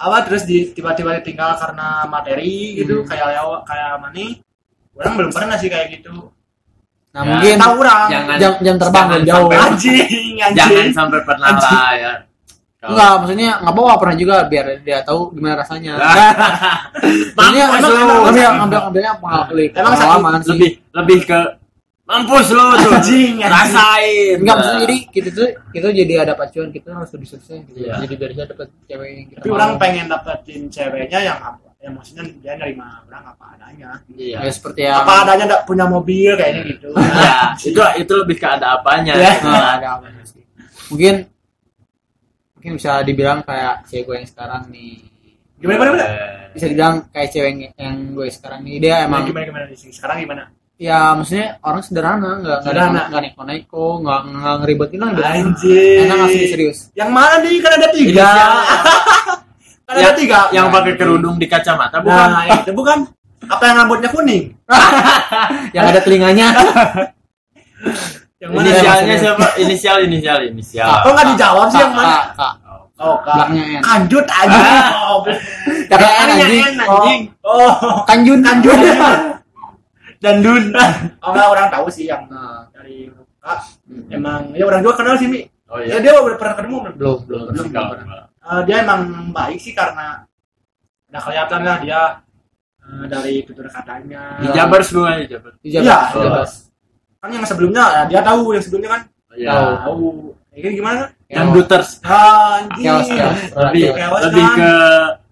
apa 0.00 0.16
terus 0.24 0.48
di 0.48 0.72
tiba-tiba 0.72 1.20
ditinggal 1.20 1.60
karena 1.60 2.08
materi 2.08 2.80
gitu 2.80 3.04
Hmm. 3.04 3.08
kayak 3.08 3.36
kayak 3.64 3.90
mani. 4.00 4.40
Orang 4.96 5.14
belum 5.16 5.32
pernah 5.32 5.56
sih 5.56 5.68
kayak 5.68 5.96
gitu 5.96 6.28
nah 7.10 7.20
Ya, 7.20 7.28
mungkin 7.28 7.54
tahu 7.56 7.74
orang. 7.76 8.00
Jangan 8.08 8.36
jam 8.36 8.52
jam 8.60 8.74
terbang 8.76 9.02
jangan 9.04 9.22
jauh. 9.24 9.38
sampai- 9.42 9.62
anjing 9.66 10.30
jangan 10.38 10.54
anjing 10.70 10.88
sampai 10.92 11.20
pernah 11.20 11.48
Anjing. 11.48 11.74
lah 11.74 11.92
ya. 11.92 12.12
Kalau- 12.76 12.90
enggak 12.90 13.12
maksudnya 13.14 13.50
nggak 13.58 13.74
bawa 13.74 13.92
pernah 13.94 14.16
juga 14.16 14.34
biar 14.44 14.66
dia 14.80 14.98
tahu 15.00 15.20
gimana 15.30 15.54
rasanya. 15.56 15.92
Maksudnya 17.36 17.64
emang 17.68 17.92
lu. 17.92 18.16
ambil 18.24 18.46
ambil 18.56 18.78
ambilnya 18.80 19.12
pengalaman 19.16 19.68
Emang 19.74 19.92
pengalaman 19.92 20.40
sih. 20.40 20.50
Lebih 20.50 20.70
lebih 20.92 21.20
ke 21.24 21.40
mampus 22.02 22.46
lu 22.50 22.66
tuh. 22.76 22.92
Anjing, 22.92 23.34
rasain. 23.40 24.36
Enggak 24.36 24.54
maksudnya 24.56 24.80
jadi 24.80 24.96
kita 25.08 25.28
tuh 25.30 25.48
kita 25.70 25.86
jadi 25.92 26.14
ada 26.20 26.32
pacuan 26.32 26.68
kita 26.68 26.88
harus 26.90 27.10
lebih 27.12 27.28
sukses 27.28 27.58
gitu. 27.60 27.78
Iya. 27.80 27.94
jadi 28.00 28.14
biar 28.16 28.30
dia 28.32 28.46
dapat 28.46 28.66
cewek 28.84 29.06
yang 29.08 29.26
kita 29.28 29.38
tapi 29.40 29.50
orang 29.50 29.70
pengen 29.76 30.06
dapetin 30.06 30.60
ceweknya 30.66 31.20
yang 31.22 31.38
apa 31.38 31.69
yang 31.80 31.96
maksudnya 31.96 32.24
dia 32.44 32.52
nerima 32.60 33.00
orang 33.08 33.24
apa 33.32 33.44
adanya. 33.56 33.90
Iya. 34.12 34.38
Ya 34.44 34.52
seperti 34.52 34.84
yang 34.84 35.00
apa 35.00 35.12
adanya 35.24 35.44
nggak 35.48 35.64
punya 35.64 35.84
mobil 35.88 36.36
kayaknya 36.36 36.62
gitu. 36.76 36.88
Iya, 36.92 37.32
itu 37.72 37.80
itu 38.04 38.12
lebih 38.20 38.36
ke 38.36 38.46
ada 38.46 38.66
apanya. 38.76 39.16
Iya. 39.16 39.32
Nah, 39.40 39.70
ada 39.80 39.88
apa 39.96 40.06
sih. 40.28 40.44
Mungkin 40.92 41.14
mungkin 42.52 42.72
bisa 42.76 43.00
dibilang 43.00 43.40
kayak 43.48 43.88
cewek 43.88 44.04
gue 44.04 44.14
yang 44.20 44.28
sekarang 44.28 44.62
nih. 44.68 44.92
Gimana 45.56 45.76
gimana 45.76 45.88
gimana? 45.88 46.06
Bisa 46.52 46.64
dibilang 46.68 46.94
kayak 47.08 47.28
cewek 47.32 47.48
yang, 47.48 47.60
yang 47.72 47.96
gue 48.12 48.26
sekarang 48.28 48.60
nih. 48.60 48.76
Dia 48.76 48.94
emang 49.08 49.24
gimana 49.24 49.44
gimana? 49.48 49.64
Di 49.64 49.76
sini 49.80 49.92
sekarang 49.96 50.16
gimana? 50.20 50.44
Ya 50.80 51.12
maksudnya 51.16 51.60
orang 51.60 51.84
sederhana 51.84 52.40
nggak 52.40 52.58
nggak 52.60 52.72
Sederhana. 52.72 53.02
nggak 53.08 53.20
neko 53.24 53.42
neko 53.44 53.86
nggak 54.00 54.20
nggak 54.32 54.54
ngeribetin 54.64 54.98
lah 55.00 55.10
hidup. 55.12 55.24
anjing 55.28 56.00
enak 56.04 56.18
asli 56.28 56.44
serius. 56.48 56.78
Yang 56.92 57.10
mana 57.12 57.34
nih? 57.40 57.56
Kan 57.60 57.72
ada 57.80 57.88
tiga. 57.92 58.28
kan 59.90 59.98
ada 59.98 60.02
Yang- 60.06 60.18
tiga. 60.22 60.40
yang 60.50 60.70
pakai 60.70 60.94
kerudung 60.94 61.34
di 61.34 61.44
kacamata 61.44 61.98
bukan? 61.98 62.28
nah 62.30 62.46
itu 62.46 62.70
bukan. 62.70 62.98
Apa 63.42 63.62
yang 63.66 63.76
rambutnya 63.78 64.06
kuning? 64.06 64.54
Yang 65.76 65.84
ada 65.90 66.00
telinganya. 66.00 66.46
Yang 68.40 68.50
mana 68.52 68.62
inisialnya 68.62 69.16
siapa? 69.18 69.46
Inisial 69.58 69.96
inisial 70.00 70.38
inisial. 70.46 70.88
Oh 71.04 71.10
nggak 71.10 71.26
dijawab 71.34 71.66
sih 71.68 71.76
yang 71.76 71.92
Kak, 71.92 71.98
mana? 71.98 72.08
kak, 72.08 72.24
kak. 72.32 72.54
oh 72.96 73.16
kak. 73.20 73.34
Belakangnya 73.34 73.64
N. 73.66 73.82
kanjut 73.82 74.26
aja. 74.28 74.60
Oh 75.02 75.18
Kakak 75.20 75.40
N, 75.66 75.88
Belakangnya 75.90 76.34
anjing. 76.38 76.62
N, 76.62 76.74
anjing. 76.78 77.20
oh. 77.42 77.72
Kanjun. 78.06 78.38
Kanjut 78.40 78.78
dan 80.22 80.36
dun. 80.40 80.64
Oh 81.20 81.30
nggak 81.32 81.48
orang 81.48 81.68
tahu 81.72 81.86
sih 81.88 82.04
yang 82.06 82.28
Nah, 82.28 82.68
dari 82.70 83.08
muka. 83.08 83.54
Emang 84.08 84.52
ya 84.52 84.64
orang 84.64 84.84
juga 84.84 85.00
kenal 85.00 85.16
sih 85.16 85.26
mi. 85.26 85.40
Oh 85.66 85.76
ya 85.76 85.96
iya 85.96 85.98
dia 85.98 86.12
udah 86.14 86.36
pernah 86.36 86.54
ketemu 86.54 86.76
belum 86.76 86.94
belum. 86.96 87.18
Belum 87.24 87.68
belum 87.72 88.29
Eh, 88.40 88.60
dia 88.64 88.76
emang 88.80 89.00
baik 89.30 89.60
sih 89.60 89.76
karena 89.76 90.24
udah 91.06 91.20
kelihatan 91.20 91.60
lah 91.60 91.76
dia 91.78 92.00
eh, 92.80 93.04
dari 93.04 93.44
tutur 93.44 93.68
katanya 93.68 94.40
Di 94.40 94.48
Jabar 94.50 94.80
semua 94.80 95.20
di 95.20 95.28
Jabar. 95.28 95.52
Di 95.60 95.68
Jabar. 95.68 95.84
Iya. 95.84 96.42
Kan 97.20 97.28
yang 97.30 97.44
sebelumnya 97.44 97.84
ya, 97.92 98.02
dia 98.08 98.20
tahu 98.24 98.56
yang 98.56 98.64
sebelumnya 98.64 98.90
kan 98.90 99.02
Iya. 99.30 99.52
tahu 99.84 100.32
ini 100.50 100.60
kan 100.60 100.72
gimana 100.74 101.02
Yang 101.28 101.46
Duters 101.54 101.88
anjing 102.02 102.82
Chaos, 102.82 103.06
chaos. 103.06 103.38
lebih 103.54 103.82
lebih 103.94 104.42
kan? 104.42 104.56
ke 104.56 104.70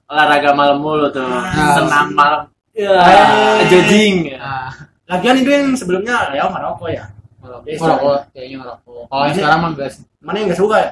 olahraga 0.09 0.51
malam 0.55 0.79
mulu 0.79 1.09
tuh. 1.11 1.27
Ah. 1.27 1.75
Senam 1.75 2.07
malam. 2.15 2.41
Iya. 2.71 2.95
Ah, 2.95 3.59
jogging. 3.67 4.17
Nah, 4.39 4.71
lagian 5.11 5.37
itu 5.43 5.51
yang 5.51 5.67
sebelumnya 5.75 6.31
ya 6.31 6.47
ngerokok 6.47 6.89
ya 6.89 7.05
Biasa. 7.43 7.81
ngerokok, 7.83 8.17
kayaknya 8.31 8.57
ngerokok. 8.63 9.03
Kalau 9.09 9.25
yang 9.25 9.35
sekarang 9.35 9.59
mah 9.59 9.71
enggak 9.75 9.89
sih. 9.91 10.03
mana 10.21 10.37
yang 10.37 10.47
nggak 10.53 10.61
suka 10.61 10.77
ya 10.79 10.91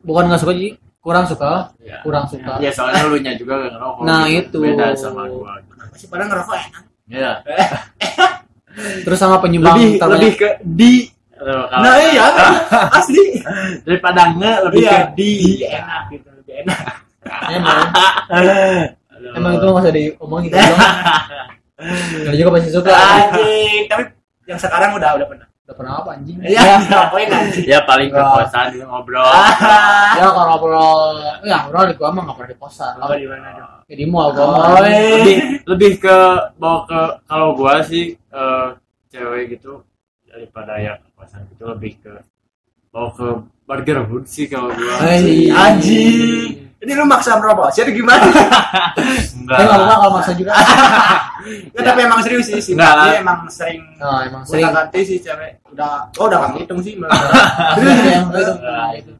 Bukan 0.00 0.24
enggak 0.26 0.40
suka 0.40 0.52
jadi 0.56 0.70
kurang 1.08 1.24
suka, 1.24 1.52
Iya. 1.78 1.96
kurang 2.04 2.28
suka. 2.28 2.52
Ya 2.58 2.68
soalnya 2.68 3.00
lu 3.02 3.16
nya 3.16 3.32
juga 3.32 3.56
gak 3.58 3.72
ngerokok. 3.72 4.02
Nah, 4.04 4.28
gitu. 4.28 4.36
itu. 4.36 4.58
Beda 4.68 4.86
sama 4.92 5.24
gua. 5.26 5.56
kenapa 5.64 5.94
sih 5.96 6.06
pada 6.06 6.24
ngerokok 6.26 6.56
enak 6.60 6.82
Iya. 7.08 7.32
Terus 9.04 9.18
sama 9.18 9.40
penyumbang 9.40 9.74
Lebih 9.74 9.96
terbanyak. 9.96 10.20
lebih 10.20 10.32
ke 10.36 10.48
di. 10.62 10.92
Kalau- 11.32 11.70
nah 11.72 11.94
iya 11.96 12.26
asli 12.98 13.40
daripada 13.82 14.22
nge 14.32 14.52
lebih 14.64 14.80
Iya. 14.80 14.92
ke 14.92 14.98
di. 15.16 15.32
Iya, 15.56 15.68
enak 15.80 16.02
gitu 16.10 16.28
lebih 16.36 16.54
enak 16.60 16.80
Emang, 17.48 17.78
Aduh. 18.28 18.84
emang 19.34 19.52
itu 19.54 19.64
nggak 19.64 19.80
usah 19.80 19.94
diomongin. 19.94 20.50
Gak 22.20 22.34
juga 22.34 22.50
pasti 22.52 22.70
suka. 22.70 22.90
anjing 22.90 23.86
tapi 23.86 24.02
yang 24.44 24.58
sekarang 24.58 24.90
udah 24.92 25.10
udah 25.14 25.26
pernah 25.26 25.47
Udah 25.68 25.76
pernah 25.76 25.94
apa 26.00 26.16
anjing? 26.16 26.40
iya 26.42 26.80
ngapain 26.80 27.28
anjing 27.28 27.68
Ya 27.68 27.84
paling 27.84 28.08
ke 28.08 28.16
Enggak. 28.16 28.32
kosan 28.40 28.66
gitu, 28.72 28.84
ngobrol. 28.84 29.20
Ya 30.16 30.24
kalau 30.26 30.46
ngobrol, 30.48 31.00
ya 31.44 31.56
ngobrol 31.60 31.84
di 31.84 31.94
gua 31.94 32.08
mah 32.08 32.22
nggak 32.24 32.36
pernah 32.36 32.48
di 32.48 32.56
kosan. 32.56 32.92
apa 32.96 33.14
di 33.14 33.26
mana 33.28 33.48
dong 33.52 33.72
Ya 33.84 33.94
di 33.94 34.04
mall 34.04 34.28
gua 34.32 34.42
Oh, 34.42 34.50
mah. 34.50 34.80
iya. 34.82 35.12
lebih 35.14 35.36
lebih 35.66 35.92
ke 35.98 36.16
bawa 36.56 36.78
ke 36.84 37.00
kalau 37.24 37.48
gua 37.52 37.84
sih 37.84 38.16
eh, 38.16 38.66
cewek 39.08 39.52
gitu 39.52 39.84
daripada 40.24 40.72
ya 40.76 40.96
ke 40.96 41.08
kosan 41.12 41.44
gitu 41.52 41.64
lebih 41.66 42.00
ke 42.00 42.12
bawa 42.88 43.12
ke 43.12 43.28
burger 43.62 43.98
hood 44.04 44.24
sih 44.24 44.48
kalau 44.48 44.72
gua 44.72 45.04
anjing 45.04 46.67
ini 46.78 46.92
lu 46.92 47.04
maksa 47.04 47.34
merokok 47.34 47.68
sih 47.68 47.82
atau 47.82 47.90
gimana 47.90 48.22
enggak 49.34 49.50
Tapi 49.50 49.62
nggak 49.64 49.78
apa-apa 49.80 49.94
kalau 49.96 50.12
maksa 50.14 50.32
juga. 50.32 50.52
ya, 51.74 51.80
tapi 51.82 52.00
emang 52.00 52.20
serius 52.20 52.46
sih 52.46 52.60
sih 52.60 52.72
Enggak 52.72 52.94
lah. 52.94 53.06
emang 53.16 53.38
sering 53.48 53.82
Nah, 53.96 54.22
emang 54.22 54.42
sering 54.42 54.62
sering. 54.62 54.76
ganti 54.78 55.00
sih 55.02 55.18
cewek 55.18 55.58
udah 55.68 56.06
oh 56.14 56.24
udah 56.24 56.38
nggak 56.38 56.52
ngitung 56.54 56.80
sih 56.80 56.94
malah. 56.94 57.18
Serius 57.74 57.98
ya, 57.98 58.18
gitu. 58.22 58.52
Nah, 58.60 58.90
itu. 58.92 59.12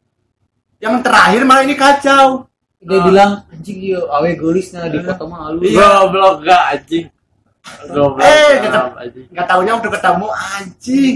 yang 0.79 0.95
terakhir 0.99 1.41
malah 1.43 1.63
ini 1.63 1.75
kacau 1.75 2.47
Dia 2.79 2.99
bilang 3.01 3.43
anjing 3.49 3.77
dia 3.77 3.99
awe 3.99 4.29
gelis 4.33 4.71
nah 4.71 4.87
di 4.87 4.99
foto 4.99 5.23
mah 5.25 5.51
lu. 5.51 5.59
Iya. 5.61 5.83
goblok 5.99 6.35
gak 6.41 6.63
anjing 6.69 7.05
goblok 7.85 8.23
Eh, 8.23 8.51
gak, 8.55 8.63
tetep- 8.65 8.95
anjing 8.97 9.25
nggak 9.29 9.45
taunya 9.45 9.71
waktu 9.73 9.89
ketemu 9.91 10.27
anjing 10.31 11.15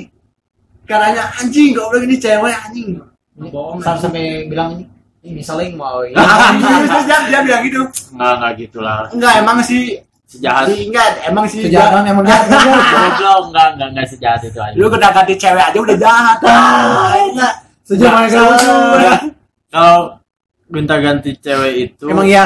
katanya 0.84 1.24
anjing 1.34 1.68
goblok 1.72 2.04
ini 2.04 2.16
cewek 2.18 2.52
anjing 2.60 3.00
bohong 3.34 3.80
Sampai 3.80 4.44
bilang 4.46 4.84
ini 5.24 5.39
ini 5.39 5.41
saling 5.41 5.80
mau. 5.80 6.03
ya. 6.03 6.19
Terus 6.19 7.03
dia, 7.07 7.17
dia 7.32 7.39
bilang 7.47 7.63
gitu. 7.63 7.82
Enggak 8.11 8.34
enggak 8.38 8.53
gitulah 8.59 9.07
enggak 9.15 9.34
emang 9.39 9.57
sih 9.63 9.84
sejahat. 10.28 10.65
si 10.67 10.76
enggak 10.91 11.07
emang 11.24 11.45
sih 11.47 11.59
Kejahatan 11.63 12.03
emang 12.11 12.26
jahat. 12.28 12.45
goblok 12.51 13.43
enggak 13.49 13.67
enggak 13.80 13.89
enggak 13.95 14.07
sejahat 14.11 14.41
itu 14.43 14.59
aja. 14.59 14.76
Lu 14.76 14.86
udah 14.91 15.11
ganti 15.15 15.34
cewek 15.39 15.63
aja 15.63 15.78
udah 15.80 15.97
jahat. 15.97 16.38
Ah, 16.43 17.15
enggak 17.32 17.53
Sejauh 17.84 18.11
mana 18.15 18.28
Enggak, 18.28 18.43
kamu? 18.47 18.71
enggak. 18.95 19.19
kalau 19.71 19.99
gonta 20.71 20.95
ganti 21.03 21.32
cewek 21.39 21.74
itu 21.88 22.05
Emang 22.07 22.28
iya. 22.28 22.43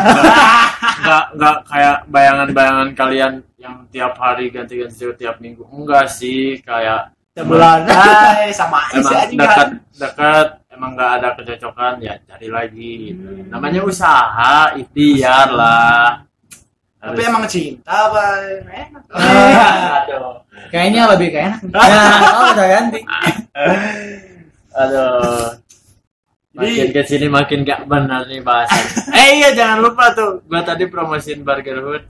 nggak 1.01 1.23
nggak 1.37 1.57
kayak 1.69 1.97
bayangan-bayangan 2.09 2.89
kalian 2.97 3.33
yang 3.57 3.75
tiap 3.89 4.13
hari 4.21 4.53
ganti-ganti 4.53 4.93
cewek 4.93 5.17
tiap 5.17 5.41
minggu. 5.41 5.65
Enggak 5.73 6.09
sih 6.13 6.61
kayak 6.61 7.13
sebulan 7.37 7.85
sama 8.49 8.81
aja 8.89 9.29
anjing 9.29 9.37
dekat 9.37 9.57
kan 9.57 9.69
dekat 9.93 10.47
emang 10.77 10.93
nggak 10.93 11.11
ada 11.17 11.29
kecocokan 11.33 11.93
ya 11.99 12.13
cari 12.23 12.47
lagi 12.47 12.93
gitu. 13.11 13.25
Hmm. 13.25 13.49
namanya 13.49 13.81
usaha 13.81 14.77
ikhtiar 14.77 15.49
lah 15.49 16.21
tapi 16.97 17.21
emang 17.23 17.45
cinta 17.45 18.07
apa 18.07 18.21
enak 18.61 19.03
aduh 20.05 20.37
Kayaknya 20.67 21.13
lebih 21.13 21.29
kayak 21.29 21.61
enak. 21.61 21.69
Ya, 21.85 22.01
oh, 22.33 22.47
udah 22.51 22.67
ganti. 22.67 22.99
aduh 24.79 25.53
makin 26.53 26.73
Jadi- 26.83 26.91
ke 26.91 27.01
sini 27.03 27.27
makin 27.27 27.61
gak 27.61 27.85
benar 27.85 28.25
nih 28.25 28.41
bahasan 28.41 28.81
eh 29.17 29.29
iya 29.37 29.49
jangan 29.53 29.77
lupa 29.79 30.09
tuh 30.11 30.41
gua 30.45 30.61
tadi 30.61 30.85
promosiin 30.85 31.41
Burger 31.41 31.77
Hood 31.79 32.03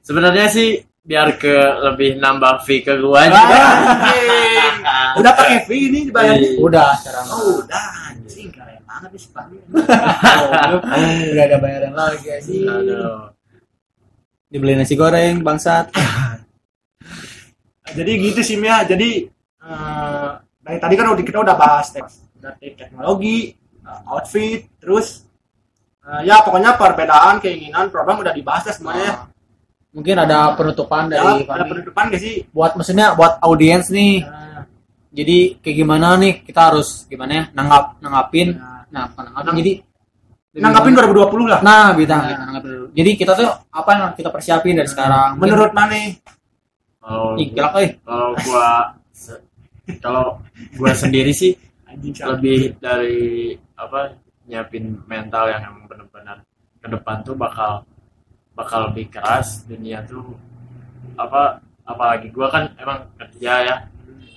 sebenarnya 0.00 0.46
sih 0.48 0.80
biar 1.08 1.40
ke 1.40 1.56
lebih 1.88 2.20
nambah 2.20 2.68
fee 2.68 2.84
ke 2.84 2.92
gua 3.00 3.24
aja 3.24 3.40
Anjing. 3.40 4.76
udah 5.16 5.32
pakai 5.32 5.58
fee 5.64 5.88
ini 5.88 6.00
dibayar 6.12 6.36
Iya. 6.36 6.60
Udah 6.60 6.90
sekarang. 7.00 7.26
oh 7.32 7.64
udah 7.64 7.86
anjing 8.12 8.48
keren 8.52 8.76
banget 8.84 9.10
nih 9.16 9.22
Pandu. 9.32 9.56
Udah 11.32 11.44
ada 11.48 11.56
bayaran 11.56 11.94
lagi 11.96 12.28
sih. 12.44 12.68
aduh 12.68 13.32
Dibeli 14.48 14.76
nasi 14.76 14.96
goreng 14.96 15.40
bangsat. 15.40 15.88
jadi 17.96 18.10
gitu 18.20 18.40
sih 18.44 18.60
Mia 18.60 18.84
jadi 18.84 19.24
eh, 19.64 20.30
dari 20.60 20.76
tadi 20.76 20.92
kan 20.92 21.16
udah 21.16 21.24
kita 21.24 21.40
udah 21.40 21.56
bahas 21.56 21.88
teknologi 22.52 23.56
eh, 23.80 24.00
outfit 24.12 24.68
terus 24.76 25.24
eh, 26.04 26.28
ya 26.28 26.44
pokoknya 26.44 26.76
perbedaan 26.76 27.40
keinginan 27.40 27.88
program 27.88 28.20
udah 28.20 28.36
dibahas 28.36 28.68
lah 28.68 28.76
semuanya 28.76 29.12
Mungkin 29.88 30.16
ada 30.20 30.52
penutupan 30.52 31.08
ya, 31.08 31.16
dari 31.16 31.48
ada 31.48 31.64
penutupan 31.64 32.12
gak 32.12 32.20
sih 32.20 32.44
buat 32.52 32.76
maksudnya 32.76 33.16
buat 33.16 33.40
audiens 33.40 33.88
nih. 33.88 34.20
Eh, 34.20 34.62
Jadi 35.08 35.38
kayak 35.64 35.76
gimana 35.80 36.14
nih 36.20 36.44
kita 36.44 36.60
harus 36.72 37.08
gimana 37.08 37.32
ya 37.32 37.44
nanggap 37.56 37.96
nanggapin. 38.04 38.54
Nah. 38.60 38.84
Nah, 38.88 39.04
apa 39.08 39.20
nanggapin 39.20 39.56
jadi 39.60 39.72
nanggapin 40.58 40.92
2020 40.96 41.44
lah 41.48 41.60
Nah, 41.60 41.92
bidang 41.96 42.20
Nah. 42.20 42.28
kita 42.28 42.44
nanggapin 42.44 42.70
dulu. 42.72 42.86
Jadi 42.92 43.10
kita 43.16 43.32
tuh 43.36 43.50
apa 43.72 43.90
yang 43.96 44.04
kita 44.16 44.28
persiapin 44.28 44.76
dari 44.76 44.88
sekarang? 44.88 45.36
Mungkin- 45.36 45.52
menurut 45.56 45.72
mana 45.72 45.96
kalau 47.00 47.40
Ih, 47.40 47.48
eh. 47.56 47.90
kalau 48.04 48.28
gua 48.44 48.68
kalau 50.04 50.24
gua 50.76 50.92
sendiri 50.92 51.32
sih 51.32 51.56
lebih 52.28 52.76
dari 52.76 53.56
apa 53.74 54.12
nyiapin 54.44 55.00
mental 55.08 55.48
yang 55.48 55.62
emang 55.72 55.84
benar-benar 55.88 56.44
ke 56.78 56.86
depan 56.88 57.24
tuh 57.24 57.32
bakal 57.32 57.82
bakal 58.58 58.90
lebih 58.90 59.06
keras 59.08 59.62
dunia 59.64 60.02
tuh 60.02 60.34
apa 61.14 61.62
apalagi 61.84 62.28
gua 62.28 62.50
kan 62.50 62.74
emang 62.74 63.06
kerja 63.14 63.52
ya 63.62 63.76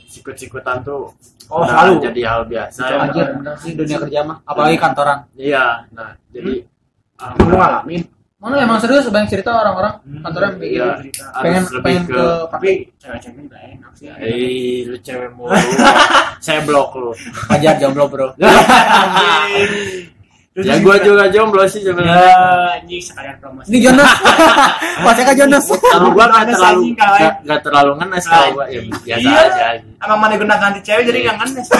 sikut-sikutan 0.05 0.79
tuh 0.81 1.09
oh 1.47 1.57
udah 1.59 1.67
selalu 1.67 1.93
jadi 2.05 2.21
hal 2.27 2.41
biasa 2.45 2.81
Itu 2.83 2.93
ya. 3.17 3.25
Bener 3.33 3.55
sih 3.57 3.71
dunia 3.73 3.97
kerja 3.97 4.19
mah, 4.23 4.37
apalagi 4.43 4.77
kantoran. 4.77 5.17
iya 5.33 5.83
nah 5.89 6.13
jadi 6.29 6.61
ah, 7.17 7.33
lu 7.35 7.55
ngalamin 7.55 8.03
Mana 8.37 8.57
emang 8.59 8.81
serius 8.81 9.05
banyak 9.05 9.29
cerita 9.29 9.53
orang-orang 9.53 10.01
Hmm. 10.01 10.21
kantoran 10.21 10.51
kayak 10.57 10.71
Iya. 10.71 10.85
harus 10.97 11.13
Pengen 11.37 11.63
lebih 11.63 11.83
pengen 11.83 12.03
ke, 12.03 12.09
ke 12.11 12.25
tapi 12.49 12.69
cewek-cewek 12.97 13.37
juga 13.39 13.57
enak 13.61 13.91
sih 13.93 14.05
eh 14.09 14.79
lu 14.83 14.97
cewek 14.97 15.29
mulu 15.31 15.53
saya 16.45 16.59
blok 16.61 16.89
lu 16.95 17.11
Pajar 17.45 17.77
jomblo, 17.77 18.05
Bro. 18.05 18.27
Terus 20.51 20.67
ya 20.67 20.75
sih 20.75 20.83
gua 20.83 20.95
juga- 20.99 21.31
jomblo 21.31 21.63
sih 21.63 21.79
ya 21.79 21.95
sebenarnya 21.95 22.35
anjing 22.75 22.99
sekalian 22.99 23.35
promosi 23.39 23.71
Ini 23.71 23.79
Jonas. 23.81 24.11
Masih 25.07 25.23
kan 25.23 25.35
Jonas. 25.37 25.63
kalau 25.63 26.09
gua 26.11 26.25
nggak 26.27 26.43
Ada 26.43 26.51
terlalu 26.51 26.75
anjing, 26.77 26.95
kawan. 26.97 27.15
nggak 27.17 27.35
nggak 27.41 27.61
terlalu 27.61 27.91
ngenes 27.95 28.25
kalau 28.25 28.47
gua 28.51 28.65
ya 28.67 28.79
biasa 28.83 29.21
Iya. 29.21 29.39
aja 29.41 29.65
emang 30.01 30.19
mana 30.19 30.33
guna 30.35 30.55
ganti 30.57 30.79
cewek 30.81 31.03
jadi 31.05 31.19
nggak 31.21 31.37
ngenes 31.39 31.67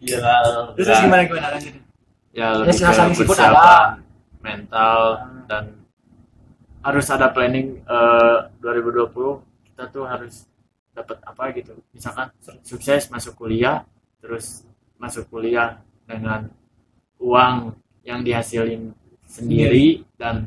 Iya. 0.00 0.18
terus 0.74 0.98
gimana 0.98 1.22
gimana 1.22 1.46
lanjutin 1.50 1.82
Ya 2.34 2.48
lebih 2.52 2.74
Ya, 2.74 2.90
ke 2.90 3.14
sibuk 3.14 3.30
persiapan 3.30 3.54
ada. 3.54 3.78
mental 4.42 5.00
dan 5.46 5.64
harus 6.80 7.06
ada 7.06 7.30
planning 7.30 7.78
eh, 7.80 8.36
2020 8.58 9.14
kita 9.68 9.84
tuh 9.88 10.04
harus 10.04 10.42
dapat 10.90 11.18
apa 11.20 11.50
gitu. 11.52 11.74
Misalkan 11.90 12.30
sukses 12.60 13.06
masuk 13.08 13.34
kuliah, 13.36 13.86
terus 14.18 14.62
masuk 14.96 15.26
kuliah 15.28 15.78
dengan 16.04 16.40
uang 17.18 17.72
yang 18.02 18.20
dihasilin 18.20 18.92
sendiri 19.24 20.04
dan 20.14 20.44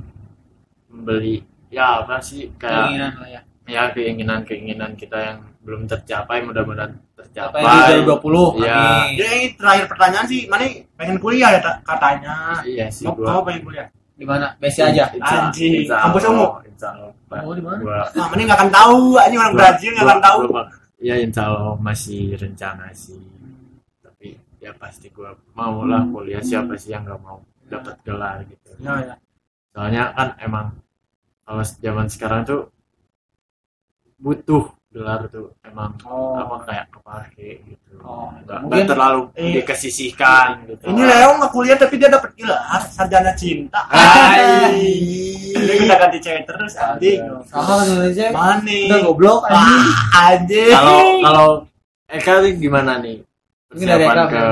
membeli 0.87 1.41
ya 1.67 2.01
apa 2.01 2.17
sih 2.19 2.47
kayak 2.55 2.87
Keinginan 2.87 3.13
lah 3.17 3.29
ya. 3.29 3.41
ya 3.67 3.83
keinginan-keinginan 3.91 4.91
kita 4.93 5.17
yang 5.19 5.37
belum 5.59 5.83
tercapai 5.83 6.39
mudah-mudahan 6.41 6.95
Apa 6.95 7.19
tercapai. 7.19 7.59
yang 7.59 7.99
di 7.99 8.07
2020? 8.07 8.63
Iya. 8.63 8.71
Amin. 8.71 9.09
jadi 9.13 9.29
ini 9.33 9.47
terakhir 9.53 9.85
pertanyaan 9.87 10.25
sih 10.25 10.41
mana 10.47 10.63
pengen 10.95 11.17
kuliah 11.17 11.49
ya 11.51 11.59
ta- 11.59 11.81
katanya 11.83 12.35
Iya 12.63 12.87
sih 12.87 13.03
mau 13.03 13.13
gua. 13.13 13.25
kamu 13.27 13.41
pengen 13.43 13.61
kuliah 13.63 13.87
Di 14.17 14.25
mana? 14.25 14.49
Besi 14.57 14.81
aja. 14.81 15.13
Anjing. 15.13 15.85
Kampus 15.85 16.25
ungu? 16.25 16.47
insya 16.65 16.89
Allah. 16.89 17.13
Oh, 17.45 17.53
di 17.53 17.61
mana? 17.61 17.77
Gua- 17.77 18.09
nah 18.11 18.25
mana 18.25 18.41
nggak 18.43 18.57
akan 18.57 18.71
tahu 18.71 18.97
anjing 19.15 19.37
orang 19.37 19.51
gua- 19.51 19.61
Brazil 19.61 19.89
nggak 19.91 20.05
akan 20.07 20.21
tahu 20.23 20.37
gua- 20.47 20.69
ya 20.97 21.15
insya 21.17 21.43
Allah 21.45 21.75
masih 21.77 22.21
rencana 22.33 22.85
sih 22.91 23.19
ya 24.57 24.71
pasti 24.73 25.09
gua 25.09 25.37
mau 25.53 25.83
lah 25.83 26.01
kuliah 26.05 26.41
siapa 26.41 26.73
sih 26.73 26.89
yang 26.89 27.03
nggak 27.03 27.19
mau 27.19 27.39
dapat 27.65 27.95
gelar 28.01 28.41
gitu 28.43 28.73
ya 28.79 28.93
ya 29.03 29.15
soalnya 29.69 30.03
kan 30.11 30.33
emang 30.39 30.67
kalau 31.43 31.61
zaman 31.63 32.07
sekarang 32.07 32.41
tuh 32.43 32.61
butuh 34.17 34.65
gelar 34.89 35.27
tuh 35.27 35.53
emang 35.61 35.93
Oh. 36.01 36.33
apa 36.33 36.65
kayak 36.65 36.85
kepake 36.89 37.49
gitu 37.63 37.93
Oh, 37.99 38.33
nggak, 38.35 38.59
mungkin- 38.59 38.81
nggak 38.81 38.89
terlalu 38.89 39.21
Eh. 39.35 39.53
dikesisihkan 39.55 40.65
gitu 40.65 40.83
Ini 40.87 41.01
Leo 41.03 41.29
nggak 41.35 41.51
kuliah 41.51 41.77
tapi 41.77 41.95
dia 41.95 42.09
dapat 42.09 42.31
gelar 42.33 42.81
sarjana 42.83 43.33
cinta. 43.33 43.83
Hai. 43.87 44.73
Dia 45.53 45.75
udah 45.83 45.97
ganti 45.99 46.17
cewek 46.17 46.43
terus 46.45 46.73
anjing. 46.75 47.19
sama 47.45 47.83
Indonesia 47.83 48.25
Mana? 48.31 48.63
udah 48.63 48.99
goblok 49.03 49.41
anjing 49.45 49.85
Ah, 50.09 50.27
anjing. 50.31 50.71
kalau 50.71 50.97
kalau 51.21 51.49
Eka 52.07 52.33
ini 52.39 52.49
gimana 52.57 52.91
nih 52.97 53.17
ini 53.19 53.26
persiapan 53.67 54.15
ke 54.27 54.43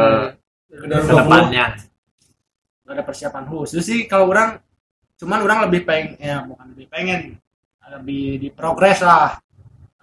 Udah 0.75 0.97
ke 0.99 1.11
depannya. 1.15 1.65
Gak 2.85 2.93
ada 2.93 3.03
persiapan 3.03 3.43
khusus 3.49 3.81
sih 3.81 4.05
kalau 4.05 4.29
orang 4.29 4.59
cuman 5.15 5.39
orang 5.47 5.59
lebih 5.69 5.87
pengen 5.87 6.19
ya 6.19 6.43
bukan 6.43 6.75
lebih 6.75 6.87
pengen 6.91 7.21
lebih 7.85 8.41
di 8.41 8.49
progres 8.51 8.99
lah. 9.01 9.39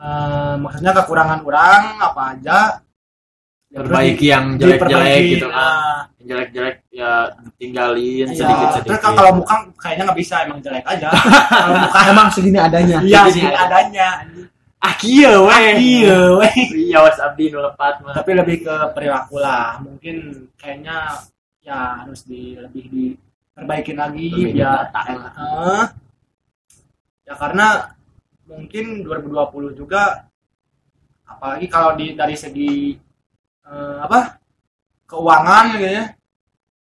Eh, 0.02 0.54
maksudnya 0.58 0.90
kekurangan 0.96 1.40
orang 1.46 1.82
apa 2.00 2.22
aja. 2.34 2.58
Ya 3.72 3.80
perbaiki 3.80 4.28
di- 4.28 4.32
yang 4.32 4.44
jelek-jelek 4.60 5.20
gitu 5.32 5.48
kan. 5.48 5.56
Nah, 5.56 6.00
yang 6.20 6.26
jelek-jelek 6.28 6.76
ya 6.92 7.12
tinggalin 7.56 8.26
iya. 8.28 8.36
sedikit-sedikit. 8.36 8.88
terus 8.88 9.00
kalau- 9.00 9.36
muka 9.40 9.54
kayaknya 9.80 10.02
nggak 10.10 10.18
bisa 10.20 10.34
emang 10.44 10.58
jelek 10.60 10.84
aja. 10.84 11.08
Kalau 11.64 11.76
muka 11.80 11.98
emang 12.04 12.28
segini 12.28 12.58
adanya. 12.60 12.98
Iya 13.00 13.20
segini 13.26 13.32
segini 13.32 13.48
ada. 13.48 13.64
adanya 13.64 14.08
kieu 14.98 15.46
weh. 15.46 15.66
Iya 15.78 16.18
weh. 16.42 16.56
Iya 16.90 16.98
was 17.06 17.18
abdi 17.22 17.50
nu 17.54 17.62
lepat 17.62 18.02
mah. 18.02 18.14
Tapi 18.18 18.30
lebih 18.34 18.66
ke 18.66 18.74
perilaku 18.94 19.38
lah. 19.38 19.78
Mungkin 19.82 20.48
kayaknya 20.58 21.22
ya 21.62 22.02
harus 22.02 22.26
di 22.26 22.58
lebih 22.58 22.90
diperbaikin 22.90 23.98
lagi 23.98 24.26
Lebih 24.30 24.58
biar 24.58 24.90
ditata. 24.90 25.00
Eh, 25.06 25.84
ya 27.30 27.34
karena 27.38 27.66
mungkin 28.50 29.06
2020 29.06 29.78
juga 29.78 30.26
apalagi 31.24 31.66
kalau 31.70 31.94
di 31.94 32.12
dari 32.18 32.34
segi 32.34 32.98
eh, 33.64 33.96
apa 34.02 34.36
keuangan 35.06 35.78
gitu 35.78 35.88
ya 35.88 36.04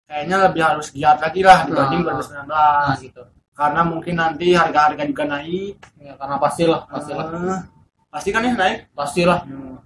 kayaknya 0.10 0.38
lebih 0.50 0.62
harus 0.66 0.88
giat 0.90 1.22
lagi 1.22 1.42
lah 1.46 1.68
dibanding 1.70 2.02
Nah. 2.02 2.18
2019 2.18 2.50
nah 2.50 2.96
gitu. 2.98 3.24
Karena 3.54 3.82
mungkin 3.84 4.16
nanti 4.16 4.56
harga-harga 4.56 5.04
juga 5.04 5.28
naik. 5.28 5.76
Ya, 6.00 6.16
karena 6.16 6.40
pastilah 6.40 6.82
pastilah. 6.88 7.28
Eh, 7.28 7.62
pasti 8.10 8.30
kan 8.34 8.46
ya 8.46 8.54
naik? 8.58 8.90
Pastilah. 8.94 9.46
Hmm. 9.46 9.78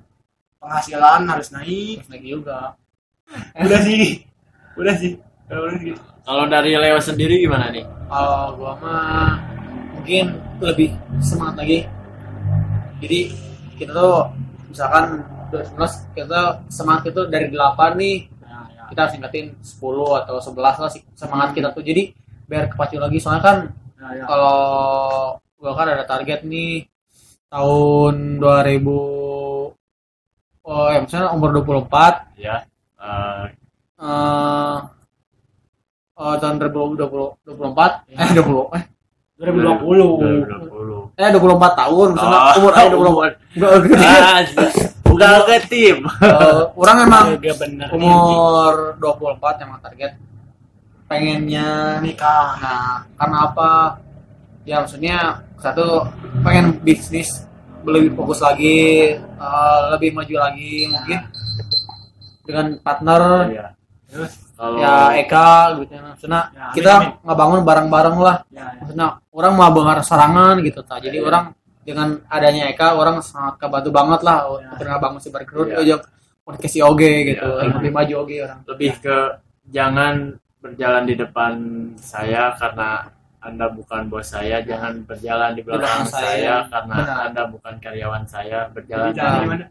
penghasilan 0.63 1.27
harus 1.27 1.51
naik. 1.51 1.99
Terus 1.99 2.11
lagi 2.11 2.27
juga. 2.31 2.59
Udah 3.59 3.79
sih. 3.83 4.23
Udah 4.79 4.95
sih. 4.95 5.13
Gitu. 5.53 5.99
kalau 6.23 6.47
dari 6.47 6.73
Leo 6.73 6.97
sendiri 7.03 7.43
gimana 7.43 7.67
nih? 7.69 7.83
Kalau 8.07 8.55
gua 8.55 8.73
mah 8.79 9.37
mungkin 9.93 10.39
lebih 10.63 10.95
semangat 11.19 11.61
lagi. 11.61 11.83
Jadi 13.03 13.19
kita 13.75 13.91
tuh 13.91 14.31
misalkan 14.71 15.19
2019 15.51 16.15
kita 16.15 16.39
semangat 16.71 17.11
itu 17.11 17.21
dari 17.27 17.51
8 17.51 17.99
nih. 17.99 18.17
Ya, 18.39 18.59
ya. 18.71 18.83
kita 18.87 18.99
harus 19.03 19.13
tingkatin 19.19 19.45
10 19.59 20.19
atau 20.23 20.35
11 20.39 20.81
lah 20.81 20.89
sih 20.89 21.03
semangat 21.11 21.49
kita 21.53 21.75
tuh. 21.75 21.83
Jadi 21.83 22.15
biar 22.47 22.71
kepacu 22.71 22.97
lagi. 22.97 23.19
Soalnya 23.19 23.43
kan 23.43 23.57
Ya, 24.03 24.19
ya. 24.19 24.25
kalau 24.27 24.59
gua 25.55 25.71
kan 25.79 25.87
ada 25.87 26.03
target 26.03 26.43
nih 26.43 26.83
tahun 27.53 28.41
2000 28.41 28.81
oh 30.65 30.87
ya 30.89 30.99
misalnya 31.05 31.29
umur 31.37 31.49
24 31.61 32.41
ya 32.41 32.65
eh, 32.97 33.45
eh 34.01 34.77
eh, 36.17 36.35
tahun 36.41 36.55
2020 36.57 37.45
24 37.45 38.09
eh 38.09 38.29
20 38.41 38.73
eh. 38.73 38.83
2020 39.37 41.13
2020 41.13 41.21
eh 41.21 41.29
24 41.29 41.81
tahun 41.81 42.07
misalnya 42.17 42.39
Oh, 42.41 42.53
umur 42.57 42.73
aja 42.73 42.89
20 42.89 43.53
enggak 43.53 43.73
gede 43.85 44.07
ah, 44.09 44.41
bukan 45.13 45.45
ke 45.45 45.57
tim. 45.69 45.97
Eh, 46.09 46.61
orang 46.73 46.97
emang 47.05 47.25
dia 47.37 47.53
bener. 47.53 47.87
umur 47.93 48.97
24 48.97 49.63
emang 49.63 49.79
target. 49.85 50.17
Pengennya 51.05 52.01
nikah. 52.01 52.57
Nah 52.57 53.05
karena 53.13 53.37
apa 53.45 53.69
ya 54.63 54.79
maksudnya 54.79 55.17
satu 55.59 56.07
pengen 56.41 56.79
bisnis 56.81 57.43
lebih 57.83 58.15
fokus 58.15 58.39
lagi 58.39 59.11
eh, 59.19 59.79
lebih 59.91 60.15
maju 60.15 60.35
lagi 60.39 60.87
mungkin 60.87 61.19
dengan 62.43 62.65
partner 62.79 63.21
Iya. 63.51 63.67
terus 64.07 64.31
kalau 64.53 64.77
ya 64.79 65.11
Eka 65.19 65.49
gitu 65.81 65.91
ya 65.91 66.01
maksudnya 66.05 66.41
Ya, 66.53 66.61
amin, 66.69 66.75
kita 66.75 66.91
amin. 66.99 67.09
ngebangun 67.25 67.61
bareng-bareng 67.65 68.17
lah 68.19 68.35
ya, 68.47 68.61
ya. 68.61 68.65
maksudnya 68.79 69.07
orang 69.33 69.53
mau 69.57 69.69
bangun 69.71 69.99
serangan 70.03 70.55
gitu 70.63 70.79
ta 70.85 70.95
jadi 70.99 71.17
Iya. 71.19 71.27
orang 71.27 71.45
dengan 71.83 72.09
adanya 72.31 72.63
Eka 72.71 72.95
orang 72.95 73.19
sangat 73.19 73.59
kebantu 73.59 73.89
banget 73.91 74.21
lah 74.23 74.37
Ya. 74.63 74.71
pernah 74.79 74.97
bangun 74.99 75.19
si 75.19 75.29
Barkerud 75.31 75.67
Iya. 75.67 75.79
aja 75.83 75.95
podcast 76.43 76.75
oge 76.83 77.11
gitu 77.35 77.47
Iya. 77.47 77.71
lebih 77.79 77.91
maju 77.91 78.13
oge 78.23 78.37
orang 78.43 78.59
lebih 78.67 78.91
ke 78.99 79.17
jangan 79.71 80.13
berjalan 80.59 81.03
di 81.03 81.15
depan 81.19 81.51
saya 81.99 82.55
karena 82.55 83.07
anda 83.43 83.67
bukan 83.67 84.07
bos 84.07 84.23
saya 84.25 84.57
jangan 84.61 85.03
berjalan 85.03 85.51
di 85.51 85.61
belakang 85.61 85.83
belakang 85.83 86.03
saya. 86.07 86.23
saya 86.23 86.55
karena 86.65 86.95
Benar. 86.97 87.17
anda 87.27 87.43
bukan 87.45 87.73
karyawan 87.77 88.23
saya 88.25 88.59
berjalan 88.69 89.11
di- 89.11 89.19
gimana? 89.19 89.65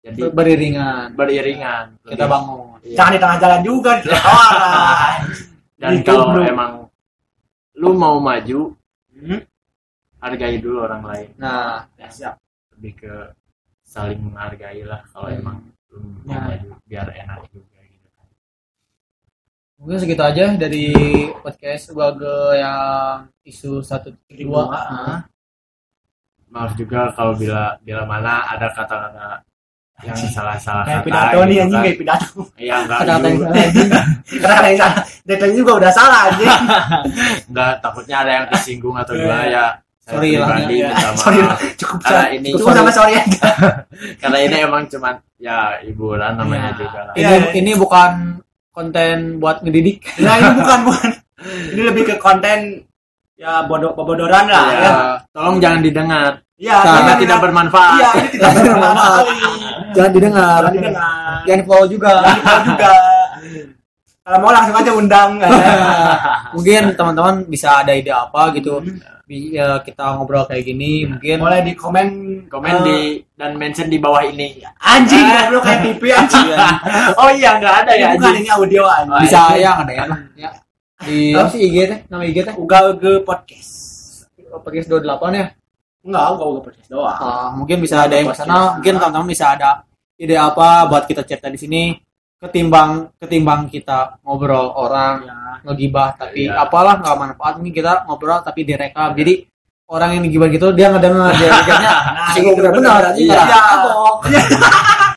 jadi 0.00 0.20
beriringan 0.30 1.06
beriringan 1.12 1.84
kita 2.02 2.16
Lebih- 2.18 2.32
bangun 2.32 2.78
iya. 2.82 2.96
jangan 2.96 3.12
di 3.12 3.20
tengah 3.20 3.38
jalan 3.38 3.60
juga 3.60 3.90
di 3.94 4.02
trotoar 4.02 5.12
dan 5.80 5.90
Itu, 5.94 6.04
kalau 6.06 6.24
bro. 6.30 6.42
emang 6.42 6.72
lu 7.74 7.90
mau 7.94 8.16
maju 8.18 8.60
Hmm, 9.12 9.36
hargai 10.18 10.56
dulu 10.56 10.80
orang 10.82 11.04
lain 11.04 11.28
nah 11.36 11.84
ya, 11.94 12.08
siap 12.08 12.34
lebih 12.72 12.96
ke 12.98 13.14
saling 13.82 14.16
menghargai 14.18 14.80
lah 14.82 15.04
kalau 15.06 15.28
Hmm. 15.28 15.36
emang 15.36 15.56
lu 15.88 15.98
mau 16.24 16.24
Ya. 16.26 16.40
maju 16.46 16.68
biar 16.82 17.08
enak 17.14 17.40
juga 17.50 17.69
mungkin 19.80 19.96
segitu 19.96 20.20
aja 20.20 20.44
dari 20.54 20.92
podcast 21.34 21.88
gua 21.90 22.12
ke 22.12 22.34
yang 22.54 22.78
isu 23.42 23.80
satu 23.80 24.12
Kedua, 24.28 24.68
dua 24.68 24.76
ah. 24.76 25.18
maaf 26.48 26.76
juga 26.76 27.08
kalau 27.10 27.32
bila 27.32 27.80
bila 27.80 28.04
mana 28.04 28.44
ada 28.46 28.68
kata-kata 28.68 29.40
yang 30.00 30.16
salah-salah 30.36 30.84
kayak 30.84 31.00
kata 31.00 31.06
pidato 31.06 31.38
nih 31.40 31.48
gitu 31.50 31.60
anjing 31.60 31.72
kan. 31.72 31.82
kayak 31.82 31.98
pidato 31.98 32.40
Iya 32.56 32.74
enggak 32.78 32.98
kata-kata 33.00 33.26
yang 33.26 33.38
salah 33.40 33.56
anjing. 33.56 33.88
karena 34.36 34.66
yang 34.66 34.78
salah 34.78 34.96
datanya 35.24 35.54
juga 35.56 35.72
udah 35.74 35.90
salah 35.90 36.20
anjing 36.28 36.50
enggak 37.50 37.72
takutnya 37.80 38.16
ada 38.18 38.30
yang 38.30 38.44
tersinggung 38.48 38.96
atau 38.96 39.12
gimana 39.16 39.44
ya 39.48 39.66
Sorry 40.00 40.34
lah, 40.34 40.58
ya. 40.66 40.90
sorry 41.14 41.38
cukup 41.78 42.02
Karena 42.02 42.24
ini- 42.34 42.50
cukup 42.50 42.74
sama 42.74 42.90
sorry 42.98 43.14
aja 43.14 43.46
karena 44.18 44.38
ini 44.42 44.56
emang 44.58 44.82
cuman 44.84 45.14
ya 45.38 45.78
hiburan 45.80 46.34
namanya 46.34 46.68
Iya. 46.68 46.76
juga 46.76 47.00
lah 47.00 47.14
ini 47.14 47.30
Iya. 47.30 47.48
ini 47.54 47.72
bukan 47.78 48.10
konten 48.70 49.38
buat 49.42 49.62
ngedidik. 49.62 50.06
Nah 50.24 50.34
ini 50.38 50.50
bukan 50.58 50.78
bukan 50.86 51.10
ini 51.74 51.82
lebih 51.86 52.02
ke 52.06 52.14
konten 52.20 52.84
ya 53.40 53.64
bodoh 53.64 53.96
bobodoran 53.96 54.44
lah 54.52 54.66
Ya, 54.68 54.80
ya. 54.84 54.92
Tolong 55.32 55.56
jangan 55.58 55.80
didengar. 55.80 56.32
Ya 56.60 56.76
karena 56.84 57.00
jangan 57.00 57.18
tidak 57.24 57.38
bermanfaat. 57.40 57.96
Iya 57.96 58.08
ini 58.20 58.28
tidak 58.36 58.50
bermanfaat. 58.68 59.24
Jangan 59.96 60.12
didengar. 60.12 60.60
Jangan 60.60 60.74
didengar. 60.76 61.38
Jangan 61.48 61.62
follow 61.64 61.86
juga. 61.88 62.12
Kita 62.20 62.54
juga 62.68 62.92
kalau 64.20 64.38
mau 64.44 64.52
langsung 64.52 64.76
aja 64.76 64.92
undang. 64.92 65.30
Mungkin 66.56 66.92
teman-teman 66.94 67.34
bisa 67.48 67.80
ada 67.80 67.96
ide 67.96 68.12
apa 68.12 68.52
gitu. 68.52 68.84
Bi- 69.24 69.54
ya, 69.54 69.78
kita 69.80 70.18
ngobrol 70.18 70.42
kayak 70.42 70.66
gini 70.66 71.06
mungkin 71.06 71.38
boleh 71.38 71.62
di 71.62 71.72
komen. 71.78 72.08
Komen 72.50 72.74
eh, 72.74 72.82
di 72.82 72.98
dan 73.38 73.54
mention 73.54 73.86
di 73.86 74.02
bawah 74.02 74.26
ini. 74.26 74.58
Anjing 74.82 75.22
goblok 75.22 75.62
kayak 75.70 75.80
TV 75.86 76.02
anjing. 76.10 76.50
Oh 77.22 77.30
iya 77.30 77.54
nggak 77.62 77.74
ada 77.86 77.92
ya 77.94 78.10
ini 78.10 78.18
bukan 78.18 78.26
anjing. 78.26 78.42
ini 78.42 78.50
audio 78.50 78.82
anjing. 78.90 79.22
Bisa 79.22 79.40
ya 79.54 79.70
ada 79.78 79.92
ya. 79.94 80.04
Ya. 80.34 80.50
Di 81.06 81.30
apa 81.30 81.46
sih 81.46 81.62
IG 81.62 81.76
teh? 81.86 81.98
Nama 82.10 82.22
IG 82.26 82.38
teh? 82.42 82.54
Uga 82.58 82.90
uga 82.90 83.12
podcast 83.22 83.70
podcast 84.50 84.90
28 84.90 85.38
ya? 85.38 85.46
Enggak 86.02 86.24
uga 86.34 86.44
uga 86.50 86.60
podcast 86.66 86.88
doang. 86.90 87.14
Ah, 87.22 87.48
mungkin 87.54 87.78
bisa 87.78 88.02
ada 88.02 88.14
yang 88.18 88.28
ke 88.28 88.34
sana. 88.34 88.82
mungkin 88.82 88.98
teman-teman 88.98 89.28
bisa 89.30 89.46
ada 89.54 89.86
ide 90.18 90.34
apa 90.34 90.90
buat 90.90 91.06
kita 91.06 91.22
cerita 91.22 91.46
di 91.46 91.56
sini 91.56 91.82
ketimbang 92.40 93.12
ketimbang 93.20 93.68
kita 93.68 94.16
ngobrol 94.24 94.72
orang 94.72 95.28
ya 95.28 95.36
ngegibah 95.60 96.16
tapi 96.16 96.48
Iya. 96.48 96.64
apalah 96.64 96.96
nggak 96.96 97.16
manfaat. 97.20 97.54
Ini 97.60 97.70
kita 97.70 98.08
ngobrol 98.08 98.40
tapi 98.40 98.64
direkam. 98.64 99.12
Jadi 99.12 99.44
orang 99.92 100.16
yang 100.16 100.22
ngegibah 100.24 100.48
gitu 100.48 100.72
dia 100.72 100.88
ngedenger 100.88 101.34
dia 101.36 101.50
pikirnya 101.52 101.92
nah 102.16 102.30
sih 102.32 102.40
benar 102.46 102.72
benar 102.72 103.00
anjing 103.12 103.28
Iya. 103.28 103.42
abok. 103.44 104.14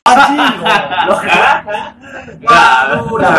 anjing 0.04 0.36
Nggak. 0.60 0.82
Wah, 2.44 2.78
lu 2.92 2.98
udah 3.08 3.32